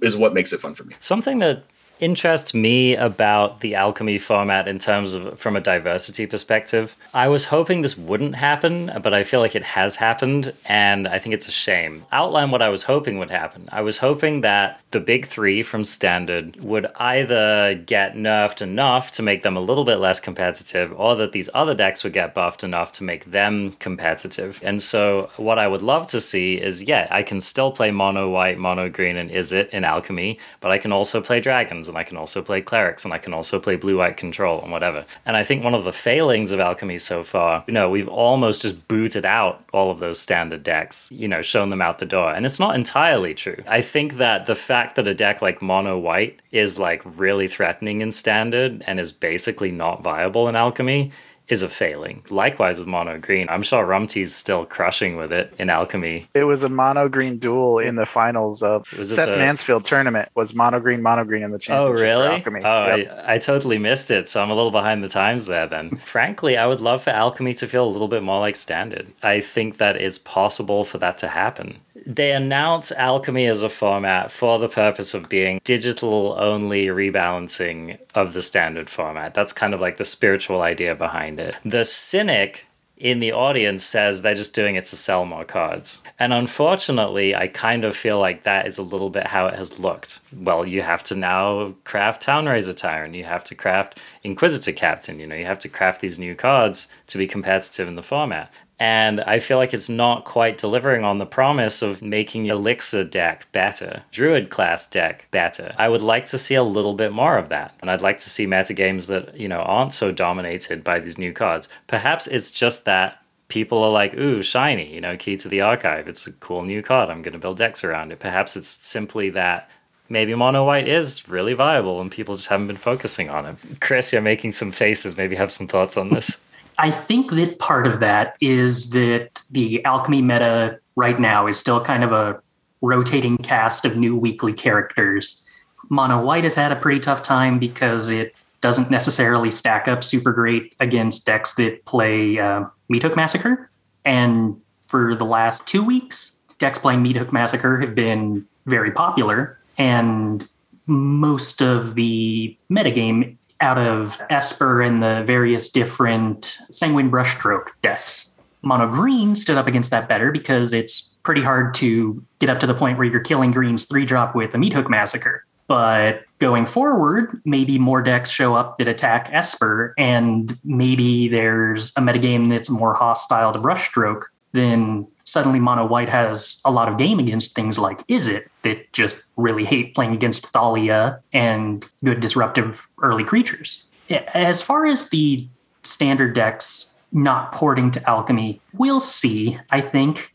is 0.03 0.17
what 0.17 0.35
makes 0.35 0.53
it 0.53 0.61
fun 0.61 0.75
for 0.75 0.85
me. 0.85 0.95
Something 1.01 1.39
that 1.41 1.65
interests 2.01 2.55
me 2.55 2.97
about 2.97 3.61
the 3.61 3.75
alchemy 3.75 4.19
format 4.19 4.69
in 4.69 4.79
terms 4.79 5.15
of 5.15 5.39
from 5.39 5.57
a 5.57 5.61
diversity 5.61 6.27
perspective. 6.27 6.97
I 7.13 7.29
was 7.29 7.47
hoping 7.47 7.83
this 7.83 7.97
wouldn't 7.97 8.35
happen, 8.35 8.91
but 9.03 9.15
I 9.15 9.23
feel 9.23 9.41
like 9.41 9.55
it 9.55 9.63
has 9.63 9.97
happened, 9.97 10.53
and 10.67 11.07
I 11.07 11.19
think 11.19 11.35
it's 11.35 11.49
a 11.49 11.53
shame. 11.53 12.05
Outline 12.13 12.51
what 12.51 12.63
I 12.63 12.69
was 12.69 12.85
hoping 12.85 13.19
would 13.19 13.31
happen. 13.31 13.69
I 13.73 13.83
was 13.83 13.99
hoping 13.99 14.41
that 14.41 14.81
the 14.91 15.01
big 15.01 15.27
three 15.27 15.63
from 15.63 15.85
standard 15.85 16.57
would 16.63 16.87
either 16.97 17.75
get 17.75 18.15
nerfed 18.15 18.63
enough 18.63 19.11
to 19.13 19.23
make 19.23 19.43
them 19.43 19.57
a 19.57 19.61
little 19.61 19.85
bit 19.85 19.97
less 19.97 20.21
competitive, 20.21 20.93
or 20.97 21.17
that 21.17 21.33
these 21.33 21.51
other 21.55 21.75
decks 21.75 22.05
would 22.05 22.13
get 22.13 22.35
buffed 22.35 22.65
enough 22.65 22.93
to 22.93 23.05
make 23.05 23.25
them 23.27 23.73
competitive. 23.81 24.61
And 24.63 24.83
so, 24.83 25.31
what 25.37 25.59
I 25.59 25.69
would 25.69 25.83
love 25.83 26.07
to 26.09 26.21
see 26.21 26.61
is 26.61 26.83
yeah, 26.83 27.07
I 27.11 27.23
can 27.23 27.41
still 27.41 27.73
play 27.73 27.91
mono 27.91 28.31
white, 28.31 28.59
mono 28.59 28.89
green, 28.89 29.17
and 29.17 29.31
Izzet 29.31 29.71
in 29.71 29.85
alchemy, 29.85 30.39
but 30.61 30.71
I 30.71 30.79
can 30.79 30.93
also 30.93 31.21
play 31.21 31.41
dragons 31.41 31.84
and 31.89 31.97
I 31.97 32.05
can 32.05 32.17
also 32.17 32.43
play 32.43 32.61
clerics, 32.61 33.05
and 33.05 33.15
I 33.15 33.19
can 33.19 33.35
also 33.35 33.59
play 33.61 33.77
blue 33.77 33.99
white 33.99 34.17
control 34.17 34.61
and 34.63 34.73
whatever. 34.73 35.05
And 35.27 35.37
I 35.37 35.43
think 35.45 35.63
one 35.63 35.75
of 35.75 35.85
the 35.85 35.93
failings 35.93 36.53
of 36.53 36.61
alchemy 36.61 36.99
so 36.99 37.25
far, 37.25 37.65
you 37.67 37.75
know, 37.75 37.91
we've 37.91 38.09
almost 38.09 38.63
just 38.63 38.89
booted 38.89 39.25
out 39.25 39.65
all 39.73 39.91
of 39.91 39.99
those 39.99 40.21
standard 40.21 40.63
decks, 40.63 41.11
you 41.13 41.29
know, 41.29 41.43
shown 41.43 41.71
them 41.71 41.83
out 41.83 41.99
the 41.99 42.07
door. 42.07 42.33
And 42.33 42.47
it's 42.47 42.61
not 42.61 42.75
entirely 42.75 43.35
true. 43.35 43.63
I 43.67 43.81
think 43.81 44.15
that 44.15 44.47
the 44.47 44.55
fact 44.55 44.97
that 44.97 45.09
a 45.09 45.15
deck 45.15 45.43
like 45.43 45.63
mono 45.63 45.99
white 45.99 46.41
is 46.51 46.79
like 46.79 47.03
really 47.19 47.49
threatening 47.49 48.01
in 48.01 48.13
standard 48.13 48.83
and 48.87 49.01
is 49.01 49.13
basically 49.13 49.71
not 49.71 50.03
viable 50.03 50.49
in 50.49 50.57
alchemy 50.57 51.13
is 51.49 51.63
a 51.63 51.69
failing. 51.69 52.23
Likewise 52.31 52.79
with 52.79 52.89
mono 52.89 53.19
green. 53.19 53.49
I'm 53.51 53.63
sure 53.63 53.85
Rumty's 53.85 54.35
still 54.35 54.65
crushing 54.65 55.17
with 55.17 55.31
it 55.33 55.53
in 55.59 55.69
alchemy. 55.69 56.27
It 56.33 56.45
was 56.45 56.63
a 56.65 56.71
mono 56.71 57.07
green 57.09 57.39
duel 57.39 57.79
in 57.81 57.97
the 57.97 58.07
finals 58.07 58.63
of 58.63 58.91
Was 58.97 59.11
Seth 59.11 59.29
the- 59.29 59.37
Manfield 59.37 59.85
tournament. 59.85 60.31
Was 60.35 60.55
mono 60.55 60.81
green 60.81 61.03
mono 61.03 61.23
green 61.25 61.43
in 61.43 61.51
the 61.51 61.57
Oh, 61.57 61.59
championship? 61.59 61.97
for 61.99 62.03
really? 62.03 62.27
Alchemy. 62.29 62.61
Oh, 62.65 62.97
Yep. 62.97 63.25
I, 63.27 63.35
I 63.35 63.39
totally 63.39 63.79
missed 63.79 64.11
it. 64.11 64.27
So 64.29 64.43
I'm 64.43 64.51
a 64.51 64.55
little 64.55 64.71
behind 64.71 65.05
the 65.05 65.09
times 65.09 65.45
there 65.47 65.67
then. 65.67 65.97
Frankly, 66.03 66.57
I 66.57 66.67
would 66.67 66.81
love 66.81 67.03
for 67.05 67.11
Alchemy 67.11 67.53
to 67.55 67.67
feel 67.69 67.87
a 67.87 67.91
little 67.93 68.09
bit 68.09 68.23
more 68.23 68.41
like 68.41 68.57
standard. 68.57 69.07
I 69.23 69.41
think 69.41 69.77
that 69.77 69.97
it's 69.97 70.17
possible 70.19 70.85
for 70.85 70.97
that 70.99 71.19
to 71.19 71.29
happen. 71.29 71.77
They 72.07 72.33
announce 72.33 72.93
Alchemy 72.93 73.47
as 73.47 73.63
a 73.63 73.69
format 73.69 74.31
for 74.31 74.59
the 74.59 74.69
purpose 74.69 75.15
of 75.15 75.29
being 75.29 75.61
digital 75.65 76.37
only 76.39 76.87
rebalancing 76.87 77.99
of 78.15 78.33
the 78.33 78.43
standard 78.43 78.91
format. 78.91 79.35
That's 79.35 79.53
kind 79.53 79.75
of 79.75 79.81
like 79.81 79.97
the 79.97 80.05
spiritual 80.05 80.63
idea 80.63 80.95
behind 80.95 81.41
it. 81.41 81.57
The 81.65 81.85
cynic 81.85 82.67
in 82.97 83.19
the 83.19 83.33
audience 83.33 83.85
says 83.85 84.23
they're 84.23 84.35
just 84.35 84.55
doing 84.55 84.77
it 84.77 84.85
to 84.85 84.97
sell 84.97 85.25
more 85.25 85.45
cards. 85.45 86.01
And 86.19 86.33
unfortunately, 86.33 87.35
I 87.35 87.49
kind 87.49 87.85
of 87.85 87.97
feel 87.97 88.21
like 88.21 88.45
that 88.45 88.67
is 88.67 88.79
a 88.79 88.83
little 88.83 89.11
bit 89.11 89.27
how 89.27 89.47
it 89.47 89.55
has 89.55 89.81
looked. 89.81 90.21
Well, 90.33 90.65
you 90.65 90.83
have 90.83 91.03
to 91.05 91.17
now 91.17 91.75
craft 91.85 92.23
Town-Razer 92.23 92.77
Tyrant, 92.77 93.15
you 93.15 93.25
have 93.25 93.45
to 93.45 93.55
craft 93.55 94.01
Inquisitor 94.23 94.73
Captain, 94.73 95.19
you 95.19 95.27
know, 95.27 95.35
you 95.35 95.45
have 95.45 95.59
to 95.61 95.69
craft 95.69 96.03
these 96.03 96.19
new 96.19 96.35
cards 96.35 96.87
to 97.09 97.19
be 97.19 97.27
competitive 97.27 97.89
in 97.89 97.97
the 97.97 98.03
format. 98.03 98.53
And 98.81 99.21
I 99.21 99.39
feel 99.39 99.59
like 99.59 99.73
it's 99.73 99.89
not 99.89 100.25
quite 100.25 100.59
delivering 100.59 101.05
on 101.05 101.19
the 101.19 101.27
promise 101.27 101.81
of 101.81 102.03
making 102.03 102.47
Elixir 102.47 103.05
deck 103.05 103.47
better, 103.53 104.03
Druid 104.11 104.51
class 104.51 104.87
deck 104.87 105.29
better. 105.31 105.75
I 105.79 105.89
would 105.89 106.03
like 106.03 106.25
to 106.27 106.39
see 106.39 106.57
a 106.57 106.63
little 106.63 106.95
bit 106.95 107.13
more 107.13 107.39
of 107.39 107.51
that. 107.51 107.75
And 107.81 107.91
I'd 107.91 108.01
like 108.01 108.19
to 108.19 108.31
see 108.31 108.47
metagames 108.47 109.07
that, 109.09 109.39
you 109.39 109.49
know, 109.49 109.61
aren't 109.61 109.93
so 109.93 110.11
dominated 110.11 110.83
by 110.83 110.99
these 110.99 111.19
new 111.19 111.33
cards. 111.33 111.69
Perhaps 111.87 112.27
it's 112.27 112.51
just 112.51 112.85
that 112.85 113.23
people 113.49 113.83
are 113.85 113.91
like, 113.91 114.15
ooh, 114.15 114.43
shiny, 114.43 114.93
you 114.93 115.01
know, 115.01 115.17
key 115.17 115.37
to 115.37 115.49
the 115.49 115.61
archive. 115.61 116.09
It's 116.09 116.27
a 116.27 116.33
cool 116.33 116.65
new 116.65 116.83
card. 116.83 117.11
I'm 117.11 117.23
going 117.23 117.35
to 117.35 117.39
build 117.39 117.59
decks 117.59 117.85
around 117.85 118.11
it. 118.11 118.19
Perhaps 118.19 118.57
it's 118.57 118.69
simply 118.69 119.31
that 119.31 119.71
maybe 120.09 120.35
mono 120.35 120.65
white 120.65 120.89
is 120.89 121.29
really 121.29 121.55
viable 121.55 122.01
and 122.01 122.11
people 122.11 122.35
just 122.35 122.49
haven't 122.49 122.67
been 122.67 122.77
focusing 122.77 123.31
on 123.31 123.47
it. 123.47 123.57
Chris, 123.81 124.13
you're 124.13 124.23
making 124.23 124.53
some 124.53 124.73
faces. 124.73 125.17
Maybe 125.17 125.37
have 125.37 125.53
some 125.53 125.69
thoughts 125.69 125.97
on 125.97 126.11
this. 126.11 126.39
I 126.79 126.91
think 126.91 127.31
that 127.33 127.59
part 127.59 127.87
of 127.87 128.01
that 128.01 128.37
is 128.41 128.91
that 128.91 129.43
the 129.51 129.85
alchemy 129.85 130.23
meta 130.23 130.79
right 130.97 131.19
now 131.19 131.47
is 131.47 131.59
still 131.59 131.83
kind 131.83 132.05
of 132.05 132.13
a 132.13 132.41
rotating 132.81 133.39
cast 133.39 133.85
of 133.85 133.97
new 133.97 134.17
weekly 134.17 134.53
characters. 134.53 135.45
Mono 135.91 136.21
White 136.21 136.45
has 136.45 136.55
had 136.55 136.73
a 136.73 136.77
pretty 136.77 137.01
tough 137.01 137.23
time 137.23 137.59
because 137.59 138.11
it 138.11 138.35
doesn't 138.61 138.91
necessarily 138.91 139.51
stack 139.51 139.89
up 139.89 140.03
super 140.03 140.33
great 140.33 140.75
against 140.81 141.27
decks 141.27 141.55
that 141.55 141.85
play 141.85 142.39
uh, 142.39 142.65
Meat 142.89 143.03
Hook 143.03 143.17
Massacre. 143.17 143.71
And 144.05 144.61
for 144.87 145.15
the 145.15 145.25
last 145.25 145.67
two 145.67 145.83
weeks, 145.83 146.37
decks 146.59 146.79
playing 146.79 147.03
Meat 147.03 147.17
Hook 147.17 147.33
Massacre 147.33 147.79
have 147.81 147.95
been 147.95 148.47
very 148.67 148.91
popular. 148.91 149.59
And 149.77 150.49
most 150.87 151.63
of 151.63 151.95
the 151.95 152.57
metagame 152.71 153.37
out 153.61 153.79
of 153.79 154.21
Esper 154.31 154.83
and 154.83 155.03
the 155.03 155.23
various 155.27 155.69
different 155.69 156.59
Sanguine 156.71 157.11
Brushstroke 157.11 157.69
decks. 157.83 158.33
Mono 158.63 158.87
Green 158.89 159.35
stood 159.35 159.57
up 159.57 159.67
against 159.67 159.91
that 159.91 160.09
better 160.09 160.33
because 160.33 160.73
it's 160.73 161.17
pretty 161.23 161.43
hard 161.43 161.75
to 161.75 162.25
get 162.39 162.49
up 162.49 162.59
to 162.61 162.67
the 162.67 162.75
point 162.75 162.99
where 162.99 163.07
you're 163.07 163.21
killing 163.21 163.51
greens 163.51 163.85
three 163.85 164.05
drop 164.05 164.35
with 164.35 164.55
a 164.55 164.59
Meat 164.59 164.73
Hook 164.73 164.89
Massacre. 164.89 165.45
But 165.67 166.25
going 166.41 166.67
forward, 166.67 167.41
maybe 167.45 167.79
more 167.79 168.03
decks 168.03 168.31
show 168.31 168.55
up 168.55 168.79
that 168.79 168.89
attack 168.89 169.31
Esper, 169.33 169.95
and 169.97 170.59
maybe 170.63 171.29
there's 171.29 171.91
a 171.97 172.01
metagame 172.01 172.51
that's 172.51 172.69
more 172.69 172.95
hostile 172.95 173.53
to 173.53 173.59
Brushstroke, 173.59 174.25
then 174.53 175.07
suddenly 175.25 175.59
Mono 175.59 175.87
White 175.87 176.09
has 176.09 176.61
a 176.65 176.71
lot 176.71 176.89
of 176.89 176.99
game 176.99 177.19
against 177.19 177.55
things 177.55 177.79
like 177.79 178.07
Izzet 178.07 178.47
that 178.63 178.93
just 178.93 179.25
really 179.37 179.65
hate 179.65 179.95
playing 179.95 180.13
against 180.13 180.47
Thalia 180.49 181.21
and 181.33 181.87
good 182.05 182.21
disruptive 182.21 182.87
early 183.03 183.25
creatures. 183.25 183.85
As 184.11 184.61
far 184.63 184.87
as 184.87 185.09
the 185.09 185.49
standard 185.83 186.35
decks 186.35 186.95
not 187.13 187.53
porting 187.53 187.91
to 187.93 188.09
Alchemy, 188.09 188.61
we'll 188.75 189.01
see. 189.01 189.59
I 189.71 189.81
think 189.81 190.35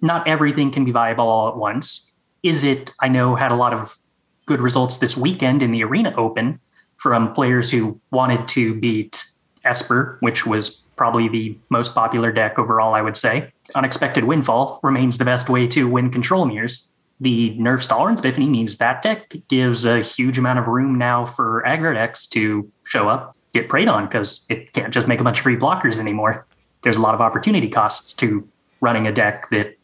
not 0.00 0.26
everything 0.26 0.70
can 0.70 0.84
be 0.84 0.92
viable 0.92 1.28
all 1.28 1.48
at 1.48 1.56
once. 1.56 2.12
Izzet, 2.44 2.92
I 3.00 3.08
know, 3.08 3.34
had 3.34 3.52
a 3.52 3.56
lot 3.56 3.74
of 3.74 3.98
good 4.46 4.60
results 4.60 4.98
this 4.98 5.16
weekend 5.16 5.62
in 5.62 5.72
the 5.72 5.84
Arena 5.84 6.14
Open 6.16 6.60
from 6.96 7.34
players 7.34 7.70
who 7.70 8.00
wanted 8.10 8.48
to 8.48 8.74
beat 8.74 9.24
Esper, 9.64 10.16
which 10.20 10.46
was 10.46 10.82
probably 11.00 11.28
the 11.28 11.56
most 11.70 11.94
popular 11.94 12.30
deck 12.30 12.58
overall, 12.58 12.92
I 12.92 13.00
would 13.00 13.16
say. 13.16 13.50
Unexpected 13.74 14.24
Windfall 14.24 14.80
remains 14.82 15.16
the 15.16 15.24
best 15.24 15.48
way 15.48 15.66
to 15.68 15.88
win 15.88 16.10
control 16.10 16.44
mirrors. 16.44 16.92
The 17.20 17.56
nerfs 17.58 17.86
to 17.86 17.94
Alrund's 17.94 18.20
Epiphany 18.20 18.50
means 18.50 18.76
that 18.76 19.00
deck 19.00 19.34
gives 19.48 19.86
a 19.86 20.02
huge 20.02 20.36
amount 20.36 20.58
of 20.58 20.66
room 20.66 20.98
now 20.98 21.24
for 21.24 21.64
aggro 21.66 21.94
decks 21.94 22.26
to 22.26 22.70
show 22.84 23.08
up, 23.08 23.34
get 23.54 23.70
preyed 23.70 23.88
on, 23.88 24.04
because 24.04 24.44
it 24.50 24.74
can't 24.74 24.92
just 24.92 25.08
make 25.08 25.22
a 25.22 25.24
bunch 25.24 25.38
of 25.38 25.42
free 25.42 25.56
blockers 25.56 26.00
anymore. 26.00 26.44
There's 26.82 26.98
a 26.98 27.00
lot 27.00 27.14
of 27.14 27.22
opportunity 27.22 27.70
costs 27.70 28.12
to 28.14 28.46
running 28.82 29.06
a 29.06 29.12
deck 29.12 29.48
that 29.52 29.78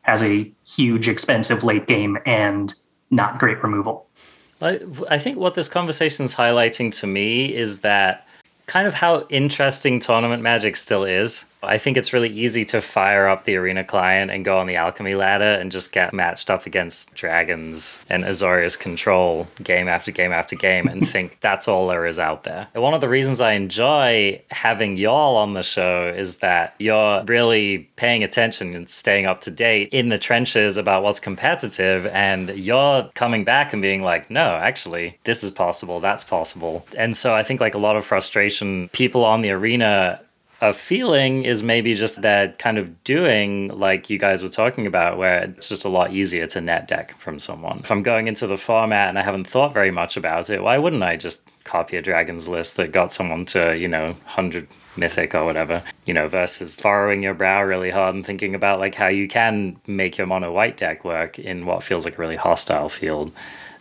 has 0.00 0.22
a 0.22 0.50
huge, 0.66 1.06
expensive 1.06 1.64
late 1.64 1.86
game 1.86 2.16
and 2.24 2.72
not 3.10 3.38
great 3.38 3.62
removal. 3.62 4.06
I, 4.62 4.80
I 5.10 5.18
think 5.18 5.36
what 5.36 5.52
this 5.52 5.68
conversation 5.68 6.24
is 6.24 6.34
highlighting 6.34 6.98
to 7.00 7.06
me 7.06 7.54
is 7.54 7.80
that 7.80 8.26
kind 8.66 8.86
of 8.86 8.94
how 8.94 9.26
interesting 9.28 10.00
tournament 10.00 10.42
magic 10.42 10.76
still 10.76 11.04
is. 11.04 11.44
I 11.62 11.78
think 11.78 11.96
it's 11.96 12.12
really 12.12 12.28
easy 12.28 12.64
to 12.66 12.80
fire 12.80 13.28
up 13.28 13.44
the 13.44 13.56
arena 13.56 13.84
client 13.84 14.30
and 14.30 14.44
go 14.44 14.58
on 14.58 14.66
the 14.66 14.76
alchemy 14.76 15.14
ladder 15.14 15.44
and 15.44 15.70
just 15.70 15.92
get 15.92 16.12
matched 16.12 16.50
up 16.50 16.66
against 16.66 17.14
dragons 17.14 18.04
and 18.10 18.24
Azorius 18.24 18.78
control 18.78 19.46
game 19.62 19.88
after 19.88 20.10
game 20.10 20.32
after 20.32 20.56
game 20.56 20.88
and 20.88 21.08
think 21.08 21.38
that's 21.40 21.68
all 21.68 21.86
there 21.88 22.06
is 22.06 22.18
out 22.18 22.42
there. 22.44 22.68
And 22.74 22.82
one 22.82 22.94
of 22.94 23.00
the 23.00 23.08
reasons 23.08 23.40
I 23.40 23.52
enjoy 23.52 24.42
having 24.50 24.96
y'all 24.96 25.36
on 25.36 25.54
the 25.54 25.62
show 25.62 26.12
is 26.16 26.38
that 26.38 26.74
you're 26.78 27.22
really 27.24 27.90
paying 27.96 28.24
attention 28.24 28.74
and 28.74 28.88
staying 28.88 29.26
up 29.26 29.40
to 29.42 29.50
date 29.50 29.88
in 29.92 30.08
the 30.08 30.18
trenches 30.18 30.76
about 30.76 31.02
what's 31.02 31.20
competitive 31.20 32.06
and 32.06 32.50
you're 32.50 33.08
coming 33.14 33.44
back 33.44 33.72
and 33.72 33.80
being 33.80 34.02
like, 34.02 34.30
no, 34.30 34.54
actually, 34.56 35.18
this 35.24 35.44
is 35.44 35.50
possible, 35.50 36.00
that's 36.00 36.24
possible. 36.24 36.84
And 36.96 37.16
so 37.16 37.34
I 37.34 37.42
think 37.42 37.60
like 37.60 37.74
a 37.74 37.78
lot 37.78 37.96
of 37.96 38.04
frustration 38.04 38.88
people 38.92 39.24
on 39.24 39.42
the 39.42 39.50
arena 39.50 40.20
a 40.62 40.72
feeling 40.72 41.44
is 41.44 41.60
maybe 41.64 41.92
just 41.92 42.22
that 42.22 42.56
kind 42.60 42.78
of 42.78 43.02
doing 43.02 43.66
like 43.76 44.08
you 44.08 44.16
guys 44.16 44.44
were 44.44 44.48
talking 44.48 44.86
about 44.86 45.18
where 45.18 45.42
it's 45.42 45.68
just 45.68 45.84
a 45.84 45.88
lot 45.88 46.12
easier 46.12 46.46
to 46.46 46.60
net 46.60 46.86
deck 46.86 47.18
from 47.18 47.40
someone. 47.40 47.80
If 47.80 47.90
i'm 47.90 48.04
going 48.04 48.28
into 48.28 48.46
the 48.46 48.56
format 48.56 49.08
and 49.08 49.18
i 49.18 49.22
haven't 49.22 49.48
thought 49.48 49.74
very 49.74 49.90
much 49.90 50.16
about 50.16 50.50
it 50.50 50.62
why 50.62 50.78
wouldn't 50.78 51.02
i 51.02 51.16
just 51.16 51.48
copy 51.64 51.96
a 51.96 52.02
dragon's 52.02 52.46
list 52.48 52.76
that 52.76 52.92
got 52.92 53.12
someone 53.12 53.44
to 53.46 53.76
you 53.76 53.88
know 53.88 54.06
100 54.06 54.68
mythic 54.96 55.34
or 55.34 55.44
whatever 55.44 55.82
you 56.04 56.14
know 56.14 56.28
versus 56.28 56.76
furrowing 56.78 57.24
your 57.24 57.34
brow 57.34 57.62
really 57.64 57.90
hard 57.90 58.14
and 58.14 58.24
thinking 58.24 58.54
about 58.54 58.78
like 58.78 58.94
how 58.94 59.08
you 59.08 59.26
can 59.26 59.76
make 59.88 60.16
your 60.16 60.28
mono 60.28 60.52
white 60.52 60.76
deck 60.76 61.04
work 61.04 61.40
in 61.40 61.66
what 61.66 61.82
feels 61.82 62.04
like 62.04 62.18
a 62.18 62.20
really 62.20 62.36
hostile 62.36 62.88
field. 62.88 63.32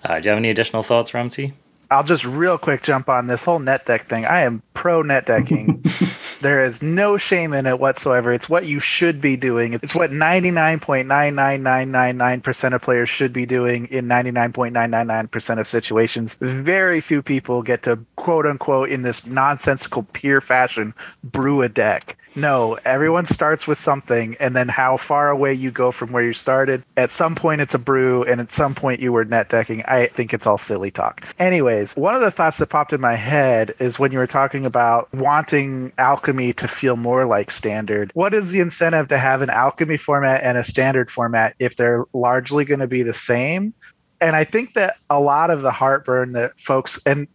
Uh, 0.03 0.19
do 0.19 0.25
you 0.25 0.29
have 0.29 0.37
any 0.37 0.49
additional 0.49 0.81
thoughts 0.81 1.13
ramsey 1.13 1.53
I'll 1.91 2.03
just 2.03 2.23
real 2.23 2.57
quick 2.57 2.83
jump 2.83 3.09
on 3.09 3.27
this 3.27 3.43
whole 3.43 3.59
net 3.59 3.85
deck 3.85 4.07
thing. 4.07 4.25
I 4.25 4.41
am 4.41 4.63
pro 4.73 5.01
net 5.01 5.25
decking. 5.25 5.83
There 6.41 6.65
is 6.65 6.81
no 6.81 7.17
shame 7.17 7.53
in 7.53 7.67
it 7.67 7.79
whatsoever. 7.79 8.33
It's 8.33 8.49
what 8.49 8.65
you 8.65 8.79
should 8.79 9.21
be 9.21 9.37
doing. 9.37 9.73
It's 9.73 9.93
what 9.93 10.09
99.99999% 10.09 12.73
of 12.73 12.81
players 12.81 13.09
should 13.09 13.31
be 13.31 13.45
doing 13.45 13.85
in 13.87 14.07
99.999% 14.07 15.59
of 15.59 15.67
situations. 15.67 16.33
Very 16.41 16.99
few 16.99 17.21
people 17.21 17.61
get 17.61 17.83
to 17.83 17.99
quote 18.15 18.47
unquote 18.47 18.89
in 18.89 19.03
this 19.03 19.27
nonsensical 19.27 20.01
peer 20.01 20.41
fashion 20.41 20.95
brew 21.23 21.61
a 21.61 21.69
deck. 21.69 22.17
No, 22.35 22.77
everyone 22.85 23.25
starts 23.25 23.67
with 23.67 23.77
something, 23.77 24.37
and 24.39 24.55
then 24.55 24.69
how 24.69 24.95
far 24.97 25.29
away 25.29 25.53
you 25.53 25.69
go 25.69 25.91
from 25.91 26.11
where 26.11 26.23
you 26.23 26.33
started. 26.33 26.83
At 26.95 27.11
some 27.11 27.35
point, 27.35 27.59
it's 27.59 27.73
a 27.73 27.79
brew, 27.79 28.23
and 28.23 28.39
at 28.39 28.51
some 28.51 28.73
point, 28.73 29.01
you 29.01 29.11
were 29.11 29.25
net 29.25 29.49
decking. 29.49 29.83
I 29.85 30.07
think 30.07 30.33
it's 30.33 30.47
all 30.47 30.57
silly 30.57 30.91
talk. 30.91 31.25
Anyways, 31.39 31.95
one 31.95 32.15
of 32.15 32.21
the 32.21 32.31
thoughts 32.31 32.57
that 32.59 32.67
popped 32.67 32.93
in 32.93 33.01
my 33.01 33.15
head 33.15 33.75
is 33.79 33.99
when 33.99 34.13
you 34.13 34.17
were 34.17 34.27
talking 34.27 34.65
about 34.65 35.13
wanting 35.13 35.91
alchemy 35.97 36.53
to 36.53 36.67
feel 36.67 36.95
more 36.95 37.25
like 37.25 37.51
standard. 37.51 38.11
What 38.13 38.33
is 38.33 38.49
the 38.49 38.61
incentive 38.61 39.09
to 39.09 39.17
have 39.17 39.41
an 39.41 39.49
alchemy 39.49 39.97
format 39.97 40.43
and 40.43 40.57
a 40.57 40.63
standard 40.63 41.11
format 41.11 41.55
if 41.59 41.75
they're 41.75 42.05
largely 42.13 42.63
going 42.63 42.79
to 42.79 42.87
be 42.87 43.03
the 43.03 43.13
same? 43.13 43.73
And 44.21 44.35
I 44.35 44.45
think 44.45 44.75
that 44.75 44.97
a 45.09 45.19
lot 45.19 45.49
of 45.49 45.63
the 45.63 45.71
heartburn 45.71 46.33
that 46.33 46.59
folks, 46.59 46.99
and 47.05 47.27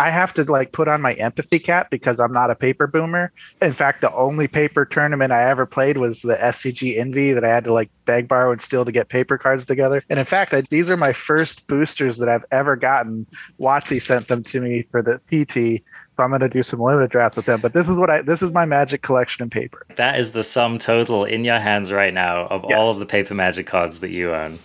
I 0.00 0.08
have 0.08 0.32
to 0.34 0.44
like 0.44 0.72
put 0.72 0.88
on 0.88 1.02
my 1.02 1.12
empathy 1.12 1.58
cap 1.58 1.90
because 1.90 2.18
I'm 2.20 2.32
not 2.32 2.48
a 2.48 2.54
paper 2.54 2.86
boomer. 2.86 3.32
In 3.60 3.74
fact, 3.74 4.00
the 4.00 4.10
only 4.14 4.48
paper 4.48 4.86
tournament 4.86 5.30
I 5.30 5.42
ever 5.50 5.66
played 5.66 5.98
was 5.98 6.22
the 6.22 6.36
SCG 6.36 6.96
Envy 6.96 7.34
that 7.34 7.44
I 7.44 7.48
had 7.48 7.64
to 7.64 7.72
like 7.74 7.90
beg, 8.06 8.26
borrow, 8.26 8.50
and 8.50 8.62
steal 8.62 8.86
to 8.86 8.92
get 8.92 9.10
paper 9.10 9.36
cards 9.36 9.66
together. 9.66 10.02
And 10.08 10.18
in 10.18 10.24
fact, 10.24 10.54
I, 10.54 10.62
these 10.70 10.88
are 10.88 10.96
my 10.96 11.12
first 11.12 11.66
boosters 11.66 12.16
that 12.16 12.30
I've 12.30 12.46
ever 12.50 12.76
gotten. 12.76 13.26
WotC 13.60 14.00
sent 14.00 14.28
them 14.28 14.42
to 14.44 14.62
me 14.62 14.86
for 14.90 15.02
the 15.02 15.18
PT. 15.28 15.84
So 16.16 16.22
I'm 16.22 16.30
going 16.30 16.40
to 16.40 16.48
do 16.48 16.62
some 16.62 16.80
limited 16.80 17.10
drafts 17.10 17.36
with 17.36 17.44
them. 17.44 17.60
But 17.60 17.74
this 17.74 17.86
is 17.86 17.94
what 17.94 18.08
I 18.08 18.22
this 18.22 18.40
is 18.40 18.52
my 18.52 18.64
Magic 18.64 19.02
collection 19.02 19.42
in 19.42 19.50
paper. 19.50 19.84
That 19.96 20.18
is 20.18 20.32
the 20.32 20.42
sum 20.42 20.78
total 20.78 21.26
in 21.26 21.44
your 21.44 21.58
hands 21.58 21.92
right 21.92 22.14
now 22.14 22.46
of 22.46 22.64
yes. 22.70 22.78
all 22.78 22.90
of 22.90 23.00
the 23.00 23.06
paper 23.06 23.34
Magic 23.34 23.66
cards 23.66 24.00
that 24.00 24.10
you 24.10 24.34
own. 24.34 24.60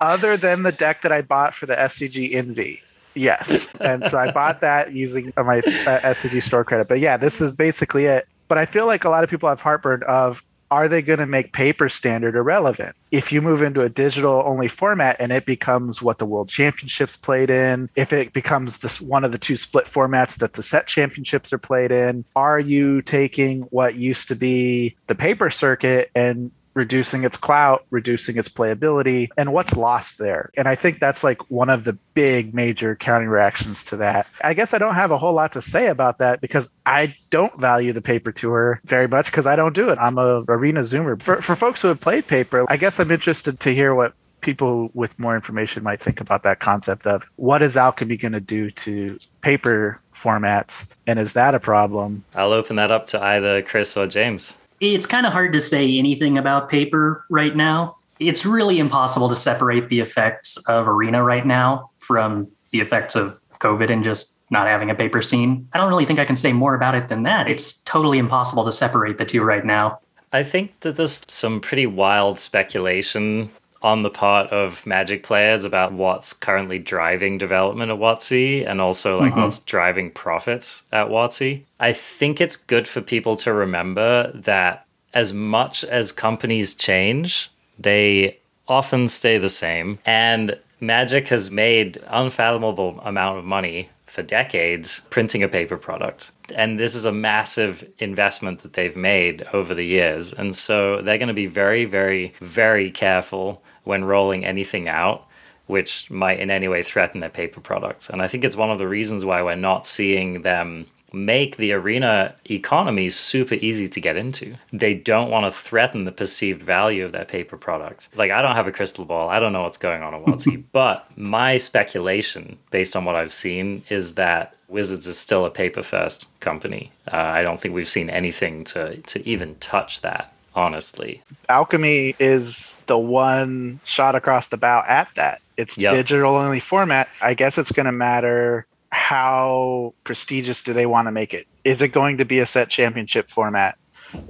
Other 0.00 0.36
than 0.36 0.62
the 0.62 0.70
deck 0.70 1.02
that 1.02 1.10
I 1.10 1.22
bought 1.22 1.52
for 1.52 1.66
the 1.66 1.74
SCG 1.74 2.32
Envy. 2.32 2.80
Yes, 3.18 3.66
and 3.80 4.06
so 4.06 4.18
I 4.18 4.30
bought 4.30 4.60
that 4.62 4.92
using 4.92 5.32
my 5.36 5.58
uh, 5.58 5.60
SCG 5.60 6.42
store 6.42 6.64
credit. 6.64 6.88
But 6.88 7.00
yeah, 7.00 7.16
this 7.16 7.40
is 7.40 7.54
basically 7.54 8.06
it. 8.06 8.28
But 8.46 8.58
I 8.58 8.66
feel 8.66 8.86
like 8.86 9.04
a 9.04 9.10
lot 9.10 9.24
of 9.24 9.30
people 9.30 9.48
have 9.48 9.60
heartburn 9.60 10.02
of 10.04 10.42
are 10.70 10.88
they 10.88 11.02
going 11.02 11.18
to 11.18 11.26
make 11.26 11.52
paper 11.52 11.88
standard 11.88 12.36
irrelevant? 12.36 12.94
If 13.10 13.32
you 13.32 13.40
move 13.40 13.62
into 13.62 13.82
a 13.82 13.88
digital 13.88 14.42
only 14.44 14.68
format 14.68 15.16
and 15.18 15.32
it 15.32 15.46
becomes 15.46 16.02
what 16.02 16.18
the 16.18 16.26
world 16.26 16.48
championships 16.48 17.16
played 17.16 17.50
in, 17.50 17.88
if 17.96 18.12
it 18.12 18.32
becomes 18.32 18.78
this 18.78 19.00
one 19.00 19.24
of 19.24 19.32
the 19.32 19.38
two 19.38 19.56
split 19.56 19.86
formats 19.86 20.38
that 20.38 20.52
the 20.52 20.62
set 20.62 20.86
championships 20.86 21.52
are 21.52 21.58
played 21.58 21.90
in, 21.90 22.24
are 22.36 22.60
you 22.60 23.00
taking 23.02 23.62
what 23.62 23.94
used 23.94 24.28
to 24.28 24.36
be 24.36 24.96
the 25.06 25.14
paper 25.14 25.48
circuit 25.48 26.10
and 26.14 26.50
reducing 26.78 27.24
its 27.24 27.36
clout, 27.36 27.84
reducing 27.90 28.38
its 28.38 28.48
playability, 28.48 29.28
and 29.36 29.52
what's 29.52 29.74
lost 29.74 30.16
there. 30.16 30.50
And 30.56 30.68
I 30.68 30.76
think 30.76 31.00
that's 31.00 31.24
like 31.24 31.50
one 31.50 31.68
of 31.68 31.82
the 31.82 31.98
big 32.14 32.54
major 32.54 32.94
counter 32.94 33.28
reactions 33.28 33.84
to 33.84 33.96
that. 33.96 34.28
I 34.40 34.54
guess 34.54 34.72
I 34.72 34.78
don't 34.78 34.94
have 34.94 35.10
a 35.10 35.18
whole 35.18 35.34
lot 35.34 35.52
to 35.52 35.60
say 35.60 35.88
about 35.88 36.18
that 36.18 36.40
because 36.40 36.70
I 36.86 37.16
don't 37.30 37.58
value 37.60 37.92
the 37.92 38.00
paper 38.00 38.30
tour 38.30 38.80
very 38.84 39.08
much 39.08 39.26
because 39.26 39.46
I 39.46 39.56
don't 39.56 39.74
do 39.74 39.88
it. 39.90 39.98
I'm 39.98 40.18
a 40.18 40.44
arena 40.48 40.80
zoomer. 40.80 41.20
For, 41.20 41.42
for 41.42 41.56
folks 41.56 41.82
who 41.82 41.88
have 41.88 42.00
played 42.00 42.26
paper, 42.26 42.64
I 42.68 42.76
guess 42.76 43.00
I'm 43.00 43.10
interested 43.10 43.58
to 43.60 43.74
hear 43.74 43.94
what 43.94 44.14
people 44.40 44.90
with 44.94 45.18
more 45.18 45.34
information 45.34 45.82
might 45.82 46.00
think 46.00 46.20
about 46.20 46.44
that 46.44 46.60
concept 46.60 47.08
of 47.08 47.24
what 47.34 47.60
is 47.60 47.76
alchemy 47.76 48.16
going 48.16 48.32
to 48.32 48.40
do 48.40 48.70
to 48.70 49.18
paper 49.40 50.00
formats 50.14 50.86
and 51.08 51.18
is 51.18 51.32
that 51.32 51.56
a 51.56 51.60
problem 51.60 52.24
i'll 52.36 52.52
open 52.52 52.76
that 52.76 52.92
up 52.92 53.04
to 53.04 53.20
either 53.20 53.62
chris 53.62 53.96
or 53.96 54.06
james 54.06 54.54
it's 54.80 55.06
kind 55.06 55.26
of 55.26 55.32
hard 55.32 55.52
to 55.52 55.60
say 55.60 55.98
anything 55.98 56.38
about 56.38 56.68
paper 56.68 57.24
right 57.30 57.54
now. 57.54 57.96
It's 58.18 58.44
really 58.44 58.78
impossible 58.78 59.28
to 59.28 59.36
separate 59.36 59.88
the 59.88 60.00
effects 60.00 60.56
of 60.68 60.88
Arena 60.88 61.22
right 61.22 61.46
now 61.46 61.90
from 61.98 62.48
the 62.70 62.80
effects 62.80 63.14
of 63.14 63.38
COVID 63.60 63.90
and 63.90 64.02
just 64.02 64.40
not 64.50 64.66
having 64.66 64.90
a 64.90 64.94
paper 64.94 65.22
scene. 65.22 65.68
I 65.72 65.78
don't 65.78 65.88
really 65.88 66.04
think 66.04 66.18
I 66.18 66.24
can 66.24 66.36
say 66.36 66.52
more 66.52 66.74
about 66.74 66.94
it 66.94 67.08
than 67.08 67.22
that. 67.24 67.48
It's 67.48 67.74
totally 67.82 68.18
impossible 68.18 68.64
to 68.64 68.72
separate 68.72 69.18
the 69.18 69.24
two 69.24 69.42
right 69.42 69.64
now. 69.64 69.98
I 70.32 70.42
think 70.42 70.80
that 70.80 70.96
there's 70.96 71.22
some 71.28 71.60
pretty 71.60 71.86
wild 71.86 72.38
speculation 72.38 73.50
on 73.82 74.02
the 74.02 74.10
part 74.10 74.50
of 74.50 74.84
Magic 74.86 75.22
players 75.22 75.64
about 75.64 75.92
what's 75.92 76.32
currently 76.32 76.78
driving 76.78 77.38
development 77.38 77.90
at 77.90 77.98
WotC 77.98 78.68
and 78.68 78.80
also 78.80 79.20
like 79.20 79.32
mm-hmm. 79.32 79.42
what's 79.42 79.60
driving 79.60 80.10
profits 80.10 80.82
at 80.92 81.08
WotC. 81.08 81.62
I 81.78 81.92
think 81.92 82.40
it's 82.40 82.56
good 82.56 82.88
for 82.88 83.00
people 83.00 83.36
to 83.36 83.52
remember 83.52 84.32
that 84.34 84.84
as 85.14 85.32
much 85.32 85.84
as 85.84 86.12
companies 86.12 86.74
change, 86.74 87.50
they 87.78 88.38
often 88.66 89.08
stay 89.08 89.38
the 89.38 89.48
same. 89.48 89.98
And 90.04 90.58
Magic 90.80 91.28
has 91.28 91.50
made 91.50 92.00
unfathomable 92.08 93.00
amount 93.02 93.38
of 93.38 93.44
money 93.44 93.88
for 94.06 94.22
decades 94.22 95.00
printing 95.10 95.42
a 95.42 95.48
paper 95.48 95.76
product. 95.76 96.32
And 96.54 96.78
this 96.78 96.94
is 96.94 97.04
a 97.04 97.12
massive 97.12 97.86
investment 97.98 98.60
that 98.60 98.72
they've 98.72 98.96
made 98.96 99.46
over 99.52 99.74
the 99.74 99.84
years. 99.84 100.32
And 100.32 100.54
so 100.54 101.02
they're 101.02 101.18
going 101.18 101.28
to 101.28 101.34
be 101.34 101.46
very, 101.46 101.84
very, 101.84 102.32
very 102.40 102.90
careful 102.90 103.62
when 103.88 104.04
rolling 104.04 104.44
anything 104.44 104.88
out 104.88 105.24
which 105.66 106.10
might 106.10 106.40
in 106.40 106.50
any 106.50 106.66
way 106.66 106.82
threaten 106.82 107.20
their 107.20 107.28
paper 107.28 107.60
products. 107.60 108.08
And 108.08 108.22
I 108.22 108.26
think 108.26 108.42
it's 108.42 108.56
one 108.56 108.70
of 108.70 108.78
the 108.78 108.88
reasons 108.88 109.24
why 109.24 109.42
we're 109.42 109.54
not 109.54 109.86
seeing 109.86 110.40
them 110.42 110.86
make 111.12 111.56
the 111.56 111.72
arena 111.72 112.34
economy 112.50 113.08
super 113.08 113.54
easy 113.54 113.88
to 113.88 114.00
get 114.00 114.16
into. 114.16 114.54
They 114.72 114.94
don't 114.94 115.30
want 115.30 115.44
to 115.44 115.50
threaten 115.50 116.04
the 116.04 116.12
perceived 116.12 116.62
value 116.62 117.04
of 117.04 117.12
their 117.12 117.24
paper 117.24 117.56
product. 117.56 118.08
Like, 118.14 118.30
I 118.30 118.42
don't 118.42 118.56
have 118.56 118.66
a 118.66 118.72
crystal 118.72 119.04
ball, 119.04 119.28
I 119.28 119.38
don't 119.38 119.52
know 119.52 119.62
what's 119.62 119.78
going 119.78 120.02
on 120.02 120.14
at 120.14 120.24
WotC, 120.24 120.64
but 120.72 121.06
my 121.16 121.56
speculation, 121.56 122.58
based 122.70 122.96
on 122.96 123.04
what 123.04 123.14
I've 123.14 123.32
seen, 123.32 123.84
is 123.88 124.14
that 124.14 124.54
Wizards 124.68 125.06
is 125.06 125.18
still 125.18 125.46
a 125.46 125.50
paper 125.50 125.82
first 125.82 126.28
company. 126.40 126.92
Uh, 127.10 127.16
I 127.16 127.42
don't 127.42 127.58
think 127.60 127.74
we've 127.74 127.88
seen 127.88 128.10
anything 128.10 128.64
to, 128.64 128.98
to 128.98 129.26
even 129.26 129.54
touch 129.56 130.02
that 130.02 130.32
honestly. 130.58 131.22
Alchemy 131.48 132.16
is 132.18 132.74
the 132.86 132.98
one 132.98 133.78
shot 133.84 134.16
across 134.16 134.48
the 134.48 134.56
bow 134.56 134.82
at 134.86 135.08
that. 135.14 135.40
It's 135.56 135.78
yep. 135.78 135.94
digital 135.94 136.34
only 136.36 136.60
format. 136.60 137.08
I 137.22 137.34
guess 137.34 137.58
it's 137.58 137.70
going 137.72 137.86
to 137.86 137.92
matter 137.92 138.66
how 138.90 139.94
prestigious 140.02 140.62
do 140.62 140.72
they 140.72 140.86
want 140.86 141.06
to 141.06 141.12
make 141.12 141.32
it? 141.32 141.46
Is 141.64 141.80
it 141.80 141.88
going 141.88 142.18
to 142.18 142.24
be 142.24 142.40
a 142.40 142.46
set 142.46 142.70
championship 142.70 143.30
format? 143.30 143.78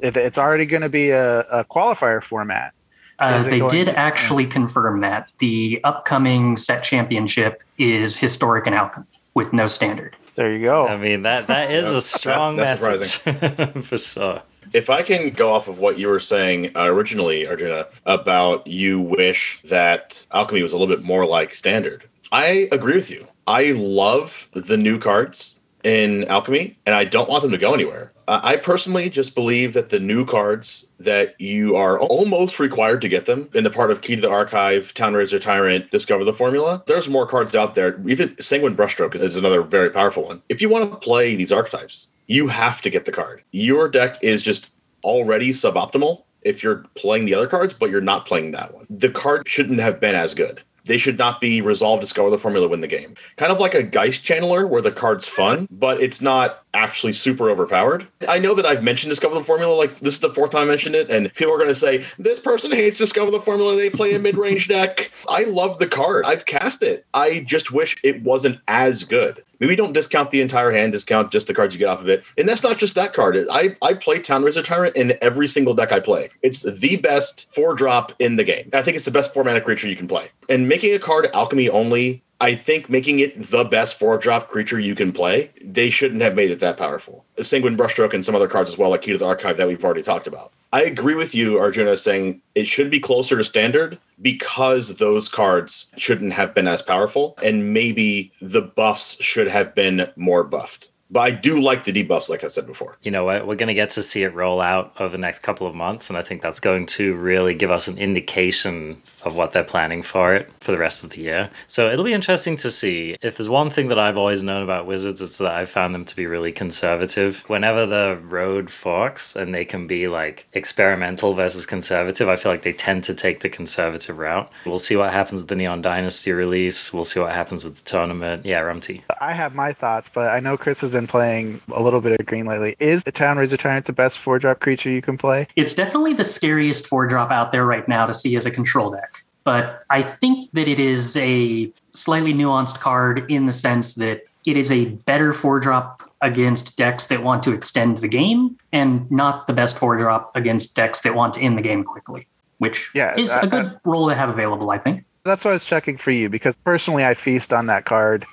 It's 0.02 0.38
already 0.38 0.66
going 0.66 0.82
to 0.82 0.88
be 0.88 1.10
a, 1.10 1.40
a 1.40 1.64
qualifier 1.64 2.22
format. 2.22 2.74
Uh, 3.18 3.42
they 3.42 3.60
did 3.60 3.86
to- 3.86 3.98
actually 3.98 4.46
confirm 4.46 5.00
that 5.00 5.30
the 5.38 5.80
upcoming 5.82 6.56
set 6.56 6.84
championship 6.84 7.62
is 7.78 8.16
historic 8.16 8.66
and 8.66 8.74
alchemy 8.74 9.06
with 9.34 9.52
no 9.52 9.66
standard. 9.66 10.14
There 10.34 10.52
you 10.52 10.64
go. 10.64 10.86
I 10.86 10.96
mean 10.96 11.22
that 11.22 11.48
that 11.48 11.72
is 11.72 11.92
a 11.92 12.00
strong 12.00 12.56
that, 12.56 12.80
message 12.80 13.16
for 13.84 13.98
sure. 13.98 14.42
If 14.72 14.90
I 14.90 15.02
can 15.02 15.31
go 15.31 15.52
off 15.52 15.68
of 15.68 15.78
what 15.78 15.98
you 15.98 16.09
were 16.09 16.20
saying 16.20 16.76
uh, 16.76 16.85
originally, 16.85 17.46
Arjuna, 17.46 17.87
about 18.07 18.66
you 18.66 19.00
wish 19.00 19.61
that 19.62 20.26
alchemy 20.31 20.62
was 20.62 20.72
a 20.72 20.78
little 20.78 20.94
bit 20.94 21.04
more 21.04 21.26
like 21.26 21.54
standard, 21.54 22.09
I 22.31 22.68
agree 22.72 22.94
with 22.94 23.11
you. 23.11 23.28
I 23.46 23.72
love 23.72 24.48
the 24.52 24.76
new 24.76 24.98
cards 24.98 25.57
in 25.83 26.24
alchemy, 26.24 26.76
and 26.85 26.94
I 26.94 27.04
don't 27.04 27.31
want 27.31 27.42
them 27.42 27.52
to 27.52 27.59
go 27.59 27.72
anywhere. 27.72 28.12
I 28.31 28.57
personally 28.57 29.09
just 29.09 29.35
believe 29.35 29.72
that 29.72 29.88
the 29.88 29.98
new 29.98 30.26
cards 30.26 30.88
that 31.00 31.40
you 31.40 31.76
are 31.76 31.98
almost 31.98 32.61
required 32.61 33.00
to 33.00 33.09
get 33.09 33.24
them 33.24 33.48
in 33.54 33.64
the 33.64 33.70
part 33.70 33.90
of 33.90 34.02
Key 34.02 34.16
to 34.16 34.20
the 34.20 34.28
Archive, 34.28 34.92
Town-Razer 34.92 35.40
Tyrant, 35.40 35.90
Discover 35.90 36.24
the 36.24 36.35
Formula. 36.35 36.83
There's 36.87 37.09
more 37.09 37.26
cards 37.26 37.54
out 37.54 37.74
there. 37.74 37.98
Even 38.07 38.38
Sanguine 38.38 38.76
Brushstroke 38.76 39.14
is 39.14 39.35
another 39.35 39.62
very 39.62 39.88
powerful 39.88 40.24
one. 40.24 40.42
If 40.50 40.61
you 40.61 40.68
want 40.68 40.90
to 40.90 40.98
play 40.98 41.37
these 41.37 41.50
archetypes, 41.50 42.12
you 42.28 42.48
have 42.48 42.80
to 42.82 42.90
get 42.90 43.06
the 43.06 43.12
card. 43.12 43.42
Your 43.50 43.88
deck 43.88 44.18
is 44.22 44.42
just 44.42 44.70
already 45.02 45.50
suboptimal 45.50 46.22
if 46.42 46.62
you're 46.62 46.84
playing 46.94 47.24
the 47.24 47.34
other 47.34 47.48
cards, 47.48 47.74
but 47.74 47.90
you're 47.90 48.00
not 48.00 48.26
playing 48.26 48.52
that 48.52 48.72
one. 48.72 48.86
The 48.88 49.10
card 49.10 49.48
shouldn't 49.48 49.80
have 49.80 49.98
been 49.98 50.14
as 50.14 50.34
good. 50.34 50.62
They 50.84 50.96
should 50.96 51.18
not 51.18 51.38
be 51.38 51.60
resolved, 51.60 52.00
discover 52.00 52.30
the 52.30 52.38
formula, 52.38 52.66
win 52.66 52.80
the 52.80 52.86
game. 52.86 53.14
Kind 53.36 53.52
of 53.52 53.60
like 53.60 53.74
a 53.74 53.82
Geist 53.82 54.24
Channeler 54.24 54.66
where 54.66 54.80
the 54.80 54.90
card's 54.90 55.28
fun, 55.28 55.68
but 55.70 56.00
it's 56.00 56.22
not 56.22 56.64
actually 56.72 57.12
super 57.12 57.50
overpowered. 57.50 58.08
I 58.26 58.38
know 58.38 58.54
that 58.54 58.64
I've 58.64 58.82
mentioned 58.82 59.10
Discover 59.10 59.34
the 59.34 59.44
Formula, 59.44 59.74
like 59.74 59.98
this 60.00 60.14
is 60.14 60.20
the 60.20 60.32
fourth 60.32 60.50
time 60.50 60.62
I 60.62 60.64
mentioned 60.64 60.94
it, 60.94 61.10
and 61.10 61.32
people 61.34 61.52
are 61.52 61.58
going 61.58 61.68
to 61.68 61.74
say, 61.74 62.06
this 62.18 62.40
person 62.40 62.70
hates 62.70 62.96
Discover 62.96 63.32
the 63.32 63.40
Formula, 63.40 63.76
they 63.76 63.90
play 63.90 64.14
a 64.14 64.18
mid 64.18 64.38
range 64.38 64.68
deck. 64.68 65.10
I 65.28 65.44
love 65.44 65.78
the 65.78 65.86
card. 65.86 66.24
I've 66.24 66.46
cast 66.46 66.82
it. 66.82 67.04
I 67.12 67.40
just 67.40 67.70
wish 67.70 67.98
it 68.02 68.22
wasn't 68.22 68.60
as 68.66 69.04
good. 69.04 69.44
Maybe 69.60 69.76
don't 69.76 69.92
discount 69.92 70.30
the 70.30 70.40
entire 70.40 70.72
hand, 70.72 70.92
discount 70.92 71.30
just 71.30 71.46
the 71.46 71.54
cards 71.54 71.74
you 71.74 71.78
get 71.78 71.88
off 71.88 72.00
of 72.00 72.08
it. 72.08 72.24
And 72.36 72.48
that's 72.48 72.62
not 72.62 72.78
just 72.78 72.94
that 72.94 73.12
card. 73.12 73.36
I, 73.50 73.74
I 73.82 73.94
play 73.94 74.20
Town-Razer 74.20 74.64
Tyrant 74.64 74.96
in 74.96 75.18
every 75.20 75.48
single 75.48 75.74
deck 75.74 75.92
I 75.92 76.00
play. 76.00 76.30
It's 76.42 76.62
the 76.62 76.96
best 76.96 77.52
four 77.54 77.74
drop 77.74 78.12
in 78.18 78.36
the 78.36 78.44
game. 78.44 78.70
I 78.72 78.82
think 78.82 78.96
it's 78.96 79.04
the 79.04 79.10
best 79.10 79.34
four 79.34 79.44
mana 79.44 79.60
creature 79.60 79.88
you 79.88 79.96
can 79.96 80.08
play. 80.08 80.30
And 80.48 80.68
making 80.68 80.94
a 80.94 80.98
card 80.98 81.28
alchemy 81.32 81.68
only 81.68 82.22
I 82.40 82.54
think 82.54 82.88
making 82.88 83.18
it 83.18 83.50
the 83.50 83.64
best 83.64 83.98
four 83.98 84.16
drop 84.16 84.48
creature 84.48 84.78
you 84.78 84.94
can 84.94 85.12
play, 85.12 85.50
they 85.60 85.90
shouldn't 85.90 86.22
have 86.22 86.36
made 86.36 86.52
it 86.52 86.60
that 86.60 86.76
powerful. 86.76 87.24
Sanguine 87.42 87.76
Brushstroke 87.76 88.14
and 88.14 88.24
some 88.24 88.36
other 88.36 88.46
cards 88.46 88.70
as 88.70 88.78
well, 88.78 88.90
like 88.90 89.02
Key 89.02 89.12
to 89.12 89.18
the 89.18 89.26
Archive, 89.26 89.56
that 89.56 89.66
we've 89.66 89.84
already 89.84 90.04
talked 90.04 90.28
about. 90.28 90.52
I 90.72 90.83
agree 90.83 91.14
with 91.14 91.35
you, 91.35 91.59
Arjuna, 91.59 91.96
saying 91.96 92.42
it 92.54 92.66
should 92.66 92.90
be 92.90 93.00
closer 93.00 93.38
to 93.38 93.44
standard 93.44 93.98
because 94.20 94.96
those 94.96 95.28
cards 95.28 95.90
shouldn't 95.96 96.35
have 96.35 96.54
been 96.54 96.68
as 96.68 96.83
powerful, 96.83 97.38
and 97.42 97.72
maybe 97.72 98.33
the 98.42 98.61
buffs 98.61 99.22
should 99.22 99.48
have 99.48 99.74
been 99.74 100.11
more 100.16 100.44
buffed. 100.44 100.88
But 101.10 101.20
I 101.20 101.30
do 101.30 101.60
like 101.60 101.84
the 101.84 101.92
debuffs, 101.92 102.28
like 102.28 102.44
I 102.44 102.48
said 102.48 102.66
before. 102.66 102.98
You 103.02 103.10
know 103.10 103.24
what? 103.24 103.46
We're 103.46 103.54
going 103.54 103.68
to 103.68 103.74
get 103.74 103.90
to 103.90 104.02
see 104.02 104.24
it 104.24 104.34
roll 104.34 104.60
out 104.60 104.92
over 105.00 105.10
the 105.10 105.18
next 105.18 105.38
couple 105.40 105.66
of 105.66 105.74
months, 105.74 106.10
and 106.10 106.18
I 106.18 106.22
think 106.22 106.42
that's 106.42 106.60
going 106.60 106.86
to 106.86 107.14
really 107.16 107.54
give 107.54 107.70
us 107.70 107.88
an 107.88 107.96
indication 107.98 109.02
of 109.24 109.34
what 109.34 109.52
they're 109.52 109.64
planning 109.64 110.02
for 110.02 110.34
it 110.34 110.50
for 110.60 110.72
the 110.72 110.78
rest 110.78 111.02
of 111.04 111.10
the 111.10 111.20
year. 111.20 111.50
So 111.66 111.90
it'll 111.90 112.04
be 112.04 112.12
interesting 112.12 112.56
to 112.56 112.70
see. 112.70 113.16
If 113.22 113.36
there's 113.36 113.48
one 113.48 113.70
thing 113.70 113.88
that 113.88 113.98
I've 113.98 114.18
always 114.18 114.42
known 114.42 114.62
about 114.62 114.86
Wizards, 114.86 115.22
it's 115.22 115.38
that 115.38 115.52
I've 115.52 115.70
found 115.70 115.94
them 115.94 116.04
to 116.04 116.16
be 116.16 116.26
really 116.26 116.52
conservative. 116.52 117.42
Whenever 117.48 117.86
the 117.86 118.18
road 118.24 118.70
forks 118.70 119.34
and 119.34 119.54
they 119.54 119.64
can 119.64 119.86
be 119.86 120.09
like 120.09 120.46
experimental 120.52 121.34
versus 121.34 121.64
conservative, 121.64 122.28
I 122.28 122.36
feel 122.36 122.52
like 122.52 122.62
they 122.62 122.72
tend 122.72 123.04
to 123.04 123.14
take 123.14 123.40
the 123.40 123.48
conservative 123.48 124.18
route. 124.18 124.50
We'll 124.66 124.78
see 124.78 124.96
what 124.96 125.12
happens 125.12 125.42
with 125.42 125.48
the 125.48 125.56
Neon 125.56 125.80
Dynasty 125.82 126.32
release. 126.32 126.92
We'll 126.92 127.04
see 127.04 127.20
what 127.20 127.32
happens 127.32 127.64
with 127.64 127.76
the 127.76 127.84
tournament. 127.84 128.44
Yeah, 128.44 128.61
Rumty. 128.61 129.02
I 129.20 129.32
have 129.32 129.54
my 129.54 129.72
thoughts, 129.72 130.11
but 130.12 130.28
I 130.28 130.40
know 130.40 130.56
Chris 130.56 130.80
has 130.80 130.90
been 130.90 130.97
playing 131.07 131.61
a 131.72 131.82
little 131.82 132.01
bit 132.01 132.18
of 132.18 132.26
green 132.26 132.46
lately. 132.46 132.76
Is 132.80 133.05
the 133.05 133.12
Town-Razer 133.12 133.59
Tyrant 133.59 133.86
the 133.86 133.92
best 133.92 134.18
four 134.18 134.38
drop 134.38 134.61
creature 134.61 134.90
you 134.90 135.03
can 135.03 135.16
play? 135.16 135.46
It's 135.57 135.74
definitely 135.74 136.14
the 136.14 136.24
scariest 136.24 136.86
four 136.86 137.07
drop 137.07 137.30
out 137.30 137.53
there 137.53 137.64
right 137.64 137.86
now 137.86 138.07
to 138.07 138.14
see 138.14 138.36
as 138.36 138.46
a 138.46 138.51
control 138.51 138.90
deck 138.90 139.24
but 139.49 139.82
I 139.88 140.03
think 140.03 140.51
that 140.53 140.68
it 140.68 140.78
is 140.78 141.16
a 141.16 141.72
slightly 141.94 142.34
nuanced 142.34 142.80
card 142.80 143.24
in 143.30 143.46
the 143.46 143.55
sense 143.55 143.94
that 143.94 144.24
it 144.44 144.59
is 144.59 144.70
a 144.70 144.84
better 144.84 145.32
four 145.32 145.59
drop 145.59 146.03
against 146.20 146.76
decks 146.76 147.07
that 147.07 147.22
want 147.22 147.42
to 147.44 147.55
extend 147.55 147.96
the 147.96 148.09
game 148.09 148.59
and 148.72 149.11
not 149.11 149.46
the 149.46 149.55
best 149.55 149.78
four 149.78 149.96
drop 149.96 150.36
against 150.36 150.76
decks 150.76 151.01
that 151.01 151.14
want 151.14 151.32
to 151.32 151.40
end 151.40 151.57
the 151.57 151.62
game 151.62 151.82
quickly, 151.82 152.26
which 152.59 152.90
yeah, 152.94 153.18
is 153.18 153.30
I, 153.30 153.40
a 153.40 153.46
good 153.46 153.64
I, 153.64 153.76
role 153.84 154.11
to 154.11 154.14
have 154.14 154.28
available, 154.28 154.70
I 154.70 154.76
think. 154.76 155.07
That's 155.24 155.46
why 155.46 155.53
I 155.53 155.55
was 155.55 155.64
checking 155.64 155.96
for 155.96 156.11
you 156.11 156.28
because 156.28 156.55
personally 156.59 157.07
I 157.07 157.14
feast 157.14 157.51
on 157.51 157.68
that 157.68 157.86
card. 157.86 158.26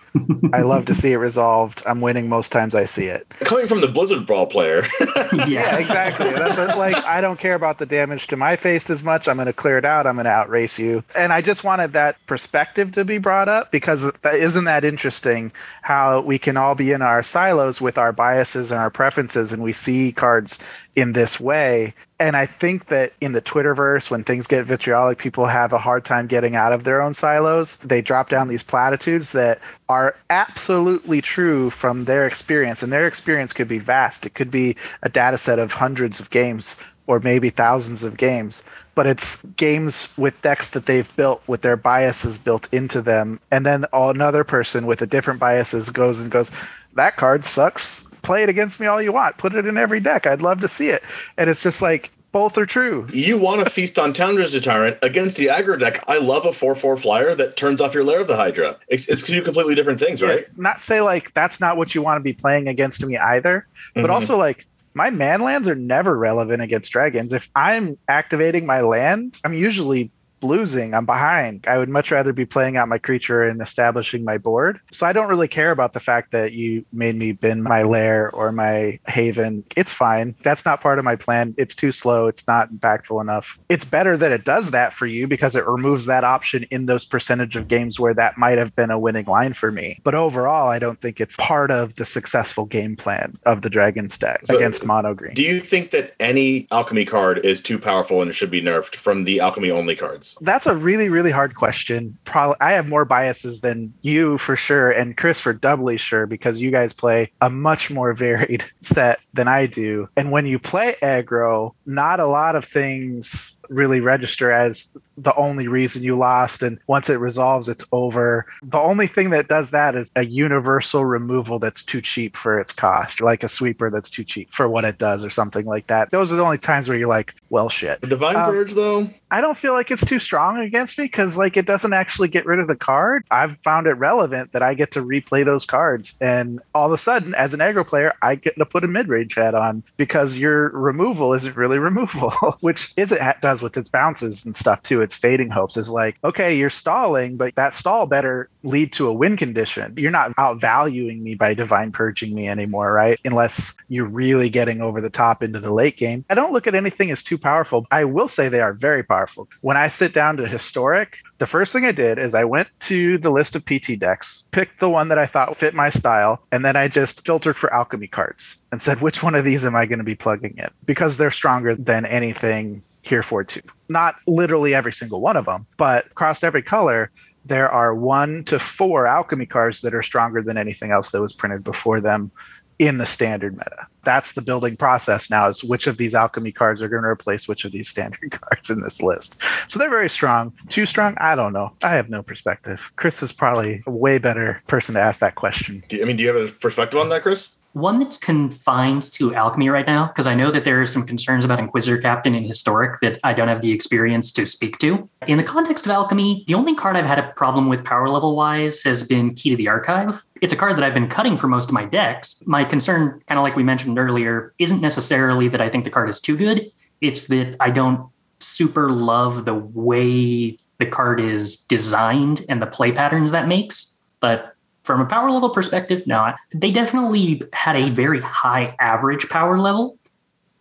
I 0.53 0.61
love 0.61 0.85
to 0.85 0.95
see 0.95 1.11
it 1.11 1.17
resolved. 1.17 1.83
I'm 1.85 2.01
winning 2.01 2.29
most 2.29 2.51
times 2.51 2.75
I 2.75 2.85
see 2.85 3.05
it. 3.05 3.27
Coming 3.41 3.67
from 3.67 3.81
the 3.81 3.87
Blizzard 3.87 4.25
Brawl 4.25 4.45
player. 4.45 4.83
yeah, 5.47 5.77
exactly. 5.77 6.31
That's 6.31 6.57
what, 6.57 6.77
like 6.77 6.95
I 6.95 7.21
don't 7.21 7.39
care 7.39 7.55
about 7.55 7.79
the 7.79 7.85
damage 7.85 8.27
to 8.27 8.37
my 8.37 8.55
face 8.55 8.89
as 8.89 9.03
much. 9.03 9.27
I'm 9.27 9.37
going 9.37 9.47
to 9.47 9.53
clear 9.53 9.77
it 9.77 9.85
out. 9.85 10.07
I'm 10.07 10.15
going 10.15 10.25
to 10.25 10.31
outrace 10.31 10.79
you. 10.79 11.03
And 11.15 11.33
I 11.33 11.41
just 11.41 11.63
wanted 11.63 11.93
that 11.93 12.17
perspective 12.27 12.93
to 12.93 13.05
be 13.05 13.17
brought 13.17 13.49
up 13.49 13.71
because 13.71 14.09
that, 14.21 14.35
isn't 14.35 14.65
that 14.65 14.85
interesting 14.85 15.51
how 15.81 16.21
we 16.21 16.39
can 16.39 16.57
all 16.57 16.75
be 16.75 16.91
in 16.91 17.01
our 17.01 17.23
silos 17.23 17.81
with 17.81 17.97
our 17.97 18.11
biases 18.11 18.71
and 18.71 18.79
our 18.79 18.89
preferences 18.89 19.51
and 19.51 19.61
we 19.61 19.73
see 19.73 20.11
cards 20.11 20.59
in 20.95 21.13
this 21.13 21.39
way 21.39 21.93
and 22.17 22.37
I 22.37 22.45
think 22.45 22.87
that 22.87 23.11
in 23.19 23.33
the 23.33 23.41
Twitterverse, 23.41 24.09
when 24.09 24.23
things 24.23 24.47
get 24.47 24.65
vitriolic, 24.65 25.17
people 25.17 25.45
have 25.45 25.73
a 25.73 25.77
hard 25.77 26.05
time 26.05 26.27
getting 26.27 26.55
out 26.55 26.71
of 26.71 26.85
their 26.85 27.01
own 27.01 27.13
silos. 27.13 27.75
They 27.77 28.01
drop 28.01 28.29
down 28.29 28.47
these 28.47 28.63
platitudes 28.63 29.33
that 29.33 29.59
are 29.89 30.04
absolutely 30.29 31.21
true 31.21 31.69
from 31.69 32.05
their 32.05 32.27
experience, 32.27 32.83
and 32.83 32.91
their 32.91 33.07
experience 33.07 33.53
could 33.53 33.67
be 33.67 33.79
vast. 33.79 34.25
It 34.25 34.33
could 34.35 34.51
be 34.51 34.75
a 35.01 35.09
data 35.09 35.37
set 35.37 35.59
of 35.59 35.71
hundreds 35.71 36.19
of 36.19 36.29
games 36.29 36.75
or 37.07 37.19
maybe 37.19 37.49
thousands 37.49 38.03
of 38.03 38.17
games, 38.17 38.63
but 38.95 39.05
it's 39.05 39.37
games 39.57 40.07
with 40.17 40.41
decks 40.41 40.69
that 40.71 40.85
they've 40.85 41.15
built 41.15 41.41
with 41.47 41.61
their 41.61 41.77
biases 41.77 42.39
built 42.39 42.67
into 42.71 43.01
them. 43.01 43.39
And 43.51 43.65
then 43.65 43.85
another 43.93 44.43
person 44.43 44.87
with 44.87 45.01
a 45.01 45.07
different 45.07 45.39
biases 45.39 45.89
goes 45.89 46.19
and 46.19 46.31
goes, 46.31 46.51
that 46.95 47.15
card 47.15 47.45
sucks 47.45 48.01
play 48.25 48.43
it 48.43 48.49
against 48.49 48.79
me 48.79 48.87
all 48.87 49.01
you 49.01 49.13
want. 49.13 49.37
Put 49.37 49.53
it 49.53 49.67
in 49.67 49.77
every 49.77 49.99
deck. 49.99 50.25
I'd 50.25 50.41
love 50.41 50.61
to 50.61 50.67
see 50.67 50.89
it. 50.89 51.03
And 51.37 51.49
it's 51.49 51.61
just 51.61 51.81
like 51.81 52.11
both 52.35 52.57
are 52.57 52.65
true. 52.65 53.07
You 53.13 53.37
want 53.37 53.63
to 53.63 53.69
feast 53.69 53.97
on 53.97 54.11
Town-Razer 54.11 54.61
Tyrant 54.61 54.97
against 55.01 55.37
the 55.37 55.45
aggro 55.45 55.79
deck. 55.79 56.03
I 56.05 56.17
love 56.17 56.45
a 56.45 56.51
4 56.51 56.75
4 56.75 56.97
flyer 56.97 57.33
that 57.33 57.55
turns 57.55 57.79
off 57.79 57.93
your 57.93 58.03
Lair 58.03 58.19
of 58.19 58.27
the 58.27 58.35
Hydra. 58.35 58.77
It's, 58.89 59.07
it's 59.07 59.21
two 59.21 59.41
completely 59.41 59.73
different 59.73 60.01
things, 60.01 60.21
right? 60.21 60.41
Yeah, 60.41 60.53
not 60.57 60.81
say 60.81 60.99
like 60.99 61.33
that's 61.33 61.61
not 61.61 61.77
what 61.77 61.95
you 61.95 62.01
want 62.01 62.17
to 62.17 62.21
be 62.21 62.33
playing 62.33 62.67
against 62.67 63.01
me 63.05 63.17
either, 63.17 63.65
but 63.93 64.01
mm-hmm. 64.01 64.11
also 64.11 64.37
like 64.37 64.65
my 64.93 65.09
man 65.09 65.39
lands 65.39 65.65
are 65.65 65.75
never 65.75 66.17
relevant 66.17 66.61
against 66.61 66.91
dragons. 66.91 67.31
If 67.31 67.49
I'm 67.55 67.97
activating 68.09 68.65
my 68.65 68.81
land, 68.81 69.39
I'm 69.45 69.53
usually 69.53 70.11
losing. 70.45 70.93
I'm 70.93 71.05
behind. 71.05 71.65
I 71.67 71.77
would 71.77 71.89
much 71.89 72.11
rather 72.11 72.33
be 72.33 72.45
playing 72.45 72.77
out 72.77 72.87
my 72.87 72.97
creature 72.97 73.41
and 73.41 73.61
establishing 73.61 74.23
my 74.23 74.37
board. 74.37 74.79
So 74.91 75.05
I 75.05 75.13
don't 75.13 75.27
really 75.27 75.47
care 75.47 75.71
about 75.71 75.93
the 75.93 75.99
fact 75.99 76.31
that 76.31 76.53
you 76.53 76.85
made 76.93 77.15
me 77.15 77.31
bin 77.33 77.63
my 77.63 77.83
lair 77.83 78.31
or 78.31 78.51
my 78.51 78.99
haven. 79.07 79.63
It's 79.75 79.91
fine. 79.91 80.35
That's 80.43 80.65
not 80.65 80.81
part 80.81 80.99
of 80.99 81.05
my 81.05 81.15
plan. 81.15 81.55
It's 81.57 81.75
too 81.75 81.91
slow. 81.91 82.27
It's 82.27 82.47
not 82.47 82.71
impactful 82.71 83.19
enough. 83.19 83.59
It's 83.69 83.85
better 83.85 84.17
that 84.17 84.31
it 84.31 84.45
does 84.45 84.71
that 84.71 84.93
for 84.93 85.05
you 85.05 85.27
because 85.27 85.55
it 85.55 85.65
removes 85.65 86.05
that 86.05 86.23
option 86.23 86.63
in 86.71 86.85
those 86.85 87.05
percentage 87.05 87.55
of 87.55 87.67
games 87.67 87.99
where 87.99 88.13
that 88.13 88.37
might 88.37 88.57
have 88.57 88.75
been 88.75 88.91
a 88.91 88.99
winning 88.99 89.25
line 89.25 89.53
for 89.53 89.71
me. 89.71 89.99
But 90.03 90.15
overall, 90.15 90.69
I 90.69 90.79
don't 90.79 90.99
think 91.01 91.19
it's 91.19 91.35
part 91.37 91.71
of 91.71 91.95
the 91.95 92.05
successful 92.05 92.65
game 92.65 92.95
plan 92.95 93.37
of 93.45 93.61
the 93.61 93.69
Dragon's 93.69 94.17
deck 94.17 94.41
so 94.45 94.55
against 94.55 94.85
mono 94.85 95.13
green. 95.13 95.33
Do 95.33 95.41
you 95.41 95.59
think 95.59 95.91
that 95.91 96.15
any 96.19 96.67
alchemy 96.71 97.05
card 97.05 97.43
is 97.45 97.61
too 97.61 97.79
powerful 97.79 98.21
and 98.21 98.29
it 98.29 98.33
should 98.33 98.51
be 98.51 98.61
nerfed 98.61 98.95
from 98.95 99.23
the 99.23 99.39
alchemy 99.39 99.71
only 99.71 99.95
cards? 99.95 100.34
That's 100.41 100.65
a 100.65 100.75
really, 100.75 101.09
really 101.09 101.31
hard 101.31 101.55
question. 101.55 102.17
Probably, 102.25 102.57
I 102.59 102.73
have 102.73 102.87
more 102.87 103.05
biases 103.05 103.61
than 103.61 103.93
you 104.01 104.37
for 104.37 104.55
sure, 104.55 104.91
and 104.91 105.15
Chris 105.15 105.39
for 105.39 105.53
doubly 105.53 105.97
sure 105.97 106.25
because 106.25 106.59
you 106.59 106.71
guys 106.71 106.93
play 106.93 107.31
a 107.41 107.49
much 107.49 107.89
more 107.89 108.13
varied 108.13 108.63
set 108.81 109.19
than 109.33 109.47
I 109.47 109.67
do. 109.67 110.09
And 110.15 110.31
when 110.31 110.45
you 110.45 110.59
play 110.59 110.95
aggro, 111.01 111.73
not 111.85 112.19
a 112.19 112.27
lot 112.27 112.55
of 112.55 112.65
things 112.65 113.55
really 113.69 114.01
register 114.01 114.51
as 114.51 114.87
the 115.17 115.35
only 115.35 115.67
reason 115.67 116.03
you 116.03 116.17
lost 116.17 116.61
and 116.61 116.79
once 116.87 117.09
it 117.09 117.15
resolves 117.15 117.69
it's 117.69 117.85
over. 117.91 118.45
The 118.63 118.79
only 118.79 119.07
thing 119.07 119.29
that 119.29 119.47
does 119.47 119.71
that 119.71 119.95
is 119.95 120.11
a 120.15 120.25
universal 120.25 121.05
removal 121.05 121.59
that's 121.59 121.83
too 121.83 122.01
cheap 122.01 122.35
for 122.35 122.59
its 122.59 122.73
cost 122.73 123.21
like 123.21 123.43
a 123.43 123.47
sweeper 123.47 123.89
that's 123.89 124.09
too 124.09 124.23
cheap 124.23 124.53
for 124.53 124.67
what 124.67 124.83
it 124.83 124.97
does 124.97 125.23
or 125.23 125.29
something 125.29 125.65
like 125.65 125.87
that. 125.87 126.11
Those 126.11 126.31
are 126.31 126.35
the 126.35 126.43
only 126.43 126.57
times 126.57 126.87
where 126.87 126.97
you're 126.97 127.07
like 127.07 127.33
well 127.49 127.69
shit. 127.69 128.01
The 128.01 128.07
divine 128.07 128.35
um, 128.35 128.51
purge 128.51 128.73
though? 128.73 129.09
I 129.31 129.41
don't 129.41 129.57
feel 129.57 129.73
like 129.73 129.91
it's 129.91 130.05
too 130.05 130.19
strong 130.19 130.59
against 130.59 130.97
me 130.97 131.05
because 131.05 131.37
like 131.37 131.57
it 131.57 131.65
doesn't 131.65 131.93
actually 131.93 132.27
get 132.27 132.45
rid 132.45 132.59
of 132.59 132.67
the 132.67 132.75
card. 132.75 133.23
I've 133.31 133.57
found 133.59 133.87
it 133.87 133.93
relevant 133.93 134.51
that 134.51 134.61
i 134.61 134.73
get 134.73 134.91
to 134.91 135.01
replay 135.01 135.45
those 135.45 135.65
cards 135.65 136.13
and 136.21 136.61
all 136.73 136.87
of 136.87 136.91
a 136.91 136.97
sudden 136.97 137.35
as 137.35 137.53
an 137.53 137.59
aggro 137.59 137.85
player 137.85 138.13
i 138.21 138.35
get 138.35 138.55
to 138.57 138.65
put 138.65 138.83
a 138.83 138.87
mid-range 138.87 139.35
hat 139.35 139.55
on 139.55 139.83
because 139.97 140.35
your 140.35 140.69
removal 140.69 141.33
isn't 141.33 141.55
really 141.55 141.79
removal 141.89 142.31
which 142.61 142.93
is 142.97 143.11
it 143.11 143.19
does 143.55 143.61
with 143.61 143.77
its 143.77 143.89
bounces 143.89 144.45
and 144.45 144.55
stuff 144.55 144.83
too 144.83 145.01
its 145.01 145.15
fading 145.15 145.49
hopes 145.49 145.77
is 145.77 145.89
like, 145.89 146.17
okay, 146.23 146.57
you're 146.57 146.69
stalling, 146.69 147.37
but 147.37 147.55
that 147.55 147.73
stall 147.73 148.05
better 148.05 148.49
lead 148.63 148.91
to 148.93 149.07
a 149.07 149.13
win 149.13 149.37
condition. 149.37 149.93
You're 149.97 150.11
not 150.11 150.35
outvaluing 150.35 151.21
me 151.21 151.35
by 151.35 151.53
divine 151.53 151.91
purging 151.91 152.35
me 152.35 152.49
anymore, 152.49 152.91
right? 152.91 153.19
Unless 153.23 153.73
you're 153.87 154.07
really 154.07 154.49
getting 154.49 154.81
over 154.81 154.99
the 154.99 155.09
top 155.09 155.41
into 155.41 155.59
the 155.59 155.71
late 155.71 155.95
game. 155.95 156.25
I 156.29 156.33
don't 156.33 156.51
look 156.51 156.67
at 156.67 156.75
anything 156.75 157.11
as 157.11 157.23
too 157.23 157.37
powerful. 157.37 157.85
I 157.91 158.03
will 158.05 158.27
say 158.27 158.49
they 158.49 158.61
are 158.61 158.73
very 158.73 159.03
powerful. 159.03 159.47
When 159.61 159.77
I 159.77 159.87
sit 159.87 160.13
down 160.13 160.37
to 160.37 160.47
historic, 160.47 161.19
the 161.37 161.45
first 161.45 161.71
thing 161.71 161.85
I 161.85 161.91
did 161.91 162.17
is 162.17 162.33
I 162.33 162.45
went 162.45 162.67
to 162.81 163.17
the 163.19 163.29
list 163.29 163.55
of 163.55 163.65
PT 163.65 163.99
decks, 163.99 164.45
picked 164.51 164.79
the 164.79 164.89
one 164.89 165.09
that 165.09 165.19
I 165.19 165.27
thought 165.27 165.55
fit 165.55 165.73
my 165.73 165.89
style, 165.89 166.41
and 166.51 166.65
then 166.65 166.75
I 166.75 166.87
just 166.87 167.25
filtered 167.25 167.55
for 167.55 167.73
alchemy 167.73 168.07
cards 168.07 168.57
and 168.71 168.81
said, 168.81 169.01
which 169.01 169.23
one 169.23 169.35
of 169.35 169.45
these 169.45 169.65
am 169.65 169.75
I 169.75 169.85
going 169.85 169.99
to 169.99 170.05
be 170.05 170.15
plugging 170.15 170.55
in? 170.57 170.69
Because 170.85 171.17
they're 171.17 171.31
stronger 171.31 171.75
than 171.75 172.05
anything 172.05 172.83
Herefortwo. 173.05 173.61
Not 173.87 174.15
literally 174.27 174.73
every 174.73 174.93
single 174.93 175.21
one 175.21 175.37
of 175.37 175.45
them, 175.45 175.67
but 175.77 176.07
across 176.07 176.43
every 176.43 176.63
color, 176.63 177.11
there 177.45 177.69
are 177.69 177.93
one 177.93 178.43
to 178.45 178.59
four 178.59 179.05
alchemy 179.05 179.45
cards 179.45 179.81
that 179.81 179.93
are 179.93 180.01
stronger 180.01 180.41
than 180.41 180.57
anything 180.57 180.91
else 180.91 181.11
that 181.11 181.21
was 181.21 181.33
printed 181.33 181.63
before 181.63 182.01
them 182.01 182.31
in 182.79 182.97
the 182.97 183.05
standard 183.05 183.53
meta. 183.53 183.87
That's 184.03 184.33
the 184.33 184.41
building 184.41 184.75
process 184.75 185.29
now 185.29 185.47
is 185.47 185.63
which 185.63 185.87
of 185.87 185.97
these 185.97 186.13
alchemy 186.13 186.51
cards 186.51 186.81
are 186.81 186.89
going 186.89 187.03
to 187.03 187.09
replace 187.09 187.47
which 187.47 187.63
of 187.63 187.71
these 187.71 187.87
standard 187.87 188.31
cards 188.41 188.69
in 188.69 188.81
this 188.81 189.01
list. 189.01 189.37
So 189.67 189.79
they're 189.79 189.89
very 189.89 190.09
strong. 190.09 190.53
Too 190.69 190.85
strong? 190.85 191.15
I 191.19 191.35
don't 191.35 191.53
know. 191.53 191.71
I 191.83 191.95
have 191.95 192.09
no 192.09 192.21
perspective. 192.21 192.91
Chris 192.95 193.21
is 193.23 193.31
probably 193.31 193.83
a 193.87 193.91
way 193.91 194.17
better 194.17 194.61
person 194.67 194.95
to 194.95 195.01
ask 195.01 195.19
that 195.21 195.35
question. 195.35 195.83
I 195.91 196.03
mean, 196.03 196.17
do 196.17 196.23
you 196.23 196.35
have 196.35 196.49
a 196.49 196.51
perspective 196.51 196.99
on 196.99 197.09
that, 197.09 197.21
Chris? 197.21 197.55
One 197.75 197.99
that's 197.99 198.17
confined 198.17 199.03
to 199.11 199.35
alchemy 199.35 199.67
right 199.67 199.85
now, 199.85 200.07
because 200.07 200.25
I 200.25 200.33
know 200.33 200.49
that 200.49 200.63
there 200.63 200.81
are 200.81 200.85
some 200.85 201.05
concerns 201.05 201.43
about 201.43 201.59
Inquisitor 201.59 201.97
Captain 201.97 202.33
and 202.33 202.45
Historic 202.45 203.01
that 203.01 203.19
I 203.25 203.33
don't 203.33 203.49
have 203.49 203.59
the 203.59 203.73
experience 203.73 204.31
to 204.31 204.47
speak 204.47 204.77
to. 204.77 205.09
In 205.27 205.37
the 205.37 205.43
context 205.43 205.85
of 205.85 205.91
alchemy, 205.91 206.45
the 206.47 206.53
only 206.53 206.73
card 206.73 206.95
I've 206.95 207.05
had 207.05 207.19
a 207.19 207.33
problem 207.33 207.67
with 207.67 207.83
power 207.83 208.07
level 208.07 208.33
wise 208.33 208.81
has 208.83 209.03
been 209.03 209.33
Key 209.33 209.49
to 209.49 209.55
the 209.57 209.67
Archive. 209.67 210.25
It's 210.41 210.53
a 210.53 210.55
card 210.55 210.77
that 210.77 210.85
I've 210.85 210.93
been 210.93 211.09
cutting 211.09 211.35
for 211.35 211.49
most 211.49 211.67
of 211.67 211.73
my 211.73 211.83
decks. 211.83 212.41
My 212.45 212.63
concern, 212.63 213.21
kind 213.27 213.37
of 213.37 213.43
like 213.43 213.57
we 213.57 213.63
mentioned 213.63 213.99
earlier, 213.99 214.53
isn't 214.57 214.79
necessarily 214.79 215.49
that 215.49 215.59
I 215.59 215.69
think 215.69 215.83
the 215.83 215.91
card 215.91 216.09
is 216.09 216.21
too 216.21 216.37
good, 216.37 216.71
it's 217.01 217.25
that 217.27 217.57
I 217.59 217.71
don't 217.71 218.09
super 218.39 218.89
love 218.89 219.43
the 219.43 219.53
way 219.53 220.57
the 220.77 220.85
card 220.85 221.19
is 221.19 221.57
designed 221.57 222.45
and 222.47 222.61
the 222.61 222.67
play 222.67 222.93
patterns 222.93 223.31
that 223.31 223.49
makes 223.49 223.97
But 224.21 224.54
from 224.85 225.01
a 225.01 225.05
power 225.05 225.31
level 225.31 225.49
perspective, 225.49 226.05
no, 226.05 226.31
they 226.53 226.69
definitely 226.69 227.41
had 227.53 227.75
a 227.75 227.89
very 227.89 228.21
high 228.21 228.75
average 228.79 229.27
power 229.29 229.57
level 229.57 229.97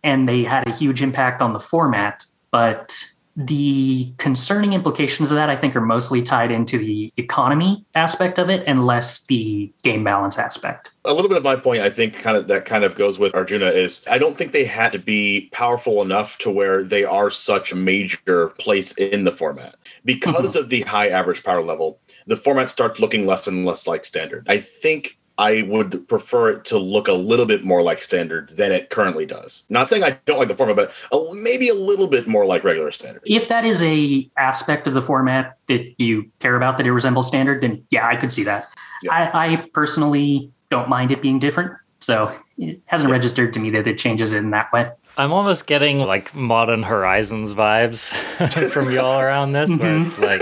and 0.03 0.27
they 0.27 0.43
had 0.43 0.67
a 0.67 0.75
huge 0.75 1.03
impact 1.03 1.41
on 1.41 1.53
the 1.53 1.59
format. 1.59 2.25
But 2.49 3.05
the 3.35 4.13
concerning 4.17 4.73
implications 4.73 5.29
of 5.29 5.35
that, 5.35 5.49
I 5.49 5.55
think, 5.57 5.75
are 5.75 5.81
mostly 5.81 6.21
tied 6.21 6.51
into 6.51 6.77
the 6.77 7.11
economy 7.17 7.85
aspect 7.93 8.39
of 8.39 8.49
it 8.49 8.63
and 8.65 8.85
less 8.85 9.25
the 9.25 9.71
game 9.83 10.03
balance 10.03 10.37
aspect. 10.37 10.91
A 11.03 11.13
little 11.13 11.27
bit 11.27 11.37
of 11.37 11.43
my 11.43 11.57
point, 11.57 11.81
I 11.81 11.89
think, 11.89 12.19
kind 12.19 12.37
of 12.37 12.47
that 12.47 12.65
kind 12.65 12.83
of 12.83 12.95
goes 12.95 13.19
with 13.19 13.35
Arjuna 13.35 13.67
is 13.67 14.03
I 14.09 14.17
don't 14.17 14.37
think 14.37 14.53
they 14.53 14.65
had 14.65 14.93
to 14.93 14.99
be 14.99 15.49
powerful 15.51 16.01
enough 16.01 16.37
to 16.39 16.49
where 16.49 16.83
they 16.83 17.03
are 17.03 17.29
such 17.29 17.71
a 17.71 17.75
major 17.75 18.49
place 18.49 18.93
in 18.97 19.25
the 19.25 19.31
format 19.31 19.75
because 20.05 20.51
mm-hmm. 20.51 20.59
of 20.59 20.69
the 20.69 20.81
high 20.81 21.09
average 21.09 21.43
power 21.43 21.61
level. 21.61 21.99
The 22.27 22.37
format 22.37 22.71
starts 22.71 22.99
looking 22.99 23.27
less 23.27 23.47
and 23.47 23.65
less 23.65 23.85
like 23.85 24.03
standard. 24.05 24.47
I 24.49 24.59
think 24.59 25.17
I 25.37 25.63
would 25.63 26.07
prefer 26.07 26.49
it 26.49 26.65
to 26.65 26.77
look 26.77 27.07
a 27.07 27.13
little 27.13 27.45
bit 27.45 27.63
more 27.63 27.81
like 27.81 28.01
standard 28.01 28.51
than 28.55 28.71
it 28.71 28.89
currently 28.89 29.25
does. 29.25 29.63
Not 29.69 29.89
saying 29.89 30.03
I 30.03 30.11
don't 30.25 30.39
like 30.39 30.47
the 30.47 30.55
format, 30.55 30.75
but 30.75 30.93
a, 31.11 31.33
maybe 31.35 31.67
a 31.67 31.73
little 31.73 32.07
bit 32.07 32.27
more 32.27 32.45
like 32.45 32.63
regular 32.63 32.91
standard. 32.91 33.21
If 33.25 33.47
that 33.49 33.65
is 33.65 33.81
a 33.81 34.29
aspect 34.37 34.87
of 34.87 34.93
the 34.93 35.01
format 35.01 35.57
that 35.67 35.93
you 35.97 36.29
care 36.39 36.55
about 36.55 36.77
that 36.77 36.87
it 36.87 36.93
resembles 36.93 37.27
standard, 37.27 37.61
then 37.61 37.85
yeah, 37.89 38.07
I 38.07 38.15
could 38.15 38.31
see 38.31 38.43
that. 38.43 38.69
Yeah. 39.03 39.11
I, 39.11 39.53
I, 39.53 39.55
personally 39.73 40.49
don't 40.69 40.87
mind 40.87 41.11
it 41.11 41.21
being 41.21 41.37
different, 41.37 41.73
so 41.99 42.35
it 42.57 42.81
hasn't 42.85 43.09
yeah. 43.09 43.13
registered 43.13 43.53
to 43.53 43.59
me 43.59 43.69
that 43.71 43.87
it 43.87 43.97
changes 43.97 44.31
it 44.31 44.37
in 44.37 44.51
that 44.51 44.71
way. 44.71 44.89
I'm 45.17 45.31
almost 45.31 45.67
getting 45.67 45.99
like 45.99 46.33
modern 46.35 46.83
Horizons 46.83 47.53
vibes 47.53 48.13
from 48.69 48.91
y'all 48.91 49.19
around 49.19 49.53
this, 49.53 49.71
mm-hmm. 49.71 49.81
where 49.81 50.01
it's 50.01 50.19
like 50.19 50.41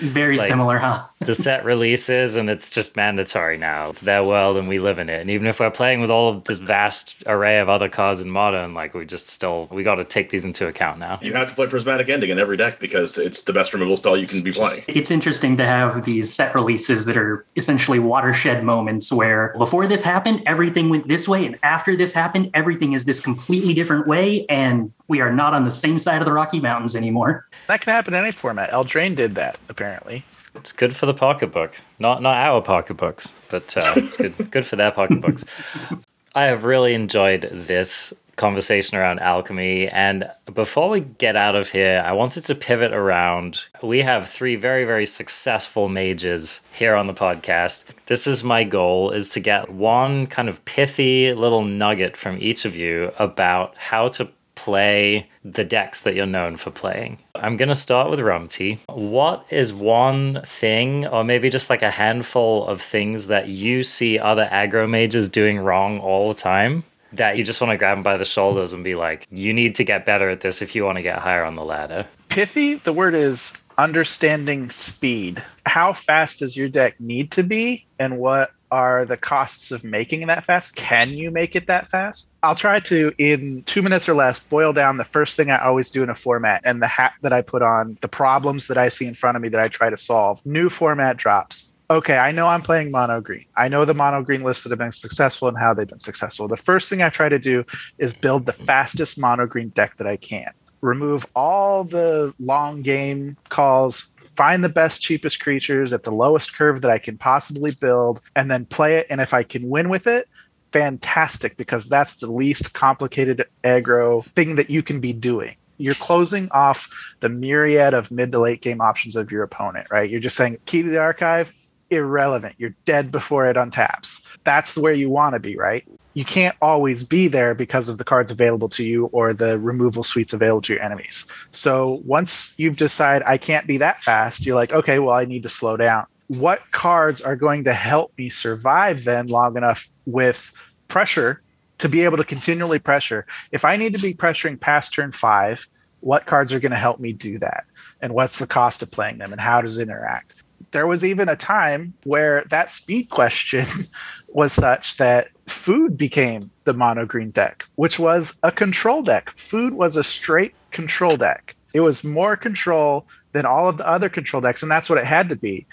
very 0.00 0.38
like 0.38 0.48
similar, 0.48 0.78
huh? 0.78 1.04
the 1.20 1.34
set 1.34 1.64
releases 1.64 2.36
and 2.36 2.48
it's 2.48 2.70
just 2.70 2.96
mandatory 2.96 3.58
now. 3.58 3.90
It's 3.90 4.00
their 4.00 4.22
world 4.22 4.56
and 4.56 4.68
we 4.68 4.78
live 4.78 4.98
in 4.98 5.08
it. 5.08 5.20
And 5.20 5.30
even 5.30 5.46
if 5.46 5.58
we're 5.60 5.70
playing 5.70 6.00
with 6.00 6.10
all 6.10 6.30
of 6.30 6.44
this 6.44 6.58
vast 6.58 7.22
array 7.26 7.58
of 7.58 7.68
other 7.68 7.88
cards 7.88 8.20
in 8.20 8.30
modern, 8.30 8.72
like 8.74 8.94
we 8.94 9.04
just 9.04 9.28
still 9.28 9.68
we 9.70 9.82
got 9.82 9.96
to 9.96 10.04
take 10.04 10.30
these 10.30 10.44
into 10.44 10.66
account 10.66 10.98
now. 10.98 11.18
You 11.20 11.32
have 11.34 11.48
to 11.48 11.54
play 11.54 11.66
Prismatic 11.66 12.08
Ending 12.08 12.30
in 12.30 12.38
every 12.38 12.56
deck 12.56 12.78
because 12.78 13.18
it's 13.18 13.42
the 13.42 13.52
best 13.52 13.72
removal 13.72 13.96
spell 13.96 14.16
you 14.16 14.26
can 14.26 14.42
be 14.42 14.52
playing. 14.52 14.84
It's 14.86 15.10
interesting 15.10 15.56
to 15.56 15.66
have 15.66 16.04
these 16.04 16.32
set 16.32 16.54
releases 16.54 17.04
that 17.06 17.16
are 17.16 17.44
essentially 17.56 17.98
watershed 17.98 18.62
moments 18.64 19.12
where 19.12 19.54
before 19.58 19.86
this 19.86 20.02
happened, 20.02 20.42
everything 20.46 20.88
went 20.88 21.08
this 21.08 21.28
way, 21.28 21.44
and 21.44 21.58
after 21.62 21.96
this 21.96 22.12
happened, 22.12 22.50
everything 22.54 22.92
is 22.92 23.04
this 23.04 23.20
completely 23.20 23.74
different 23.74 24.06
way, 24.08 24.44
and 24.48 24.92
we 25.06 25.20
are 25.20 25.32
not 25.32 25.54
on 25.54 25.64
the 25.64 25.70
same 25.70 25.98
side 26.00 26.20
of 26.20 26.26
the 26.26 26.32
Rocky 26.32 26.58
Mountains 26.58 26.96
anymore. 26.96 27.46
That 27.68 27.80
can 27.80 27.92
happen 27.92 28.14
in 28.14 28.24
any 28.24 28.32
format. 28.32 28.70
Eldraine 28.70 29.14
did 29.14 29.36
that, 29.36 29.58
apparently. 29.68 30.24
It's 30.56 30.72
good 30.72 30.96
for 30.96 31.06
the 31.06 31.14
pocketbook. 31.14 31.76
Not 32.00 32.22
not 32.22 32.36
our 32.36 32.60
pocketbooks, 32.60 33.36
but 33.48 33.76
uh, 33.76 33.92
it's 33.96 34.16
good 34.16 34.50
good 34.50 34.66
for 34.66 34.74
their 34.74 34.90
pocketbooks. 34.90 35.44
I 36.34 36.44
have 36.46 36.64
really 36.64 36.94
enjoyed 36.94 37.48
this 37.52 38.12
conversation 38.38 38.96
around 38.96 39.20
alchemy. 39.20 39.88
And 39.88 40.30
before 40.54 40.88
we 40.88 41.00
get 41.00 41.36
out 41.36 41.54
of 41.54 41.70
here, 41.70 42.02
I 42.04 42.12
wanted 42.12 42.44
to 42.46 42.54
pivot 42.54 42.92
around. 42.92 43.58
We 43.82 44.00
have 44.00 44.28
three 44.28 44.56
very, 44.56 44.84
very 44.84 45.04
successful 45.04 45.88
mages 45.88 46.62
here 46.72 46.94
on 46.94 47.06
the 47.06 47.14
podcast. 47.14 47.84
This 48.06 48.26
is 48.26 48.42
my 48.42 48.64
goal 48.64 49.10
is 49.10 49.28
to 49.30 49.40
get 49.40 49.70
one 49.70 50.26
kind 50.26 50.48
of 50.48 50.64
pithy 50.64 51.34
little 51.34 51.64
nugget 51.64 52.16
from 52.16 52.38
each 52.40 52.64
of 52.64 52.74
you 52.74 53.12
about 53.18 53.76
how 53.76 54.08
to 54.08 54.28
play 54.54 55.28
the 55.44 55.64
decks 55.64 56.02
that 56.02 56.16
you're 56.16 56.26
known 56.26 56.56
for 56.56 56.70
playing. 56.70 57.16
I'm 57.36 57.56
going 57.56 57.68
to 57.68 57.74
start 57.76 58.10
with 58.10 58.18
Rumty. 58.18 58.78
What 58.88 59.46
is 59.50 59.72
one 59.72 60.42
thing, 60.44 61.06
or 61.06 61.22
maybe 61.22 61.48
just 61.48 61.70
like 61.70 61.82
a 61.82 61.90
handful 61.90 62.66
of 62.66 62.82
things 62.82 63.28
that 63.28 63.48
you 63.48 63.84
see 63.84 64.18
other 64.18 64.48
aggro 64.50 64.90
mages 64.90 65.28
doing 65.28 65.58
wrong 65.58 66.00
all 66.00 66.28
the 66.28 66.40
time? 66.40 66.82
That 67.12 67.38
you 67.38 67.44
just 67.44 67.60
want 67.60 67.70
to 67.70 67.76
grab 67.76 67.96
them 67.96 68.02
by 68.02 68.16
the 68.16 68.24
shoulders 68.24 68.72
and 68.72 68.84
be 68.84 68.94
like, 68.94 69.26
you 69.30 69.52
need 69.52 69.74
to 69.76 69.84
get 69.84 70.04
better 70.04 70.28
at 70.28 70.40
this 70.40 70.60
if 70.62 70.74
you 70.74 70.84
want 70.84 70.96
to 70.96 71.02
get 71.02 71.18
higher 71.18 71.44
on 71.44 71.56
the 71.56 71.64
ladder. 71.64 72.06
Pithy, 72.28 72.74
the 72.74 72.92
word 72.92 73.14
is 73.14 73.52
understanding 73.78 74.70
speed. 74.70 75.42
How 75.64 75.92
fast 75.92 76.40
does 76.40 76.56
your 76.56 76.68
deck 76.68 77.00
need 77.00 77.30
to 77.32 77.42
be, 77.42 77.86
and 77.98 78.18
what 78.18 78.50
are 78.70 79.06
the 79.06 79.16
costs 79.16 79.70
of 79.70 79.82
making 79.84 80.26
that 80.26 80.44
fast? 80.44 80.74
Can 80.74 81.10
you 81.10 81.30
make 81.30 81.56
it 81.56 81.68
that 81.68 81.90
fast? 81.90 82.28
I'll 82.42 82.54
try 82.54 82.80
to, 82.80 83.12
in 83.16 83.62
two 83.62 83.80
minutes 83.80 84.08
or 84.08 84.14
less, 84.14 84.38
boil 84.38 84.72
down 84.72 84.98
the 84.98 85.04
first 85.04 85.36
thing 85.36 85.50
I 85.50 85.64
always 85.64 85.90
do 85.90 86.02
in 86.02 86.10
a 86.10 86.14
format 86.14 86.62
and 86.64 86.82
the 86.82 86.86
hat 86.86 87.14
that 87.22 87.32
I 87.32 87.40
put 87.40 87.62
on, 87.62 87.96
the 88.02 88.08
problems 88.08 88.66
that 88.66 88.76
I 88.76 88.90
see 88.90 89.06
in 89.06 89.14
front 89.14 89.36
of 89.36 89.42
me 89.42 89.48
that 89.48 89.60
I 89.60 89.68
try 89.68 89.88
to 89.88 89.96
solve. 89.96 90.40
New 90.44 90.68
format 90.68 91.16
drops. 91.16 91.67
Okay, 91.90 92.18
I 92.18 92.32
know 92.32 92.46
I'm 92.46 92.60
playing 92.60 92.90
mono 92.90 93.22
green. 93.22 93.46
I 93.56 93.68
know 93.68 93.86
the 93.86 93.94
mono 93.94 94.22
green 94.22 94.42
lists 94.42 94.62
that 94.64 94.70
have 94.70 94.78
been 94.78 94.92
successful 94.92 95.48
and 95.48 95.56
how 95.56 95.72
they've 95.72 95.88
been 95.88 95.98
successful. 95.98 96.46
The 96.46 96.58
first 96.58 96.90
thing 96.90 97.00
I 97.00 97.08
try 97.08 97.30
to 97.30 97.38
do 97.38 97.64
is 97.96 98.12
build 98.12 98.44
the 98.44 98.52
fastest 98.52 99.18
mono 99.18 99.46
green 99.46 99.70
deck 99.70 99.96
that 99.96 100.06
I 100.06 100.18
can. 100.18 100.52
Remove 100.82 101.24
all 101.34 101.84
the 101.84 102.34
long 102.38 102.82
game 102.82 103.38
calls, 103.48 104.08
find 104.36 104.62
the 104.62 104.68
best, 104.68 105.00
cheapest 105.00 105.40
creatures 105.40 105.94
at 105.94 106.02
the 106.02 106.10
lowest 106.10 106.54
curve 106.54 106.82
that 106.82 106.90
I 106.90 106.98
can 106.98 107.16
possibly 107.16 107.70
build, 107.70 108.20
and 108.36 108.50
then 108.50 108.66
play 108.66 108.96
it. 108.96 109.06
And 109.08 109.18
if 109.18 109.32
I 109.32 109.42
can 109.42 109.66
win 109.70 109.88
with 109.88 110.06
it, 110.06 110.28
fantastic, 110.72 111.56
because 111.56 111.88
that's 111.88 112.16
the 112.16 112.30
least 112.30 112.74
complicated 112.74 113.46
aggro 113.64 114.22
thing 114.22 114.56
that 114.56 114.68
you 114.68 114.82
can 114.82 115.00
be 115.00 115.14
doing. 115.14 115.56
You're 115.78 115.94
closing 115.94 116.50
off 116.50 116.86
the 117.20 117.30
myriad 117.30 117.94
of 117.94 118.10
mid 118.10 118.32
to 118.32 118.40
late 118.40 118.60
game 118.60 118.82
options 118.82 119.16
of 119.16 119.30
your 119.30 119.42
opponent, 119.42 119.86
right? 119.90 120.10
You're 120.10 120.20
just 120.20 120.36
saying, 120.36 120.58
key 120.66 120.82
to 120.82 120.90
the 120.90 120.98
archive, 120.98 121.50
irrelevant. 121.90 122.54
You're 122.58 122.74
dead 122.84 123.10
before 123.10 123.46
it 123.46 123.56
untaps. 123.56 124.20
That's 124.44 124.76
where 124.76 124.92
you 124.92 125.10
want 125.10 125.34
to 125.34 125.40
be, 125.40 125.56
right? 125.56 125.84
you 126.18 126.24
can't 126.24 126.56
always 126.60 127.04
be 127.04 127.28
there 127.28 127.54
because 127.54 127.88
of 127.88 127.96
the 127.96 128.02
cards 128.02 128.32
available 128.32 128.68
to 128.68 128.82
you 128.82 129.06
or 129.12 129.32
the 129.32 129.56
removal 129.56 130.02
suites 130.02 130.32
available 130.32 130.60
to 130.62 130.72
your 130.72 130.82
enemies. 130.82 131.26
So 131.52 132.02
once 132.04 132.54
you've 132.56 132.74
decided 132.74 133.24
I 133.24 133.38
can't 133.38 133.68
be 133.68 133.78
that 133.78 134.02
fast, 134.02 134.44
you're 134.44 134.56
like, 134.56 134.72
okay, 134.72 134.98
well, 134.98 135.14
I 135.14 135.26
need 135.26 135.44
to 135.44 135.48
slow 135.48 135.76
down. 135.76 136.06
What 136.26 136.58
cards 136.72 137.20
are 137.20 137.36
going 137.36 137.62
to 137.64 137.72
help 137.72 138.18
me 138.18 138.30
survive 138.30 139.04
then 139.04 139.28
long 139.28 139.56
enough 139.56 139.88
with 140.06 140.40
pressure 140.88 141.40
to 141.78 141.88
be 141.88 142.02
able 142.02 142.16
to 142.16 142.24
continually 142.24 142.80
pressure? 142.80 143.24
If 143.52 143.64
I 143.64 143.76
need 143.76 143.94
to 143.94 144.00
be 144.00 144.12
pressuring 144.12 144.58
past 144.58 144.92
turn 144.92 145.12
five, 145.12 145.68
what 146.00 146.26
cards 146.26 146.52
are 146.52 146.58
going 146.58 146.72
to 146.72 146.78
help 146.78 146.98
me 146.98 147.12
do 147.12 147.38
that? 147.38 147.64
And 148.02 148.12
what's 148.12 148.40
the 148.40 148.48
cost 148.48 148.82
of 148.82 148.90
playing 148.90 149.18
them 149.18 149.30
and 149.30 149.40
how 149.40 149.60
does 149.60 149.78
it 149.78 149.82
interact? 149.82 150.42
There 150.72 150.86
was 150.86 151.04
even 151.04 151.28
a 151.28 151.36
time 151.36 151.94
where 152.04 152.44
that 152.50 152.70
speed 152.70 153.10
question 153.10 153.66
was 154.28 154.52
such 154.52 154.96
that 154.98 155.28
food 155.46 155.96
became 155.96 156.50
the 156.64 156.74
mono 156.74 157.06
green 157.06 157.30
deck, 157.30 157.64
which 157.76 157.98
was 157.98 158.34
a 158.42 158.52
control 158.52 159.02
deck. 159.02 159.32
Food 159.38 159.72
was 159.72 159.96
a 159.96 160.04
straight 160.04 160.54
control 160.70 161.16
deck. 161.16 161.54
It 161.74 161.80
was 161.80 162.04
more 162.04 162.36
control 162.36 163.06
than 163.32 163.46
all 163.46 163.68
of 163.68 163.78
the 163.78 163.88
other 163.88 164.08
control 164.08 164.40
decks, 164.40 164.62
and 164.62 164.70
that's 164.70 164.88
what 164.88 164.98
it 164.98 165.04
had 165.04 165.28
to 165.30 165.36
be. 165.36 165.66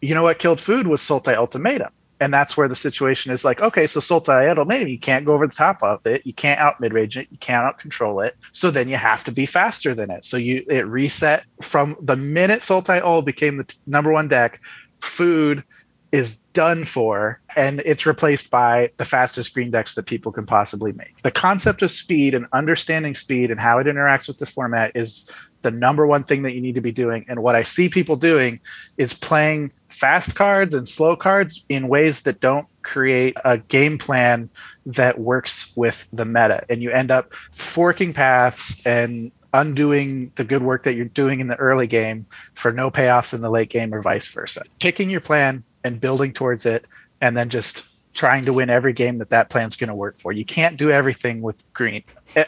You 0.00 0.14
know 0.14 0.22
what 0.22 0.38
killed 0.38 0.60
food 0.60 0.86
was 0.86 1.00
Sultai 1.00 1.36
Ultimatum 1.36 1.90
and 2.20 2.32
that's 2.32 2.56
where 2.56 2.68
the 2.68 2.76
situation 2.76 3.32
is 3.32 3.44
like, 3.44 3.60
okay, 3.60 3.86
so 3.86 4.00
Sultai 4.00 4.66
maybe 4.66 4.92
you 4.92 4.98
can't 4.98 5.24
go 5.24 5.34
over 5.34 5.46
the 5.46 5.54
top 5.54 5.82
of 5.82 6.06
it, 6.06 6.24
you 6.24 6.32
can't 6.32 6.60
out 6.60 6.80
mid 6.80 6.92
range 6.92 7.16
it, 7.16 7.28
you 7.30 7.38
can't 7.38 7.64
out 7.66 7.78
control 7.78 8.20
it. 8.20 8.36
So 8.52 8.70
then 8.70 8.88
you 8.88 8.96
have 8.96 9.24
to 9.24 9.32
be 9.32 9.46
faster 9.46 9.94
than 9.94 10.10
it. 10.10 10.24
So 10.24 10.36
you 10.36 10.64
it 10.68 10.86
reset 10.86 11.44
from 11.62 11.96
the 12.00 12.16
minute 12.16 12.60
Sultai 12.60 13.02
Ul 13.02 13.22
became 13.22 13.56
the 13.56 13.64
t- 13.64 13.76
number 13.86 14.12
one 14.12 14.28
deck, 14.28 14.60
food 15.00 15.64
is 16.12 16.36
done 16.52 16.84
for 16.84 17.40
and 17.56 17.82
it's 17.84 18.06
replaced 18.06 18.48
by 18.48 18.88
the 18.98 19.04
fastest 19.04 19.52
green 19.52 19.72
decks 19.72 19.96
that 19.96 20.06
people 20.06 20.30
can 20.30 20.46
possibly 20.46 20.92
make. 20.92 21.20
The 21.22 21.32
concept 21.32 21.82
of 21.82 21.90
speed 21.90 22.34
and 22.34 22.46
understanding 22.52 23.14
speed 23.14 23.50
and 23.50 23.58
how 23.58 23.78
it 23.78 23.88
interacts 23.88 24.28
with 24.28 24.38
the 24.38 24.46
format 24.46 24.92
is 24.94 25.28
the 25.64 25.70
number 25.72 26.06
one 26.06 26.22
thing 26.22 26.42
that 26.42 26.52
you 26.52 26.60
need 26.60 26.76
to 26.76 26.80
be 26.80 26.92
doing. 26.92 27.24
And 27.26 27.42
what 27.42 27.56
I 27.56 27.64
see 27.64 27.88
people 27.88 28.16
doing 28.16 28.60
is 28.96 29.14
playing 29.14 29.72
fast 29.88 30.34
cards 30.34 30.74
and 30.74 30.88
slow 30.88 31.16
cards 31.16 31.64
in 31.68 31.88
ways 31.88 32.22
that 32.22 32.38
don't 32.38 32.66
create 32.82 33.36
a 33.44 33.58
game 33.58 33.98
plan 33.98 34.50
that 34.86 35.18
works 35.18 35.72
with 35.74 36.04
the 36.12 36.24
meta. 36.24 36.64
And 36.68 36.82
you 36.82 36.90
end 36.90 37.10
up 37.10 37.32
forking 37.52 38.12
paths 38.12 38.80
and 38.84 39.32
undoing 39.54 40.32
the 40.36 40.44
good 40.44 40.62
work 40.62 40.82
that 40.82 40.94
you're 40.94 41.06
doing 41.06 41.40
in 41.40 41.46
the 41.46 41.56
early 41.56 41.86
game 41.86 42.26
for 42.54 42.70
no 42.70 42.90
payoffs 42.90 43.32
in 43.32 43.40
the 43.40 43.50
late 43.50 43.70
game 43.70 43.94
or 43.94 44.02
vice 44.02 44.28
versa. 44.28 44.62
Picking 44.80 45.08
your 45.08 45.20
plan 45.20 45.64
and 45.82 46.00
building 46.00 46.32
towards 46.32 46.66
it 46.66 46.84
and 47.20 47.36
then 47.36 47.48
just 47.48 47.84
trying 48.14 48.44
to 48.46 48.52
win 48.52 48.70
every 48.70 48.92
game 48.92 49.18
that 49.18 49.30
that 49.30 49.50
plan's 49.50 49.76
going 49.76 49.88
to 49.88 49.94
work 49.94 50.18
for. 50.20 50.32
You 50.32 50.44
can't 50.44 50.76
do 50.76 50.90
everything 50.90 51.42
with 51.42 51.56
green. 51.72 52.04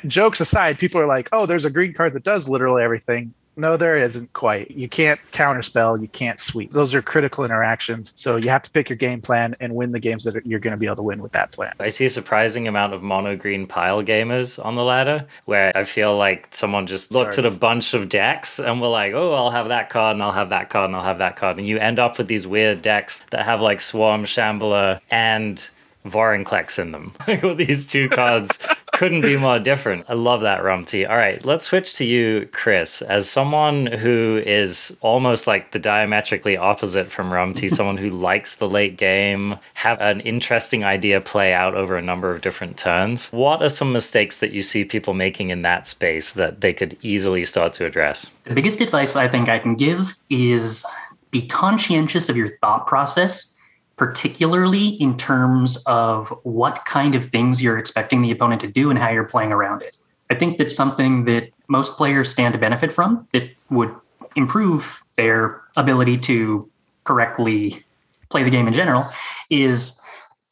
Jokes 0.07 0.41
aside, 0.41 0.79
people 0.79 1.01
are 1.01 1.07
like, 1.07 1.29
"Oh, 1.33 1.47
there's 1.47 1.64
a 1.64 1.71
green 1.71 1.93
card 1.93 2.14
that 2.14 2.23
does 2.23 2.49
literally 2.49 2.83
everything." 2.83 3.35
No, 3.59 3.78
there 3.78 3.96
isn't 3.96 4.32
quite. 4.34 4.70
You 4.70 4.86
can't 4.88 5.18
counterspell, 5.32 6.00
you 6.00 6.09
can't 6.09 6.38
sweep. 6.38 6.72
Those 6.72 6.92
are 6.94 7.00
critical 7.00 7.42
interactions. 7.42 8.12
So 8.14 8.36
you 8.36 8.50
have 8.50 8.62
to 8.64 8.70
pick 8.70 8.90
your 8.90 8.96
game 8.96 9.22
plan 9.22 9.57
and 9.61 9.74
win 9.74 9.92
the 9.92 9.98
games 9.98 10.24
that 10.24 10.44
you're 10.46 10.61
going 10.61 10.72
to 10.72 10.76
be 10.76 10.84
able 10.84 10.96
to 10.96 11.02
win 11.02 11.22
with 11.22 11.32
that 11.32 11.52
plan. 11.52 11.72
I 11.80 11.88
see 11.88 12.04
a 12.04 12.11
surprising 12.11 12.68
amount 12.68 12.92
of 12.92 13.02
mono 13.02 13.34
green 13.34 13.66
pile 13.66 14.02
gamers 14.02 14.62
on 14.62 14.74
the 14.74 14.84
ladder 14.84 15.26
where 15.46 15.72
I 15.74 15.84
feel 15.84 16.16
like 16.16 16.48
someone 16.50 16.86
just 16.86 17.12
looked 17.12 17.38
at 17.38 17.46
a 17.46 17.50
bunch 17.50 17.94
of 17.94 18.11
decks 18.11 18.59
and 18.59 18.80
were 18.80 18.88
like, 18.88 19.14
oh, 19.14 19.32
I'll 19.32 19.50
have 19.50 19.68
that 19.68 19.88
card 19.88 20.16
and 20.16 20.22
I'll 20.22 20.32
have 20.32 20.50
that 20.50 20.68
card 20.68 20.90
and 20.90 20.96
I'll 20.96 21.02
have 21.02 21.18
that 21.18 21.36
card. 21.36 21.57
And 21.57 21.66
you 21.66 21.78
end 21.78 21.98
up 21.98 22.18
with 22.18 22.28
these 22.28 22.46
weird 22.46 22.82
decks 22.82 23.22
that 23.30 23.46
have 23.46 23.62
like 23.62 23.80
Swarm, 23.80 24.26
Shambler, 24.26 25.00
and 25.11 25.68
Vorinclex 26.04 26.78
in 26.78 26.92
them. 26.92 27.12
Like 27.26 27.57
these 27.57 27.86
two 27.86 28.09
cards 28.09 28.59
couldn't 28.97 29.20
be 29.20 29.36
more 29.36 29.59
different. 29.59 30.07
I 30.09 30.14
love 30.14 30.40
that 30.40 30.62
Rumty. 30.62 31.09
All 31.09 31.18
right, 31.18 31.44
let's 31.44 31.64
switch 31.64 31.97
to 31.97 32.05
you, 32.07 32.49
Chris. 32.53 33.03
As 33.03 33.28
someone 33.28 33.84
who 33.84 34.42
is 34.47 34.97
almost 35.03 35.47
like 35.47 35.72
the 35.72 35.78
diametrically 35.78 36.57
opposite 36.57 37.09
from 37.09 37.30
Rumty, 37.30 37.68
someone 37.78 37.99
who 37.99 38.09
likes 38.09 38.57
the 38.57 38.68
late 38.68 38.97
game, 38.97 39.59
have 39.74 40.01
an 40.01 40.20
interesting 40.20 40.82
idea 40.82 41.20
play 41.20 41.53
out 41.53 41.74
over 41.74 41.99
a 41.99 42.03
number 42.03 42.30
of 42.30 42.40
different 42.40 42.78
turns. 42.78 43.30
What 43.32 43.62
are 43.62 43.68
some 43.68 43.92
mistakes 43.92 44.40
that 44.40 44.53
you 44.53 44.62
see 44.62 44.82
people 44.82 45.12
making 45.12 45.51
in 45.51 45.61
that 45.61 45.86
space 45.86 46.32
that 46.32 46.62
they 46.62 46.72
could 46.72 46.97
easily 47.03 47.44
start 47.44 47.74
to 47.74 47.84
address? 47.84 48.30
The 48.44 48.55
biggest 48.55 48.80
advice 48.80 49.14
I 49.14 49.28
think 49.28 49.51
I 49.51 49.59
can 49.59 49.74
give 49.74 50.16
is 50.30 50.86
be 51.30 51.47
conscientious 51.47 52.30
of 52.30 52.36
your 52.38 52.57
thought 52.62 52.86
process 52.86 53.55
particularly 53.97 54.88
in 54.88 55.16
terms 55.16 55.82
of 55.86 56.28
what 56.42 56.84
kind 56.84 57.14
of 57.14 57.26
things 57.26 57.62
you're 57.62 57.78
expecting 57.78 58.22
the 58.22 58.30
opponent 58.30 58.61
to 58.61 58.68
do 58.68 58.90
and 58.90 58.99
how 58.99 59.11
you're 59.11 59.24
playing 59.24 59.53
around 59.53 59.82
it. 59.82 59.97
I 60.30 60.34
think 60.34 60.59
that's 60.59 60.76
something 60.76 61.24
that 61.24 61.51
most 61.68 61.97
players 61.97 62.30
stand 62.30 62.53
to 62.53 62.59
benefit 62.59 62.92
from 62.92 63.26
that 63.32 63.51
would 63.70 63.94
improve 64.34 65.03
their 65.16 65.62
ability 65.76 66.18
to 66.18 66.70
correctly 67.05 67.84
play 68.28 68.42
the 68.42 68.51
game 68.51 68.66
in 68.66 68.74
general 68.74 69.07
is 69.51 70.01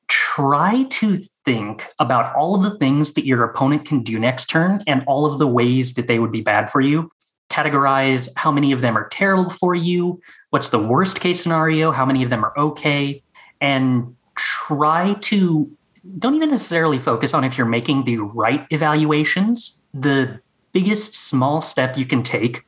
try 0.09 0.85
to 0.85 1.19
think 1.45 1.85
about 1.99 2.35
all 2.35 2.55
of 2.55 2.63
the 2.63 2.79
things 2.79 3.15
that 3.15 3.27
your 3.27 3.43
opponent 3.45 3.85
can 3.85 4.03
do 4.03 4.19
next 4.19 4.47
turn 4.47 4.81
and 4.87 5.03
all 5.07 5.27
of 5.27 5.39
the 5.39 5.47
ways 5.47 5.95
that 5.95 6.07
they 6.07 6.19
would 6.19 6.33
be 6.33 6.41
bad 6.41 6.71
for 6.71 6.81
you. 6.81 7.11
Categorize 7.51 8.29
how 8.37 8.51
many 8.51 8.73
of 8.73 8.81
them 8.81 8.97
are 8.97 9.09
terrible 9.09 9.51
for 9.51 9.75
you, 9.75 10.21
what's 10.51 10.71
the 10.71 10.79
worst 10.79 11.21
case 11.21 11.43
scenario, 11.43 11.91
how 11.91 12.07
many 12.07 12.23
of 12.23 12.31
them 12.31 12.45
are 12.45 12.57
okay, 12.57 13.23
and 13.61 14.15
try 14.37 15.15
to 15.15 15.71
don't 16.19 16.35
even 16.35 16.51
necessarily 16.51 16.99
focus 16.99 17.33
on 17.33 17.45
if 17.45 17.57
you're 17.57 17.67
making 17.67 18.05
the 18.05 18.19
right 18.19 18.67
evaluations. 18.71 19.83
The 19.95 20.41
biggest 20.73 21.15
small 21.15 21.63
step 21.63 21.97
you 21.97 22.05
can 22.05 22.23
take 22.23 22.65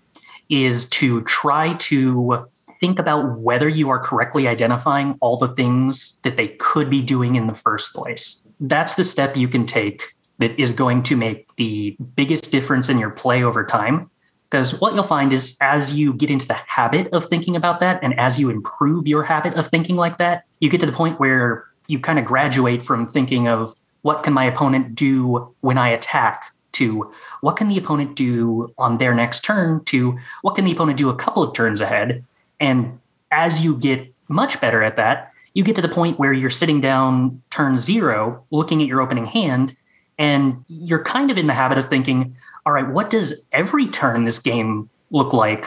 is 0.48 0.88
to 0.90 1.22
try 1.22 1.74
to 1.74 2.46
think 2.80 2.98
about 2.98 3.38
whether 3.38 3.68
you 3.68 3.90
are 3.90 3.98
correctly 3.98 4.48
identifying 4.48 5.16
all 5.20 5.36
the 5.36 5.48
things 5.48 6.20
that 6.24 6.36
they 6.36 6.48
could 6.48 6.88
be 6.88 7.02
doing 7.02 7.36
in 7.36 7.46
the 7.46 7.54
first 7.54 7.94
place. 7.94 8.46
That's 8.60 8.94
the 8.94 9.04
step 9.04 9.36
you 9.36 9.48
can 9.48 9.66
take 9.66 10.14
that 10.38 10.58
is 10.60 10.72
going 10.72 11.02
to 11.04 11.16
make 11.16 11.46
the 11.56 11.96
biggest 12.14 12.50
difference 12.52 12.88
in 12.88 12.98
your 12.98 13.10
play 13.10 13.42
over 13.42 13.64
time. 13.64 14.10
Because 14.50 14.80
what 14.80 14.94
you'll 14.94 15.02
find 15.02 15.32
is 15.32 15.56
as 15.60 15.92
you 15.92 16.12
get 16.12 16.30
into 16.30 16.46
the 16.46 16.54
habit 16.54 17.12
of 17.12 17.24
thinking 17.26 17.56
about 17.56 17.80
that 17.80 17.98
and 18.02 18.18
as 18.18 18.38
you 18.38 18.48
improve 18.48 19.08
your 19.08 19.24
habit 19.24 19.54
of 19.54 19.66
thinking 19.66 19.96
like 19.96 20.18
that, 20.18 20.44
you 20.60 20.70
get 20.70 20.80
to 20.80 20.86
the 20.86 20.92
point 20.92 21.18
where 21.18 21.66
you 21.88 21.98
kind 21.98 22.18
of 22.18 22.24
graduate 22.24 22.82
from 22.82 23.06
thinking 23.06 23.48
of 23.48 23.74
what 24.02 24.22
can 24.22 24.32
my 24.32 24.44
opponent 24.44 24.94
do 24.94 25.52
when 25.60 25.78
I 25.78 25.88
attack 25.88 26.52
to 26.72 27.12
what 27.40 27.56
can 27.56 27.68
the 27.68 27.78
opponent 27.78 28.14
do 28.14 28.72
on 28.78 28.98
their 28.98 29.14
next 29.14 29.40
turn 29.44 29.82
to 29.86 30.16
what 30.42 30.54
can 30.54 30.64
the 30.64 30.72
opponent 30.72 30.98
do 30.98 31.08
a 31.08 31.16
couple 31.16 31.42
of 31.42 31.54
turns 31.54 31.80
ahead. 31.80 32.24
And 32.60 33.00
as 33.30 33.64
you 33.64 33.76
get 33.76 34.12
much 34.28 34.60
better 34.60 34.82
at 34.82 34.96
that, 34.96 35.32
you 35.54 35.64
get 35.64 35.74
to 35.76 35.82
the 35.82 35.88
point 35.88 36.18
where 36.18 36.32
you're 36.32 36.50
sitting 36.50 36.80
down 36.80 37.42
turn 37.50 37.78
zero, 37.78 38.44
looking 38.50 38.82
at 38.82 38.88
your 38.88 39.00
opening 39.00 39.24
hand, 39.24 39.74
and 40.18 40.64
you're 40.68 41.02
kind 41.02 41.30
of 41.30 41.38
in 41.38 41.46
the 41.46 41.54
habit 41.54 41.78
of 41.78 41.86
thinking, 41.86 42.36
all 42.66 42.72
right, 42.72 42.88
what 42.88 43.08
does 43.08 43.46
every 43.52 43.86
turn 43.86 44.16
in 44.16 44.24
this 44.24 44.40
game 44.40 44.90
look 45.10 45.32
like? 45.32 45.66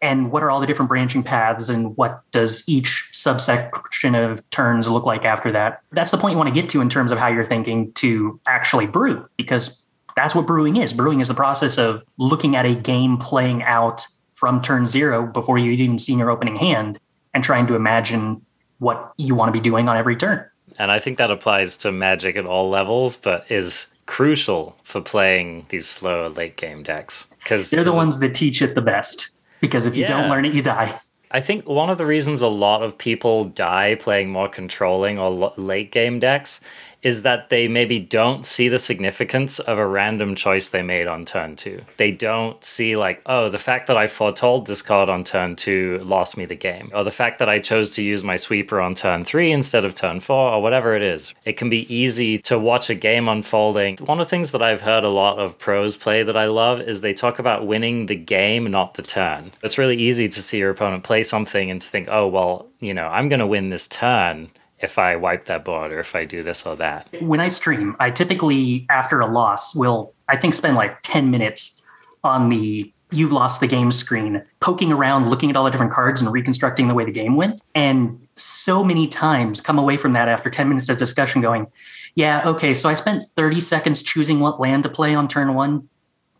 And 0.00 0.32
what 0.32 0.42
are 0.42 0.50
all 0.50 0.60
the 0.60 0.66
different 0.66 0.88
branching 0.88 1.22
paths? 1.22 1.68
And 1.68 1.96
what 1.96 2.22
does 2.30 2.64
each 2.66 3.10
subsection 3.12 4.14
of 4.14 4.48
turns 4.50 4.88
look 4.88 5.04
like 5.04 5.24
after 5.24 5.52
that? 5.52 5.82
That's 5.92 6.10
the 6.10 6.16
point 6.16 6.32
you 6.32 6.38
want 6.38 6.48
to 6.54 6.60
get 6.60 6.70
to 6.70 6.80
in 6.80 6.88
terms 6.88 7.12
of 7.12 7.18
how 7.18 7.28
you're 7.28 7.44
thinking 7.44 7.92
to 7.94 8.40
actually 8.46 8.86
brew, 8.86 9.28
because 9.36 9.82
that's 10.16 10.34
what 10.34 10.46
brewing 10.46 10.76
is. 10.76 10.92
Brewing 10.92 11.20
is 11.20 11.28
the 11.28 11.34
process 11.34 11.78
of 11.78 12.02
looking 12.16 12.56
at 12.56 12.64
a 12.64 12.74
game 12.74 13.18
playing 13.18 13.62
out 13.64 14.06
from 14.34 14.62
turn 14.62 14.86
zero 14.86 15.26
before 15.26 15.58
you've 15.58 15.80
even 15.80 15.98
seen 15.98 16.18
your 16.18 16.30
opening 16.30 16.56
hand 16.56 16.98
and 17.34 17.44
trying 17.44 17.66
to 17.66 17.74
imagine 17.74 18.44
what 18.78 19.12
you 19.16 19.34
want 19.34 19.48
to 19.48 19.52
be 19.52 19.60
doing 19.60 19.88
on 19.88 19.96
every 19.96 20.16
turn. 20.16 20.44
And 20.78 20.92
I 20.92 21.00
think 21.00 21.18
that 21.18 21.30
applies 21.30 21.76
to 21.78 21.90
Magic 21.90 22.36
at 22.36 22.46
all 22.46 22.70
levels, 22.70 23.16
but 23.16 23.50
is 23.50 23.88
crucial 24.08 24.74
for 24.82 25.00
playing 25.00 25.66
these 25.68 25.86
slow 25.86 26.28
late 26.28 26.56
game 26.56 26.82
decks 26.82 27.28
because 27.38 27.70
they're 27.70 27.84
the 27.84 27.94
ones 27.94 28.18
that 28.18 28.34
teach 28.34 28.60
it 28.60 28.74
the 28.74 28.82
best. 28.82 29.28
Because 29.60 29.86
if 29.86 29.94
you 29.94 30.02
yeah. 30.02 30.20
don't 30.20 30.30
learn 30.30 30.44
it, 30.44 30.54
you 30.54 30.62
die. 30.62 30.98
I 31.30 31.40
think 31.40 31.68
one 31.68 31.90
of 31.90 31.98
the 31.98 32.06
reasons 32.06 32.40
a 32.40 32.48
lot 32.48 32.82
of 32.82 32.96
people 32.96 33.44
die 33.44 33.96
playing 33.96 34.30
more 34.30 34.48
controlling 34.48 35.18
or 35.18 35.52
late 35.56 35.92
game 35.92 36.18
decks 36.18 36.60
is 37.02 37.22
that 37.22 37.48
they 37.48 37.68
maybe 37.68 37.98
don't 37.98 38.44
see 38.44 38.68
the 38.68 38.78
significance 38.78 39.58
of 39.60 39.78
a 39.78 39.86
random 39.86 40.34
choice 40.34 40.70
they 40.70 40.82
made 40.82 41.06
on 41.06 41.24
turn 41.24 41.54
two. 41.54 41.80
They 41.96 42.10
don't 42.10 42.62
see, 42.64 42.96
like, 42.96 43.22
oh, 43.26 43.48
the 43.48 43.58
fact 43.58 43.86
that 43.86 43.96
I 43.96 44.06
foretold 44.06 44.66
this 44.66 44.82
card 44.82 45.08
on 45.08 45.22
turn 45.24 45.54
two 45.56 46.00
lost 46.02 46.36
me 46.36 46.44
the 46.44 46.56
game, 46.56 46.90
or 46.92 47.04
the 47.04 47.10
fact 47.10 47.38
that 47.38 47.48
I 47.48 47.60
chose 47.60 47.90
to 47.90 48.02
use 48.02 48.24
my 48.24 48.36
sweeper 48.36 48.80
on 48.80 48.94
turn 48.94 49.24
three 49.24 49.52
instead 49.52 49.84
of 49.84 49.94
turn 49.94 50.20
four, 50.20 50.52
or 50.52 50.62
whatever 50.62 50.96
it 50.96 51.02
is. 51.02 51.34
It 51.44 51.56
can 51.56 51.70
be 51.70 51.92
easy 51.94 52.38
to 52.38 52.58
watch 52.58 52.90
a 52.90 52.94
game 52.94 53.28
unfolding. 53.28 53.98
One 53.98 54.20
of 54.20 54.26
the 54.26 54.30
things 54.30 54.52
that 54.52 54.62
I've 54.62 54.80
heard 54.80 55.04
a 55.04 55.08
lot 55.08 55.38
of 55.38 55.58
pros 55.58 55.96
play 55.96 56.22
that 56.24 56.36
I 56.36 56.46
love 56.46 56.80
is 56.80 57.00
they 57.00 57.14
talk 57.14 57.38
about 57.38 57.66
winning 57.66 58.06
the 58.06 58.16
game, 58.16 58.70
not 58.70 58.94
the 58.94 59.02
turn. 59.02 59.52
It's 59.62 59.78
really 59.78 59.96
easy 59.96 60.28
to 60.28 60.42
see 60.42 60.58
your 60.58 60.70
opponent 60.70 61.04
play 61.04 61.22
something 61.22 61.70
and 61.70 61.80
to 61.80 61.88
think, 61.88 62.08
oh, 62.10 62.26
well, 62.26 62.66
you 62.80 62.94
know, 62.94 63.06
I'm 63.06 63.28
going 63.28 63.40
to 63.40 63.46
win 63.46 63.70
this 63.70 63.88
turn 63.88 64.50
if 64.80 64.98
I 64.98 65.16
wipe 65.16 65.44
that 65.44 65.64
board 65.64 65.92
or 65.92 65.98
if 65.98 66.14
I 66.14 66.24
do 66.24 66.42
this 66.42 66.66
or 66.66 66.76
that. 66.76 67.08
When 67.20 67.40
I 67.40 67.48
stream, 67.48 67.96
I 67.98 68.10
typically, 68.10 68.86
after 68.90 69.20
a 69.20 69.26
loss, 69.26 69.74
will, 69.74 70.14
I 70.28 70.36
think, 70.36 70.54
spend 70.54 70.76
like 70.76 70.98
10 71.02 71.30
minutes 71.30 71.82
on 72.22 72.48
the 72.48 72.92
you've 73.10 73.32
lost 73.32 73.60
the 73.60 73.66
game 73.66 73.90
screen, 73.90 74.42
poking 74.60 74.92
around, 74.92 75.30
looking 75.30 75.48
at 75.50 75.56
all 75.56 75.64
the 75.64 75.70
different 75.70 75.92
cards 75.92 76.20
and 76.20 76.30
reconstructing 76.32 76.88
the 76.88 76.94
way 76.94 77.04
the 77.04 77.10
game 77.10 77.36
went. 77.36 77.62
And 77.74 78.28
so 78.36 78.84
many 78.84 79.08
times 79.08 79.60
come 79.60 79.78
away 79.78 79.96
from 79.96 80.12
that 80.12 80.28
after 80.28 80.50
10 80.50 80.68
minutes 80.68 80.88
of 80.88 80.98
discussion 80.98 81.40
going, 81.40 81.68
yeah, 82.14 82.42
okay, 82.46 82.74
so 82.74 82.88
I 82.88 82.94
spent 82.94 83.22
30 83.22 83.60
seconds 83.60 84.02
choosing 84.02 84.40
what 84.40 84.60
land 84.60 84.82
to 84.82 84.88
play 84.88 85.14
on 85.14 85.28
turn 85.28 85.54
one, 85.54 85.88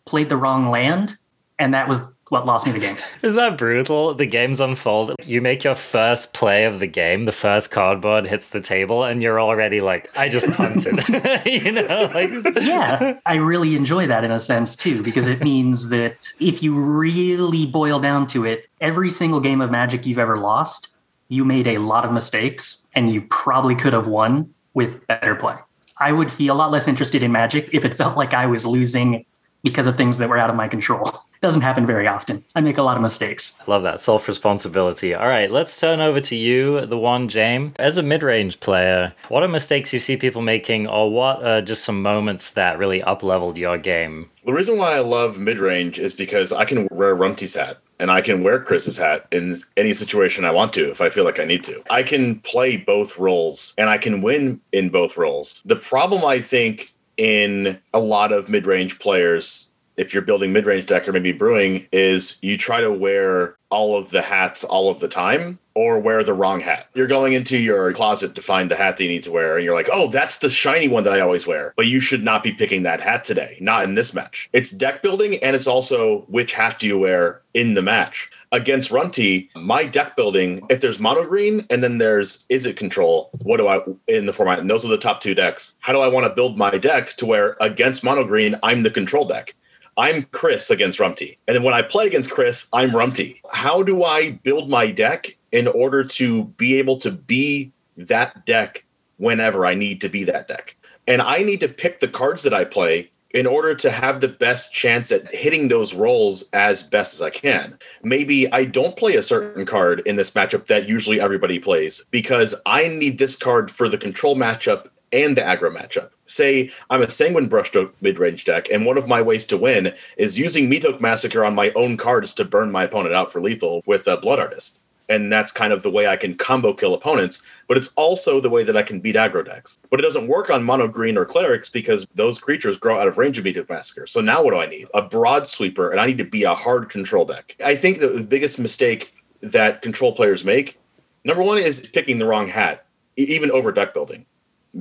played 0.04 0.28
the 0.28 0.36
wrong 0.36 0.68
land, 0.68 1.16
and 1.58 1.72
that 1.72 1.88
was 1.88 2.00
what 2.30 2.46
lost 2.46 2.66
me 2.66 2.72
the 2.72 2.78
game. 2.78 2.96
Is 3.22 3.34
that 3.34 3.56
brutal? 3.56 4.14
The 4.14 4.26
game's 4.26 4.60
unfold. 4.60 5.14
You 5.24 5.40
make 5.40 5.64
your 5.64 5.74
first 5.74 6.34
play 6.34 6.64
of 6.64 6.80
the 6.80 6.86
game, 6.86 7.24
the 7.24 7.32
first 7.32 7.70
cardboard 7.70 8.26
hits 8.26 8.48
the 8.48 8.60
table, 8.60 9.04
and 9.04 9.22
you're 9.22 9.40
already 9.40 9.80
like, 9.80 10.10
I 10.16 10.28
just 10.28 10.50
punted. 10.52 11.06
you 11.46 11.72
know, 11.72 12.10
like 12.14 12.30
Yeah. 12.62 13.18
I 13.26 13.36
really 13.36 13.76
enjoy 13.76 14.06
that 14.06 14.24
in 14.24 14.30
a 14.30 14.40
sense 14.40 14.76
too, 14.76 15.02
because 15.02 15.26
it 15.26 15.42
means 15.42 15.88
that 15.88 16.32
if 16.40 16.62
you 16.62 16.74
really 16.78 17.66
boil 17.66 18.00
down 18.00 18.26
to 18.28 18.44
it, 18.44 18.68
every 18.80 19.10
single 19.10 19.40
game 19.40 19.60
of 19.60 19.70
magic 19.70 20.06
you've 20.06 20.18
ever 20.18 20.38
lost, 20.38 20.88
you 21.28 21.44
made 21.44 21.66
a 21.66 21.78
lot 21.78 22.04
of 22.04 22.12
mistakes 22.12 22.86
and 22.94 23.12
you 23.12 23.22
probably 23.22 23.74
could 23.74 23.92
have 23.92 24.06
won 24.06 24.52
with 24.74 25.06
better 25.06 25.34
play. 25.34 25.56
I 25.98 26.12
would 26.12 26.30
feel 26.30 26.54
a 26.54 26.56
lot 26.56 26.70
less 26.70 26.86
interested 26.86 27.22
in 27.22 27.32
magic 27.32 27.70
if 27.72 27.84
it 27.84 27.94
felt 27.94 28.16
like 28.16 28.32
I 28.32 28.46
was 28.46 28.64
losing 28.64 29.24
because 29.62 29.86
of 29.86 29.96
things 29.96 30.18
that 30.18 30.28
were 30.28 30.38
out 30.38 30.50
of 30.50 30.56
my 30.56 30.68
control. 30.68 31.06
It 31.08 31.14
Doesn't 31.40 31.62
happen 31.62 31.86
very 31.86 32.08
often. 32.08 32.44
I 32.56 32.60
make 32.60 32.78
a 32.78 32.82
lot 32.82 32.96
of 32.96 33.02
mistakes. 33.02 33.56
I 33.60 33.70
love 33.70 33.84
that 33.84 34.00
self 34.00 34.26
responsibility. 34.26 35.14
All 35.14 35.28
right, 35.28 35.50
let's 35.50 35.78
turn 35.78 36.00
over 36.00 36.20
to 36.20 36.36
you, 36.36 36.84
the 36.86 36.98
one, 36.98 37.28
James. 37.28 37.74
As 37.78 37.96
a 37.96 38.02
mid 38.02 38.24
range 38.24 38.58
player, 38.58 39.14
what 39.28 39.44
are 39.44 39.48
mistakes 39.48 39.92
you 39.92 40.00
see 40.00 40.16
people 40.16 40.42
making, 40.42 40.88
or 40.88 41.10
what 41.12 41.44
are 41.44 41.62
just 41.62 41.84
some 41.84 42.02
moments 42.02 42.50
that 42.52 42.78
really 42.78 43.02
up 43.02 43.22
leveled 43.22 43.56
your 43.56 43.78
game? 43.78 44.30
The 44.44 44.52
reason 44.52 44.78
why 44.78 44.96
I 44.96 45.00
love 45.00 45.38
mid 45.38 45.58
range 45.58 45.98
is 45.98 46.12
because 46.12 46.50
I 46.52 46.64
can 46.64 46.88
wear 46.90 47.14
Rumty's 47.14 47.54
hat 47.54 47.78
and 48.00 48.10
I 48.10 48.20
can 48.20 48.42
wear 48.42 48.60
Chris's 48.60 48.96
hat 48.96 49.26
in 49.30 49.58
any 49.76 49.92
situation 49.92 50.44
I 50.44 50.50
want 50.50 50.72
to 50.74 50.90
if 50.90 51.00
I 51.00 51.10
feel 51.10 51.24
like 51.24 51.38
I 51.38 51.44
need 51.44 51.64
to. 51.64 51.82
I 51.90 52.02
can 52.02 52.40
play 52.40 52.76
both 52.76 53.18
roles 53.18 53.74
and 53.76 53.90
I 53.90 53.98
can 53.98 54.22
win 54.22 54.60
in 54.72 54.88
both 54.88 55.16
roles. 55.16 55.62
The 55.64 55.76
problem 55.76 56.24
I 56.24 56.40
think 56.40 56.94
in 57.18 57.78
a 57.92 58.00
lot 58.00 58.32
of 58.32 58.48
mid 58.48 58.66
range 58.66 58.98
players 58.98 59.68
if 59.98 60.14
you're 60.14 60.22
building 60.22 60.52
mid 60.52 60.64
range 60.64 60.86
deck 60.86 61.06
or 61.08 61.12
maybe 61.12 61.32
brewing, 61.32 61.86
is 61.92 62.38
you 62.40 62.56
try 62.56 62.80
to 62.80 62.90
wear 62.90 63.56
all 63.68 63.98
of 63.98 64.10
the 64.10 64.22
hats 64.22 64.64
all 64.64 64.90
of 64.90 65.00
the 65.00 65.08
time 65.08 65.58
or 65.74 65.98
wear 65.98 66.22
the 66.24 66.32
wrong 66.32 66.60
hat. 66.60 66.88
You're 66.94 67.08
going 67.08 67.32
into 67.34 67.58
your 67.58 67.92
closet 67.92 68.34
to 68.36 68.42
find 68.42 68.70
the 68.70 68.76
hat 68.76 68.96
that 68.96 69.04
you 69.04 69.10
need 69.10 69.24
to 69.24 69.32
wear, 69.32 69.56
and 69.56 69.64
you're 69.64 69.74
like, 69.74 69.88
oh, 69.92 70.08
that's 70.08 70.36
the 70.36 70.50
shiny 70.50 70.88
one 70.88 71.04
that 71.04 71.12
I 71.12 71.20
always 71.20 71.46
wear. 71.46 71.74
But 71.76 71.88
you 71.88 72.00
should 72.00 72.22
not 72.22 72.42
be 72.44 72.52
picking 72.52 72.84
that 72.84 73.00
hat 73.00 73.24
today, 73.24 73.58
not 73.60 73.84
in 73.84 73.94
this 73.94 74.14
match. 74.14 74.48
It's 74.52 74.70
deck 74.70 75.02
building, 75.02 75.42
and 75.42 75.54
it's 75.54 75.66
also 75.66 76.24
which 76.28 76.52
hat 76.52 76.78
do 76.78 76.86
you 76.86 76.98
wear 76.98 77.42
in 77.52 77.74
the 77.74 77.82
match. 77.82 78.30
Against 78.50 78.90
Rumty, 78.90 79.50
my 79.54 79.84
deck 79.84 80.16
building, 80.16 80.64
if 80.70 80.80
there's 80.80 80.98
mono 80.98 81.24
green 81.26 81.66
and 81.68 81.84
then 81.84 81.98
there's 81.98 82.46
is 82.48 82.64
it 82.64 82.78
control, 82.78 83.28
what 83.42 83.58
do 83.58 83.68
I 83.68 83.80
in 84.06 84.24
the 84.24 84.32
format? 84.32 84.58
And 84.58 84.70
those 84.70 84.86
are 84.86 84.88
the 84.88 84.96
top 84.96 85.20
two 85.20 85.34
decks. 85.34 85.76
How 85.80 85.92
do 85.92 86.00
I 86.00 86.08
want 86.08 86.26
to 86.26 86.34
build 86.34 86.56
my 86.56 86.78
deck 86.78 87.14
to 87.16 87.26
where 87.26 87.56
against 87.60 88.02
mono 88.02 88.24
green, 88.24 88.56
I'm 88.62 88.84
the 88.84 88.90
control 88.90 89.26
deck? 89.26 89.54
I'm 89.98 90.22
Chris 90.24 90.70
against 90.70 90.98
Rumty. 90.98 91.36
And 91.46 91.56
then 91.56 91.62
when 91.62 91.74
I 91.74 91.82
play 91.82 92.06
against 92.06 92.30
Chris, 92.30 92.68
I'm 92.72 92.92
Rumty. 92.92 93.40
How 93.52 93.82
do 93.82 94.04
I 94.04 94.30
build 94.30 94.70
my 94.70 94.92
deck 94.92 95.36
in 95.52 95.66
order 95.66 96.04
to 96.04 96.44
be 96.44 96.78
able 96.78 96.96
to 96.98 97.10
be 97.10 97.72
that 97.96 98.46
deck 98.46 98.84
whenever 99.18 99.66
I 99.66 99.74
need 99.74 100.00
to 100.02 100.08
be 100.08 100.24
that 100.24 100.48
deck? 100.48 100.76
And 101.06 101.20
I 101.20 101.42
need 101.42 101.60
to 101.60 101.68
pick 101.68 102.00
the 102.00 102.08
cards 102.08 102.44
that 102.44 102.54
I 102.54 102.64
play 102.64 103.10
in 103.30 103.46
order 103.46 103.74
to 103.74 103.90
have 103.90 104.20
the 104.20 104.28
best 104.28 104.72
chance 104.72 105.12
at 105.12 105.34
hitting 105.34 105.68
those 105.68 105.94
rolls 105.94 106.44
as 106.52 106.82
best 106.82 107.14
as 107.14 107.22
I 107.22 107.30
can. 107.30 107.78
Maybe 108.02 108.50
I 108.50 108.64
don't 108.64 108.96
play 108.96 109.16
a 109.16 109.22
certain 109.22 109.66
card 109.66 110.00
in 110.06 110.16
this 110.16 110.30
matchup 110.30 110.66
that 110.68 110.88
usually 110.88 111.20
everybody 111.20 111.58
plays 111.58 112.04
because 112.10 112.54
I 112.64 112.88
need 112.88 113.18
this 113.18 113.36
card 113.36 113.70
for 113.70 113.88
the 113.88 113.98
control 113.98 114.34
matchup 114.34 114.88
and 115.12 115.36
the 115.36 115.42
aggro 115.42 115.74
matchup. 115.74 116.10
Say 116.26 116.70
I'm 116.90 117.02
a 117.02 117.08
Sanguine 117.10 117.48
Brushstroke 117.48 117.92
mid-range 118.00 118.44
deck, 118.44 118.68
and 118.70 118.84
one 118.84 118.98
of 118.98 119.08
my 119.08 119.22
ways 119.22 119.46
to 119.46 119.56
win 119.56 119.94
is 120.16 120.38
using 120.38 120.68
Meathook 120.68 121.00
Massacre 121.00 121.44
on 121.44 121.54
my 121.54 121.70
own 121.70 121.96
cards 121.96 122.34
to 122.34 122.44
burn 122.44 122.70
my 122.70 122.84
opponent 122.84 123.14
out 123.14 123.32
for 123.32 123.40
lethal 123.40 123.82
with 123.86 124.06
a 124.06 124.18
Blood 124.18 124.38
Artist. 124.38 124.80
And 125.08 125.32
that's 125.32 125.52
kind 125.52 125.72
of 125.72 125.82
the 125.82 125.90
way 125.90 126.06
I 126.06 126.16
can 126.16 126.36
combo 126.36 126.74
kill 126.74 126.92
opponents, 126.92 127.42
but 127.66 127.76
it's 127.76 127.88
also 127.96 128.40
the 128.40 128.50
way 128.50 128.62
that 128.64 128.76
I 128.76 128.82
can 128.82 129.00
beat 129.00 129.16
aggro 129.16 129.44
decks. 129.44 129.78
But 129.90 130.00
it 130.00 130.02
doesn't 130.02 130.28
work 130.28 130.50
on 130.50 130.62
mono 130.62 130.86
green 130.86 131.16
or 131.16 131.24
clerics 131.24 131.68
because 131.68 132.06
those 132.14 132.38
creatures 132.38 132.76
grow 132.76 133.00
out 133.00 133.08
of 133.08 133.16
range 133.16 133.38
of 133.38 133.44
Meathook 133.44 133.68
Massacre. 133.68 134.06
So 134.06 134.20
now 134.20 134.42
what 134.42 134.52
do 134.52 134.58
I 134.58 134.66
need? 134.66 134.88
A 134.92 135.02
broad 135.02 135.46
sweeper, 135.46 135.90
and 135.90 136.00
I 136.00 136.06
need 136.06 136.18
to 136.18 136.24
be 136.24 136.42
a 136.42 136.54
hard 136.54 136.90
control 136.90 137.24
deck. 137.24 137.56
I 137.64 137.74
think 137.74 138.00
the 138.00 138.22
biggest 138.22 138.58
mistake 138.58 139.14
that 139.40 139.82
control 139.82 140.12
players 140.12 140.44
make, 140.44 140.78
number 141.24 141.42
one, 141.42 141.58
is 141.58 141.88
picking 141.92 142.18
the 142.18 142.26
wrong 142.26 142.48
hat, 142.48 142.84
even 143.16 143.50
over 143.50 143.72
deck 143.72 143.94
building 143.94 144.26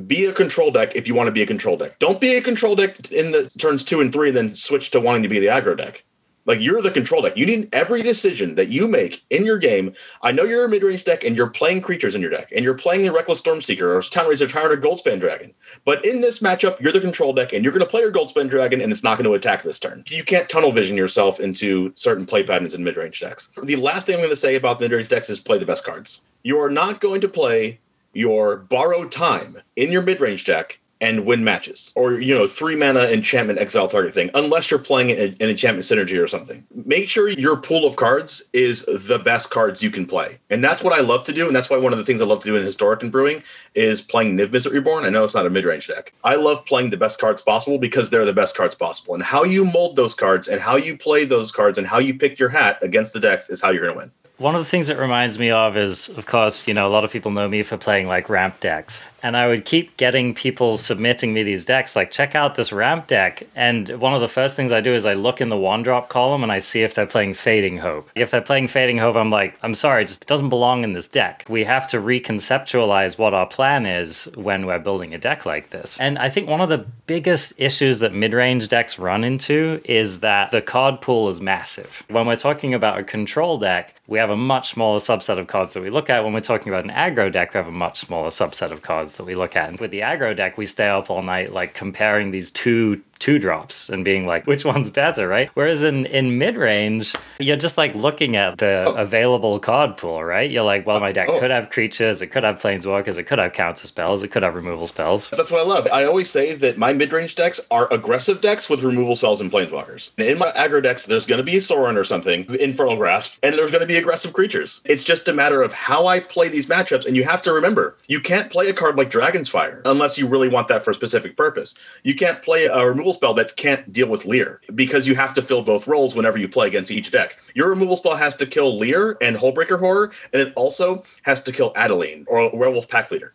be 0.05 0.25
a 0.25 0.33
control 0.33 0.71
deck 0.71 0.95
if 0.95 1.07
you 1.07 1.15
want 1.15 1.27
to 1.27 1.31
be 1.31 1.41
a 1.41 1.45
control 1.45 1.77
deck. 1.77 1.97
Don't 1.99 2.19
be 2.19 2.35
a 2.35 2.41
control 2.41 2.75
deck 2.75 3.11
in 3.11 3.31
the 3.31 3.49
turns 3.57 3.83
two 3.83 4.01
and 4.01 4.11
three, 4.11 4.29
and 4.29 4.37
then 4.37 4.55
switch 4.55 4.91
to 4.91 4.99
wanting 4.99 5.23
to 5.23 5.29
be 5.29 5.39
the 5.39 5.47
aggro 5.47 5.77
deck. 5.77 6.03
Like 6.47 6.61
you're 6.61 6.81
the 6.81 6.89
control 6.89 7.21
deck. 7.21 7.35
You 7.35 7.45
need 7.45 7.69
every 7.73 8.01
decision 8.01 8.55
that 8.55 8.69
you 8.69 8.87
make 8.87 9.23
in 9.29 9.45
your 9.45 9.57
game. 9.57 9.93
I 10.23 10.31
know 10.31 10.43
you're 10.43 10.65
a 10.65 10.69
mid-range 10.69 11.03
deck 11.03 11.25
and 11.25 11.35
you're 11.35 11.49
playing 11.49 11.81
creatures 11.81 12.15
in 12.15 12.21
your 12.21 12.31
deck, 12.31 12.51
and 12.55 12.63
you're 12.63 12.73
playing 12.73 13.03
the 13.03 13.11
Reckless 13.11 13.41
Stormseeker 13.41 13.81
or 13.81 14.01
Town-Razer 14.01 14.49
Tyrant 14.49 14.71
or 14.73 14.77
Goldspan 14.77 15.19
Dragon. 15.19 15.53
But 15.85 16.05
in 16.05 16.21
this 16.21 16.39
matchup, 16.39 16.79
you're 16.79 16.93
the 16.93 17.01
control 17.01 17.33
deck, 17.33 17.51
and 17.51 17.63
you're 17.63 17.73
going 17.73 17.83
to 17.83 17.89
play 17.89 18.01
your 18.01 18.13
Goldspan 18.13 18.49
Dragon, 18.49 18.81
and 18.81 18.91
it's 18.91 19.03
not 19.03 19.17
going 19.17 19.29
to 19.29 19.33
attack 19.33 19.63
this 19.63 19.77
turn. 19.77 20.05
You 20.07 20.23
can't 20.23 20.47
tunnel 20.47 20.71
vision 20.71 20.95
yourself 20.95 21.39
into 21.41 21.91
certain 21.95 22.25
play 22.25 22.43
patterns 22.43 22.73
in 22.73 22.83
mid-range 22.83 23.19
decks. 23.19 23.51
The 23.61 23.75
last 23.75 24.07
thing 24.07 24.15
I'm 24.15 24.21
going 24.21 24.29
to 24.29 24.35
say 24.37 24.55
about 24.55 24.79
mid-range 24.79 25.09
decks 25.09 25.29
is 25.29 25.39
play 25.39 25.59
the 25.59 25.65
best 25.65 25.83
cards. 25.83 26.23
You 26.43 26.59
are 26.61 26.69
not 26.69 27.01
going 27.01 27.19
to 27.21 27.27
play 27.27 27.81
your 28.13 28.55
borrowed 28.55 29.11
time 29.11 29.57
in 29.75 29.91
your 29.91 30.01
mid-range 30.01 30.45
deck 30.45 30.79
and 31.01 31.25
win 31.25 31.43
matches. 31.43 31.91
Or 31.95 32.19
you 32.19 32.33
know 32.33 32.47
three 32.47 32.75
mana 32.75 33.03
enchantment 33.03 33.59
exile 33.59 33.87
target 33.87 34.13
thing 34.13 34.29
unless 34.33 34.71
you're 34.71 34.79
playing 34.79 35.11
an 35.11 35.35
enchantment 35.39 35.85
synergy 35.85 36.21
or 36.21 36.27
something. 36.27 36.65
Make 36.73 37.09
sure 37.09 37.29
your 37.29 37.57
pool 37.57 37.85
of 37.85 37.95
cards 37.95 38.43
is 38.53 38.85
the 38.85 39.19
best 39.19 39.49
cards 39.49 39.83
you 39.83 39.91
can 39.91 40.05
play. 40.05 40.39
And 40.49 40.63
that's 40.63 40.81
what 40.81 40.93
i 40.93 41.01
love 41.01 41.23
to 41.25 41.33
do 41.33 41.47
and 41.47 41.55
that's 41.55 41.69
why 41.69 41.77
one 41.77 41.93
of 41.93 41.99
the 41.99 42.05
things 42.05 42.21
i 42.21 42.25
love 42.25 42.41
to 42.41 42.47
do 42.47 42.55
in 42.55 42.63
historic 42.63 43.03
and 43.03 43.11
brewing 43.11 43.43
is 43.75 44.01
playing 44.01 44.37
niv 44.37 44.47
mizzet 44.47 44.71
reborn. 44.71 45.05
I 45.05 45.09
know 45.09 45.23
it's 45.23 45.35
not 45.35 45.45
a 45.45 45.49
mid-range 45.49 45.87
deck. 45.87 46.13
I 46.23 46.35
love 46.35 46.65
playing 46.65 46.89
the 46.89 46.97
best 46.97 47.19
cards 47.19 47.41
possible 47.41 47.77
because 47.77 48.09
they're 48.09 48.25
the 48.25 48.33
best 48.33 48.55
cards 48.55 48.75
possible. 48.75 49.13
And 49.13 49.23
how 49.23 49.43
you 49.43 49.65
mold 49.65 49.95
those 49.95 50.13
cards 50.13 50.47
and 50.47 50.61
how 50.61 50.75
you 50.75 50.97
play 50.97 51.25
those 51.25 51.51
cards 51.51 51.77
and 51.77 51.87
how 51.87 51.99
you 51.99 52.13
pick 52.13 52.39
your 52.39 52.49
hat 52.49 52.79
against 52.81 53.13
the 53.13 53.19
decks 53.19 53.49
is 53.49 53.61
how 53.61 53.71
you're 53.71 53.83
going 53.83 53.93
to 53.93 53.99
win. 53.99 54.11
One 54.37 54.53
of 54.53 54.61
the 54.61 54.69
things 54.69 54.89
it 54.89 54.97
reminds 54.99 55.39
me 55.39 55.49
of 55.49 55.75
is, 55.75 56.09
of 56.09 56.27
course, 56.27 56.67
you 56.67 56.73
know, 56.75 56.85
a 56.87 56.89
lot 56.89 57.03
of 57.03 57.11
people 57.11 57.31
know 57.31 57.47
me 57.47 57.63
for 57.63 57.75
playing 57.75 58.07
like 58.07 58.29
ramp 58.29 58.59
decks. 58.59 59.01
And 59.23 59.35
I 59.35 59.47
would 59.47 59.65
keep 59.65 59.97
getting 59.97 60.33
people 60.33 60.77
submitting 60.77 61.33
me 61.33 61.43
these 61.43 61.65
decks, 61.65 61.95
like, 61.95 62.11
check 62.11 62.35
out 62.35 62.55
this 62.55 62.71
ramp 62.71 63.07
deck. 63.07 63.43
And 63.55 63.89
one 63.99 64.13
of 64.13 64.21
the 64.21 64.27
first 64.27 64.55
things 64.55 64.71
I 64.71 64.81
do 64.81 64.93
is 64.93 65.05
I 65.05 65.13
look 65.13 65.41
in 65.41 65.49
the 65.49 65.57
one 65.57 65.83
drop 65.83 66.09
column 66.09 66.43
and 66.43 66.51
I 66.51 66.59
see 66.59 66.83
if 66.83 66.93
they're 66.93 67.05
playing 67.07 67.33
Fading 67.33 67.77
Hope. 67.77 68.09
If 68.15 68.31
they're 68.31 68.41
playing 68.41 68.67
Fading 68.67 68.97
Hope, 68.97 69.15
I'm 69.15 69.29
like, 69.29 69.57
I'm 69.63 69.73
sorry, 69.73 70.03
it 70.03 70.07
just 70.07 70.25
doesn't 70.27 70.49
belong 70.49 70.83
in 70.83 70.93
this 70.93 71.07
deck. 71.07 71.45
We 71.49 71.63
have 71.63 71.87
to 71.87 71.97
reconceptualize 71.97 73.17
what 73.17 73.33
our 73.33 73.47
plan 73.47 73.85
is 73.85 74.25
when 74.35 74.65
we're 74.65 74.79
building 74.79 75.13
a 75.13 75.17
deck 75.17 75.45
like 75.45 75.69
this. 75.69 75.97
And 75.99 76.17
I 76.19 76.29
think 76.29 76.47
one 76.47 76.61
of 76.61 76.69
the 76.69 76.85
biggest 77.07 77.53
issues 77.57 77.99
that 77.99 78.13
mid 78.13 78.33
range 78.33 78.67
decks 78.67 78.99
run 78.99 79.23
into 79.23 79.81
is 79.85 80.19
that 80.19 80.51
the 80.51 80.61
card 80.61 81.01
pool 81.01 81.29
is 81.29 81.41
massive. 81.41 82.03
When 82.09 82.27
we're 82.27 82.35
talking 82.35 82.73
about 82.73 82.99
a 82.99 83.03
control 83.03 83.57
deck, 83.57 83.95
we 84.07 84.19
have 84.19 84.29
a 84.29 84.37
much 84.37 84.71
smaller 84.71 84.99
subset 84.99 85.37
of 85.37 85.47
cards 85.47 85.73
that 85.73 85.83
we 85.83 85.89
look 85.89 86.09
at. 86.09 86.23
When 86.23 86.33
we're 86.33 86.39
talking 86.39 86.71
about 86.71 86.85
an 86.85 86.91
aggro 86.91 87.31
deck, 87.31 87.53
we 87.53 87.57
have 87.57 87.67
a 87.67 87.71
much 87.71 87.99
smaller 87.99 88.29
subset 88.29 88.71
of 88.71 88.81
cards 88.81 89.06
that 89.15 89.23
we 89.23 89.35
look 89.35 89.55
at. 89.55 89.69
And 89.69 89.79
with 89.79 89.91
the 89.91 90.01
aggro 90.01 90.35
deck, 90.35 90.57
we 90.57 90.65
stay 90.65 90.89
up 90.89 91.09
all 91.09 91.21
night, 91.21 91.53
like 91.53 91.73
comparing 91.73 92.31
these 92.31 92.51
two 92.51 93.01
two 93.19 93.39
drops 93.39 93.89
and 93.89 94.03
being 94.05 94.25
like, 94.25 94.45
which 94.47 94.65
one's 94.65 94.89
better, 94.89 95.27
right? 95.27 95.49
Whereas 95.53 95.83
in, 95.83 96.05
in 96.07 96.37
mid 96.37 96.55
range, 96.55 97.15
you're 97.39 97.57
just 97.57 97.77
like 97.77 97.93
looking 97.95 98.35
at 98.35 98.57
the 98.57 98.85
oh. 98.87 98.93
available 98.95 99.59
card 99.59 99.97
pool, 99.97 100.23
right? 100.23 100.49
You're 100.49 100.63
like, 100.63 100.85
well, 100.85 100.99
my 100.99 101.11
deck 101.11 101.29
oh. 101.29 101.39
could 101.39 101.51
have 101.51 101.69
creatures, 101.69 102.21
it 102.21 102.27
could 102.27 102.43
have 102.43 102.61
planeswalkers, 102.61 103.17
it 103.17 103.23
could 103.23 103.39
have 103.39 103.53
counter 103.53 103.87
spells, 103.87 104.23
it 104.23 104.29
could 104.29 104.43
have 104.43 104.55
removal 104.55 104.87
spells. 104.87 105.29
That's 105.29 105.51
what 105.51 105.61
I 105.61 105.63
love. 105.63 105.87
I 105.91 106.03
always 106.03 106.29
say 106.29 106.53
that 106.55 106.77
my 106.77 106.93
mid 106.93 107.11
range 107.11 107.35
decks 107.35 107.59
are 107.71 107.91
aggressive 107.91 108.41
decks 108.41 108.69
with 108.69 108.81
removal 108.83 109.15
spells 109.15 109.41
and 109.41 109.51
planeswalkers. 109.51 110.11
In 110.17 110.37
my 110.37 110.51
aggro 110.51 110.81
decks, 110.81 111.05
there's 111.05 111.25
going 111.25 111.37
to 111.37 111.43
be 111.43 111.57
a 111.57 111.61
Sorin 111.61 111.97
or 111.97 112.03
something, 112.03 112.45
Infernal 112.59 112.95
Grasp, 112.95 113.37
and 113.43 113.55
there's 113.55 113.71
going 113.71 113.81
to 113.81 113.87
be 113.87 113.97
aggressive 113.97 114.33
creatures. 114.33 114.81
It's 114.85 115.03
just 115.03 115.27
a 115.27 115.33
matter 115.33 115.61
of 115.61 115.73
how 115.73 116.07
I 116.07 116.19
play 116.19 116.49
these 116.49 116.67
matchups. 116.67 117.05
And 117.05 117.15
you 117.15 117.23
have 117.23 117.41
to 117.43 117.53
remember, 117.53 117.95
you 118.07 118.19
can't 118.19 118.51
play 118.51 118.69
a 118.69 118.73
card 118.73 118.97
like 118.97 119.09
Dragon's 119.09 119.49
Fire 119.49 119.81
unless 119.85 120.17
you 120.17 120.27
really 120.27 120.47
want 120.47 120.67
that 120.67 120.83
for 120.83 120.91
a 120.91 120.95
specific 120.95 121.35
purpose. 121.37 121.75
You 122.03 122.15
can't 122.15 122.41
play 122.41 122.65
a 122.65 122.85
removal 122.85 123.06
spell 123.13 123.33
that 123.35 123.55
can't 123.55 123.91
deal 123.91 124.07
with 124.07 124.25
Lair 124.25 124.61
because 124.73 125.07
you 125.07 125.15
have 125.15 125.33
to 125.35 125.41
fill 125.41 125.61
both 125.61 125.87
roles 125.87 126.15
whenever 126.15 126.37
you 126.37 126.47
play 126.47 126.67
against 126.67 126.91
each 126.91 127.11
deck. 127.11 127.37
Your 127.53 127.69
removal 127.69 127.97
spell 127.97 128.15
has 128.15 128.35
to 128.37 128.45
kill 128.45 128.77
Lair 128.77 129.17
and 129.21 129.37
Hullbreaker 129.37 129.79
Horror, 129.79 130.11
and 130.33 130.41
it 130.41 130.53
also 130.55 131.03
has 131.23 131.41
to 131.43 131.51
kill 131.51 131.71
Adeline 131.75 132.25
or 132.27 132.49
Werewolf 132.55 132.87
Pack 132.87 133.11
Leader. 133.11 133.33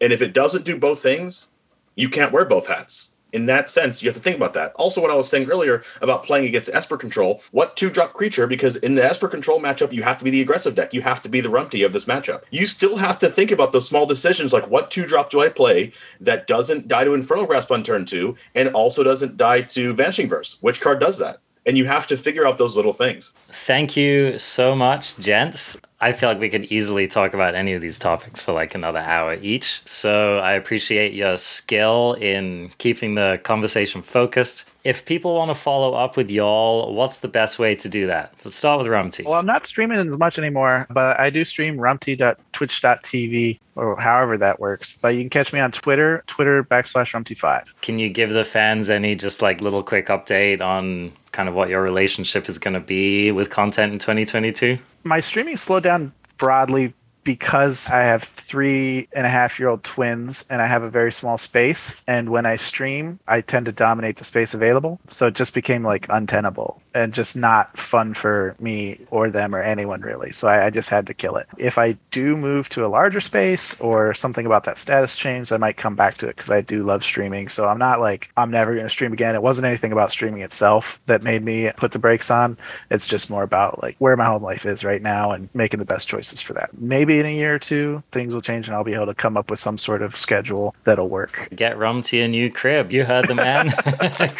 And 0.00 0.12
if 0.12 0.22
it 0.22 0.32
doesn't 0.32 0.64
do 0.64 0.78
both 0.78 1.02
things, 1.02 1.48
you 1.94 2.08
can't 2.08 2.32
wear 2.32 2.44
both 2.44 2.68
hats 2.68 3.16
in 3.32 3.46
that 3.46 3.70
sense, 3.70 4.02
you 4.02 4.08
have 4.08 4.16
to 4.16 4.22
think 4.22 4.36
about 4.36 4.54
that. 4.54 4.72
Also, 4.74 5.00
what 5.00 5.10
I 5.10 5.14
was 5.14 5.28
saying 5.28 5.50
earlier 5.50 5.82
about 6.00 6.24
playing 6.24 6.46
against 6.46 6.70
Esper 6.72 6.96
Control, 6.96 7.42
what 7.50 7.76
two 7.76 7.90
drop 7.90 8.12
creature? 8.12 8.46
Because 8.46 8.76
in 8.76 8.94
the 8.94 9.04
Esper 9.04 9.28
Control 9.28 9.60
matchup, 9.60 9.92
you 9.92 10.02
have 10.02 10.18
to 10.18 10.24
be 10.24 10.30
the 10.30 10.40
aggressive 10.40 10.74
deck. 10.74 10.94
You 10.94 11.02
have 11.02 11.22
to 11.22 11.28
be 11.28 11.40
the 11.40 11.48
Rumty 11.48 11.84
of 11.84 11.92
this 11.92 12.04
matchup. 12.04 12.42
You 12.50 12.66
still 12.66 12.96
have 12.96 13.18
to 13.20 13.30
think 13.30 13.50
about 13.50 13.72
those 13.72 13.88
small 13.88 14.06
decisions 14.06 14.52
like 14.52 14.68
what 14.68 14.90
two 14.90 15.06
drop 15.06 15.30
do 15.30 15.40
I 15.40 15.48
play 15.48 15.92
that 16.20 16.46
doesn't 16.46 16.88
die 16.88 17.04
to 17.04 17.14
Infernal 17.14 17.46
Grasp 17.46 17.70
on 17.70 17.84
turn 17.84 18.04
two 18.04 18.36
and 18.54 18.68
also 18.68 19.02
doesn't 19.02 19.36
die 19.36 19.62
to 19.62 19.92
Vanishing 19.94 20.28
Verse? 20.28 20.56
Which 20.60 20.80
card 20.80 21.00
does 21.00 21.18
that? 21.18 21.38
And 21.66 21.76
you 21.76 21.86
have 21.86 22.06
to 22.08 22.16
figure 22.16 22.46
out 22.46 22.58
those 22.58 22.74
little 22.74 22.94
things. 22.94 23.34
Thank 23.48 23.96
you 23.96 24.38
so 24.38 24.74
much, 24.74 25.18
gents. 25.18 25.78
I 26.02 26.12
feel 26.12 26.30
like 26.30 26.40
we 26.40 26.48
could 26.48 26.64
easily 26.66 27.06
talk 27.06 27.34
about 27.34 27.54
any 27.54 27.74
of 27.74 27.82
these 27.82 27.98
topics 27.98 28.40
for 28.40 28.52
like 28.52 28.74
another 28.74 29.00
hour 29.00 29.34
each. 29.42 29.82
So 29.86 30.38
I 30.38 30.54
appreciate 30.54 31.12
your 31.12 31.36
skill 31.36 32.14
in 32.14 32.72
keeping 32.78 33.16
the 33.16 33.38
conversation 33.42 34.00
focused. 34.00 34.66
If 34.82 35.04
people 35.04 35.34
want 35.34 35.50
to 35.50 35.54
follow 35.54 35.92
up 35.92 36.16
with 36.16 36.30
y'all, 36.30 36.94
what's 36.94 37.18
the 37.18 37.28
best 37.28 37.58
way 37.58 37.74
to 37.74 37.88
do 37.88 38.06
that? 38.06 38.32
Let's 38.44 38.56
start 38.56 38.78
with 38.78 38.90
Rumty. 38.90 39.26
Well, 39.26 39.38
I'm 39.38 39.44
not 39.44 39.66
streaming 39.66 39.98
as 39.98 40.16
much 40.16 40.38
anymore, 40.38 40.86
but 40.88 41.20
I 41.20 41.28
do 41.28 41.44
stream 41.44 41.76
rumty.twitch.tv 41.76 43.58
or 43.76 44.00
however 44.00 44.38
that 44.38 44.58
works. 44.58 44.96
But 45.02 45.08
you 45.16 45.20
can 45.20 45.28
catch 45.28 45.52
me 45.52 45.60
on 45.60 45.70
Twitter, 45.70 46.24
Twitter 46.26 46.64
backslash 46.64 47.12
rumty5. 47.12 47.66
Can 47.82 47.98
you 47.98 48.08
give 48.08 48.30
the 48.30 48.44
fans 48.44 48.88
any 48.88 49.14
just 49.16 49.42
like 49.42 49.60
little 49.60 49.82
quick 49.82 50.06
update 50.06 50.62
on 50.62 51.12
kind 51.32 51.48
of 51.48 51.54
what 51.54 51.68
your 51.68 51.82
relationship 51.82 52.48
is 52.48 52.58
going 52.58 52.74
to 52.74 52.80
be 52.80 53.30
with 53.32 53.50
content 53.50 53.92
in 53.92 53.98
2022? 53.98 54.78
My 55.02 55.20
streaming 55.20 55.56
slowed 55.56 55.82
down 55.82 56.12
broadly 56.38 56.94
because 57.24 57.88
I 57.88 58.00
have 58.00 58.24
three 58.24 59.08
and 59.12 59.26
a 59.26 59.30
half 59.30 59.58
year 59.58 59.68
old 59.68 59.84
twins 59.84 60.44
and 60.48 60.60
I 60.60 60.66
have 60.66 60.82
a 60.82 60.90
very 60.90 61.12
small 61.12 61.38
space. 61.38 61.94
And 62.06 62.30
when 62.30 62.46
I 62.46 62.56
stream, 62.56 63.20
I 63.26 63.40
tend 63.40 63.66
to 63.66 63.72
dominate 63.72 64.16
the 64.16 64.24
space 64.24 64.54
available. 64.54 65.00
So 65.08 65.26
it 65.26 65.34
just 65.34 65.54
became 65.54 65.84
like 65.84 66.06
untenable 66.08 66.80
and 66.94 67.12
just 67.12 67.36
not 67.36 67.78
fun 67.78 68.14
for 68.14 68.56
me 68.58 69.00
or 69.10 69.30
them 69.30 69.54
or 69.54 69.62
anyone 69.62 70.00
really. 70.00 70.32
So 70.32 70.48
I, 70.48 70.66
I 70.66 70.70
just 70.70 70.88
had 70.88 71.06
to 71.08 71.14
kill 71.14 71.36
it. 71.36 71.46
If 71.58 71.78
I 71.78 71.96
do 72.10 72.36
move 72.36 72.68
to 72.70 72.84
a 72.84 72.88
larger 72.88 73.20
space 73.20 73.78
or 73.80 74.14
something 74.14 74.46
about 74.46 74.64
that 74.64 74.78
status 74.78 75.14
change, 75.14 75.52
I 75.52 75.56
might 75.56 75.76
come 75.76 75.96
back 75.96 76.16
to 76.18 76.28
it 76.28 76.36
because 76.36 76.50
I 76.50 76.60
do 76.60 76.82
love 76.84 77.02
streaming. 77.02 77.48
So 77.48 77.66
I'm 77.66 77.78
not 77.78 78.00
like, 78.00 78.30
I'm 78.36 78.50
never 78.50 78.74
going 78.74 78.86
to 78.86 78.90
stream 78.90 79.12
again. 79.12 79.34
It 79.34 79.42
wasn't 79.42 79.66
anything 79.66 79.92
about 79.92 80.10
streaming 80.10 80.42
itself 80.42 81.00
that 81.06 81.22
made 81.22 81.42
me 81.42 81.70
put 81.76 81.92
the 81.92 81.98
brakes 81.98 82.30
on. 82.30 82.58
It's 82.90 83.06
just 83.06 83.30
more 83.30 83.42
about 83.42 83.82
like 83.82 83.96
where 83.98 84.16
my 84.16 84.24
home 84.24 84.42
life 84.42 84.66
is 84.66 84.84
right 84.84 85.02
now 85.02 85.32
and 85.32 85.48
making 85.54 85.78
the 85.78 85.84
best 85.86 86.08
choices 86.08 86.40
for 86.40 86.54
that. 86.54 86.70
Maybe 86.78 87.18
in 87.18 87.26
a 87.26 87.34
year 87.34 87.54
or 87.54 87.58
two, 87.58 88.02
things 88.12 88.34
will 88.34 88.40
change 88.40 88.66
and 88.66 88.74
I'll 88.74 88.84
be 88.84 88.94
able 88.94 89.06
to 89.06 89.14
come 89.14 89.36
up 89.36 89.50
with 89.50 89.60
some 89.60 89.78
sort 89.78 90.02
of 90.02 90.16
schedule 90.16 90.74
that'll 90.84 91.08
work. 91.08 91.48
Get 91.54 91.78
rum 91.78 92.02
to 92.02 92.16
your 92.16 92.28
new 92.28 92.50
crib. 92.50 92.92
You 92.92 93.04
heard 93.04 93.28
the 93.28 93.34
man. 93.34 93.68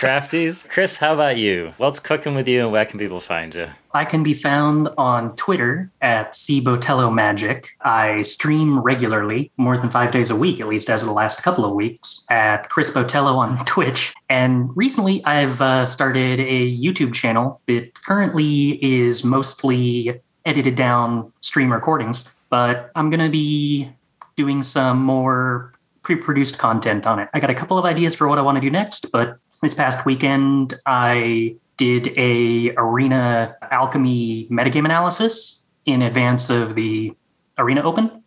Crafties. 0.01 0.69
Chris, 0.69 0.97
how 0.97 1.15
about 1.15 1.37
you? 1.37 1.73
What's 1.77 2.01
cooking 2.01 2.35
with 2.35 2.40
you 2.49 2.61
and 2.63 2.73
where 2.73 2.85
can 2.85 2.99
people 2.99 3.21
find 3.21 3.55
you? 3.55 3.69
I 3.93 4.05
can 4.05 4.23
be 4.23 4.35
found 4.35 4.89
on 4.97 5.35
Twitter 5.37 5.91
at 6.01 6.33
Botelho 6.35 7.13
Magic. 7.13 7.71
I 7.81 8.23
stream 8.23 8.79
regularly, 8.81 9.51
more 9.57 9.77
than 9.77 9.91
five 9.91 10.13
days 10.13 10.31
a 10.31 10.37
week, 10.37 10.61
at 10.61 10.69
least 10.69 10.89
as 10.91 11.03
of 11.03 11.09
the 11.09 11.15
last 11.15 11.43
couple 11.43 11.65
of 11.65 11.75
weeks, 11.75 12.25
at 12.31 12.69
Chris 12.69 12.91
Botelho 12.91 13.37
on 13.37 13.65
Twitch. 13.65 14.15
And 14.29 14.71
recently, 14.77 15.25
I've 15.25 15.61
uh, 15.61 15.85
started 15.87 16.41
a 16.41 16.77
YouTube 16.77 17.15
channel 17.15 17.61
that 17.67 17.93
currently 18.05 18.83
is 18.85 19.25
mostly 19.25 20.21
edited 20.45 20.77
down 20.77 21.33
stream 21.41 21.73
recordings, 21.73 22.31
but 22.49 22.91
I'm 22.95 23.11
going 23.11 23.21
to 23.21 23.31
be 23.31 23.91
doing 24.37 24.63
some 24.63 25.03
more 25.03 25.73
pre-produced 26.03 26.59
content 26.59 27.07
on 27.07 27.19
it. 27.19 27.29
I 27.35 27.41
got 27.41 27.51
a 27.51 27.55
couple 27.55 27.77
of 27.79 27.85
ideas 27.85 28.15
for 28.15 28.27
what 28.27 28.39
I 28.39 28.43
want 28.43 28.57
to 28.57 28.61
do 28.61 28.71
next, 28.71 29.13
but 29.13 29.37
this 29.63 29.75
past 29.75 30.07
weekend 30.07 30.75
I 30.87 31.57
did 31.81 32.13
a 32.19 32.75
arena 32.77 33.57
alchemy 33.71 34.47
metagame 34.51 34.85
analysis 34.85 35.65
in 35.87 36.03
advance 36.03 36.51
of 36.51 36.75
the 36.75 37.11
arena 37.57 37.81
open. 37.83 38.23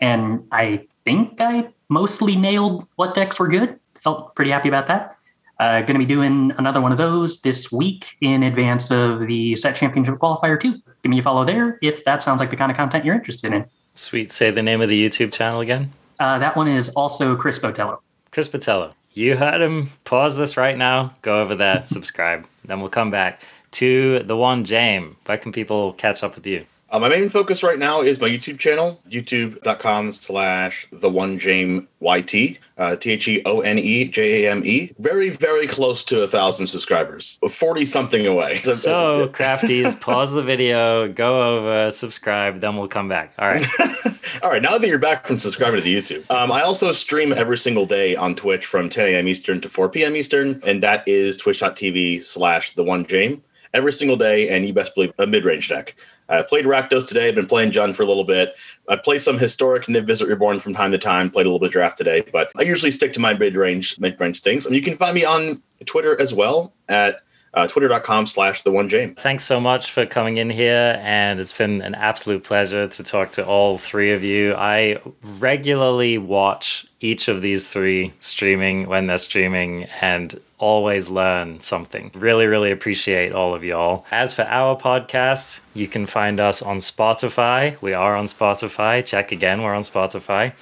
And 0.00 0.44
i 0.50 0.86
think 1.04 1.40
i 1.40 1.68
mostly 1.88 2.34
nailed 2.34 2.84
what 2.96 3.14
decks 3.14 3.38
were 3.38 3.46
good. 3.46 3.78
Felt 4.02 4.34
pretty 4.34 4.50
happy 4.50 4.68
about 4.68 4.88
that. 4.88 5.16
Uh, 5.60 5.82
going 5.82 5.94
to 5.94 6.04
be 6.04 6.04
doing 6.04 6.52
another 6.58 6.80
one 6.80 6.90
of 6.90 6.98
those 6.98 7.40
this 7.42 7.70
week 7.70 8.16
in 8.20 8.42
advance 8.42 8.90
of 8.90 9.20
the 9.28 9.54
set 9.54 9.76
championship 9.76 10.16
qualifier 10.16 10.60
too. 10.60 10.72
Give 11.02 11.10
me 11.10 11.20
a 11.20 11.22
follow 11.22 11.44
there 11.44 11.78
if 11.82 12.04
that 12.06 12.24
sounds 12.24 12.40
like 12.40 12.50
the 12.50 12.56
kind 12.56 12.72
of 12.72 12.76
content 12.76 13.04
you're 13.04 13.14
interested 13.14 13.52
in. 13.52 13.66
Sweet. 13.94 14.32
Say 14.32 14.50
the 14.50 14.62
name 14.62 14.80
of 14.80 14.88
the 14.88 14.98
youtube 15.00 15.32
channel 15.32 15.60
again. 15.60 15.92
Uh, 16.18 16.40
that 16.40 16.56
one 16.56 16.66
is 16.66 16.88
also 16.90 17.36
chris 17.36 17.60
botelho. 17.60 18.00
Chris 18.32 18.48
botelho 18.48 18.92
you 19.16 19.36
heard 19.36 19.62
him. 19.62 19.90
Pause 20.04 20.36
this 20.36 20.56
right 20.56 20.76
now. 20.76 21.14
Go 21.22 21.40
over 21.40 21.54
there, 21.54 21.82
subscribe. 21.84 22.46
Then 22.64 22.80
we'll 22.80 22.90
come 22.90 23.10
back 23.10 23.40
to 23.72 24.20
the 24.20 24.36
one 24.36 24.64
James. 24.64 25.16
Where 25.24 25.38
can 25.38 25.52
people 25.52 25.94
catch 25.94 26.22
up 26.22 26.36
with 26.36 26.46
you? 26.46 26.66
Uh, 26.88 27.00
my 27.00 27.08
main 27.08 27.28
focus 27.28 27.64
right 27.64 27.80
now 27.80 28.00
is 28.00 28.20
my 28.20 28.28
YouTube 28.28 28.60
channel, 28.60 29.00
youtube.com 29.10 30.12
slash 30.12 30.86
the 30.92 31.10
one 31.10 31.36
Jame 31.36 31.88
YT, 32.00 32.58
uh, 32.78 32.94
T 32.94 33.10
H 33.10 33.26
E 33.26 33.42
O 33.44 33.60
N 33.60 33.76
E 33.76 34.04
J 34.06 34.44
A 34.44 34.50
M 34.52 34.64
E. 34.64 34.92
Very, 34.98 35.30
very 35.30 35.66
close 35.66 36.04
to 36.04 36.22
a 36.22 36.28
thousand 36.28 36.68
subscribers, 36.68 37.40
40 37.50 37.84
something 37.86 38.26
away. 38.26 38.58
So, 38.62 39.28
crafties, 39.32 40.00
pause 40.00 40.34
the 40.34 40.42
video, 40.42 41.08
go 41.12 41.56
over, 41.56 41.90
subscribe, 41.90 42.60
then 42.60 42.76
we'll 42.76 42.86
come 42.86 43.08
back. 43.08 43.34
All 43.40 43.48
right. 43.48 43.66
All 44.42 44.50
right. 44.50 44.62
Now 44.62 44.78
that 44.78 44.86
you're 44.86 45.00
back 45.00 45.26
from 45.26 45.40
subscribing 45.40 45.80
to 45.80 45.82
the 45.82 45.96
YouTube, 45.96 46.30
um, 46.30 46.52
I 46.52 46.62
also 46.62 46.92
stream 46.92 47.32
every 47.32 47.58
single 47.58 47.86
day 47.86 48.14
on 48.14 48.36
Twitch 48.36 48.64
from 48.64 48.88
10 48.88 49.06
a.m. 49.06 49.26
Eastern 49.26 49.60
to 49.62 49.68
4 49.68 49.88
p.m. 49.88 50.14
Eastern, 50.14 50.60
and 50.64 50.84
that 50.84 51.06
is 51.08 51.36
twitch.tv 51.36 52.22
slash 52.22 52.74
the 52.74 52.84
one 52.84 53.04
Jame 53.06 53.40
every 53.74 53.92
single 53.92 54.16
day, 54.16 54.48
and 54.48 54.66
you 54.66 54.72
best 54.72 54.94
believe 54.94 55.12
a 55.18 55.26
mid 55.26 55.44
range 55.44 55.68
deck. 55.68 55.96
I 56.28 56.42
played 56.42 56.64
Rakdos 56.64 57.06
today. 57.06 57.28
I've 57.28 57.34
been 57.34 57.46
playing 57.46 57.70
Jund 57.72 57.94
for 57.94 58.02
a 58.02 58.06
little 58.06 58.24
bit. 58.24 58.56
I 58.88 58.96
play 58.96 59.18
some 59.18 59.38
historic 59.38 59.84
Niv-Mizzet 59.84 60.28
Reborn 60.28 60.58
from 60.60 60.74
time 60.74 60.92
to 60.92 60.98
time. 60.98 61.30
Played 61.30 61.46
a 61.46 61.48
little 61.48 61.60
bit 61.60 61.72
draft 61.72 61.96
today, 61.98 62.22
but 62.32 62.50
I 62.56 62.62
usually 62.62 62.90
stick 62.90 63.12
to 63.14 63.20
my 63.20 63.34
mid 63.34 63.54
range 63.56 63.98
mid 64.00 64.20
range 64.20 64.40
things. 64.40 64.66
And 64.66 64.74
you 64.74 64.82
can 64.82 64.94
find 64.94 65.14
me 65.14 65.24
on 65.24 65.62
Twitter 65.84 66.20
as 66.20 66.34
well 66.34 66.72
at 66.88 67.22
uh, 67.56 67.66
twitter.com 67.66 68.26
slash 68.26 68.62
the 68.62 68.70
one 68.70 68.88
Jame. 68.88 69.16
Thanks 69.18 69.44
so 69.44 69.58
much 69.58 69.90
for 69.90 70.04
coming 70.04 70.36
in 70.36 70.50
here. 70.50 71.00
And 71.02 71.40
it's 71.40 71.56
been 71.56 71.80
an 71.80 71.94
absolute 71.94 72.44
pleasure 72.44 72.86
to 72.86 73.02
talk 73.02 73.32
to 73.32 73.46
all 73.46 73.78
three 73.78 74.12
of 74.12 74.22
you. 74.22 74.54
I 74.54 75.00
regularly 75.38 76.18
watch 76.18 76.86
each 77.00 77.28
of 77.28 77.40
these 77.40 77.72
three 77.72 78.12
streaming 78.20 78.86
when 78.86 79.06
they're 79.06 79.18
streaming 79.18 79.84
and 80.02 80.38
always 80.58 81.10
learn 81.10 81.60
something. 81.60 82.10
Really, 82.14 82.46
really 82.46 82.70
appreciate 82.70 83.32
all 83.32 83.54
of 83.54 83.64
y'all. 83.64 84.04
As 84.10 84.34
for 84.34 84.42
our 84.42 84.78
podcast, 84.78 85.60
you 85.74 85.88
can 85.88 86.06
find 86.06 86.38
us 86.38 86.62
on 86.62 86.78
Spotify. 86.78 87.80
We 87.80 87.94
are 87.94 88.14
on 88.14 88.26
Spotify. 88.26 89.04
Check 89.04 89.32
again, 89.32 89.62
we're 89.62 89.74
on 89.74 89.82
Spotify. 89.82 90.52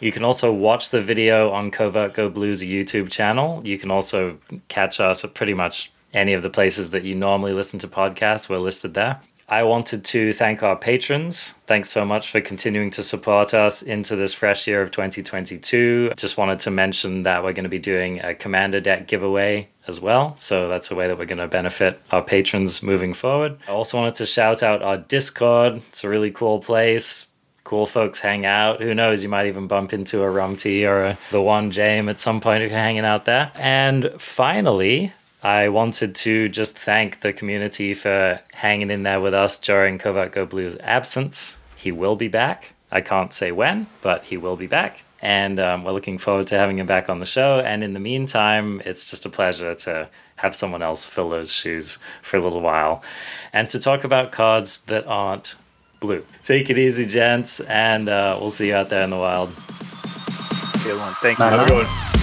You 0.00 0.12
can 0.12 0.24
also 0.24 0.52
watch 0.52 0.90
the 0.90 1.02
video 1.02 1.50
on 1.50 1.70
Covert 1.70 2.14
Go 2.14 2.30
Blues 2.30 2.62
YouTube 2.62 3.10
channel. 3.10 3.60
You 3.64 3.78
can 3.78 3.90
also 3.90 4.38
catch 4.68 4.98
us 4.98 5.24
at 5.24 5.34
pretty 5.34 5.52
much 5.52 5.92
any 6.12 6.32
of 6.32 6.42
the 6.42 6.50
places 6.50 6.90
that 6.90 7.04
you 7.04 7.14
normally 7.14 7.52
listen 7.52 7.78
to 7.80 7.88
podcasts. 7.88 8.48
We're 8.48 8.58
listed 8.58 8.94
there. 8.94 9.20
I 9.50 9.64
wanted 9.64 10.04
to 10.04 10.32
thank 10.32 10.62
our 10.62 10.76
patrons. 10.76 11.54
Thanks 11.66 11.90
so 11.90 12.04
much 12.04 12.30
for 12.30 12.40
continuing 12.40 12.90
to 12.90 13.02
support 13.02 13.52
us 13.52 13.82
into 13.82 14.14
this 14.14 14.32
fresh 14.32 14.68
year 14.68 14.80
of 14.80 14.92
2022. 14.92 16.12
Just 16.16 16.38
wanted 16.38 16.60
to 16.60 16.70
mention 16.70 17.24
that 17.24 17.42
we're 17.42 17.52
going 17.52 17.64
to 17.64 17.68
be 17.68 17.80
doing 17.80 18.20
a 18.20 18.32
Commander 18.32 18.80
deck 18.80 19.08
giveaway 19.08 19.68
as 19.88 20.00
well. 20.00 20.36
So 20.36 20.68
that's 20.68 20.92
a 20.92 20.94
way 20.94 21.08
that 21.08 21.18
we're 21.18 21.24
going 21.24 21.38
to 21.38 21.48
benefit 21.48 22.00
our 22.12 22.22
patrons 22.22 22.80
moving 22.80 23.12
forward. 23.12 23.58
I 23.66 23.72
also 23.72 23.98
wanted 23.98 24.14
to 24.16 24.26
shout 24.26 24.62
out 24.62 24.82
our 24.82 24.98
Discord. 24.98 25.82
It's 25.88 26.04
a 26.04 26.08
really 26.08 26.30
cool 26.30 26.60
place. 26.60 27.26
Cool 27.64 27.86
folks 27.86 28.20
hang 28.20 28.46
out. 28.46 28.80
Who 28.80 28.94
knows? 28.94 29.24
You 29.24 29.28
might 29.28 29.48
even 29.48 29.66
bump 29.66 29.92
into 29.92 30.22
a 30.22 30.26
Rumty 30.26 30.88
or 30.88 31.04
a, 31.04 31.18
the 31.32 31.42
one 31.42 31.72
Jame 31.72 32.08
at 32.08 32.20
some 32.20 32.40
point 32.40 32.62
if 32.62 32.70
you're 32.70 32.78
hanging 32.78 33.04
out 33.04 33.24
there. 33.24 33.50
And 33.56 34.12
finally, 34.16 35.12
I 35.42 35.70
wanted 35.70 36.14
to 36.16 36.48
just 36.48 36.78
thank 36.78 37.20
the 37.20 37.32
community 37.32 37.94
for 37.94 38.40
hanging 38.52 38.90
in 38.90 39.04
there 39.04 39.20
with 39.20 39.32
us 39.32 39.58
during 39.58 39.98
Covert 39.98 40.32
Go 40.32 40.44
Blue's 40.44 40.76
absence. 40.80 41.56
He 41.76 41.92
will 41.92 42.16
be 42.16 42.28
back. 42.28 42.74
I 42.92 43.00
can't 43.00 43.32
say 43.32 43.52
when, 43.52 43.86
but 44.02 44.24
he 44.24 44.36
will 44.36 44.56
be 44.56 44.66
back. 44.66 45.02
And 45.22 45.60
um, 45.60 45.84
we're 45.84 45.92
looking 45.92 46.18
forward 46.18 46.46
to 46.48 46.56
having 46.56 46.78
him 46.78 46.86
back 46.86 47.08
on 47.08 47.20
the 47.20 47.26
show. 47.26 47.60
And 47.60 47.82
in 47.82 47.94
the 47.94 48.00
meantime, 48.00 48.82
it's 48.84 49.04
just 49.04 49.24
a 49.24 49.30
pleasure 49.30 49.74
to 49.74 50.08
have 50.36 50.54
someone 50.54 50.82
else 50.82 51.06
fill 51.06 51.28
those 51.28 51.52
shoes 51.52 51.98
for 52.22 52.38
a 52.38 52.40
little 52.40 52.62
while 52.62 53.02
and 53.52 53.68
to 53.68 53.78
talk 53.78 54.04
about 54.04 54.32
cards 54.32 54.80
that 54.82 55.06
aren't 55.06 55.56
blue. 56.00 56.24
Take 56.42 56.70
it 56.70 56.78
easy, 56.78 57.06
gents, 57.06 57.60
and 57.60 58.08
uh, 58.08 58.36
we'll 58.40 58.50
see 58.50 58.68
you 58.68 58.74
out 58.74 58.88
there 58.88 59.04
in 59.04 59.10
the 59.10 59.18
wild. 59.18 59.50
Good 60.82 60.98
one. 60.98 61.14
Thank 61.20 61.38
you. 61.38 62.19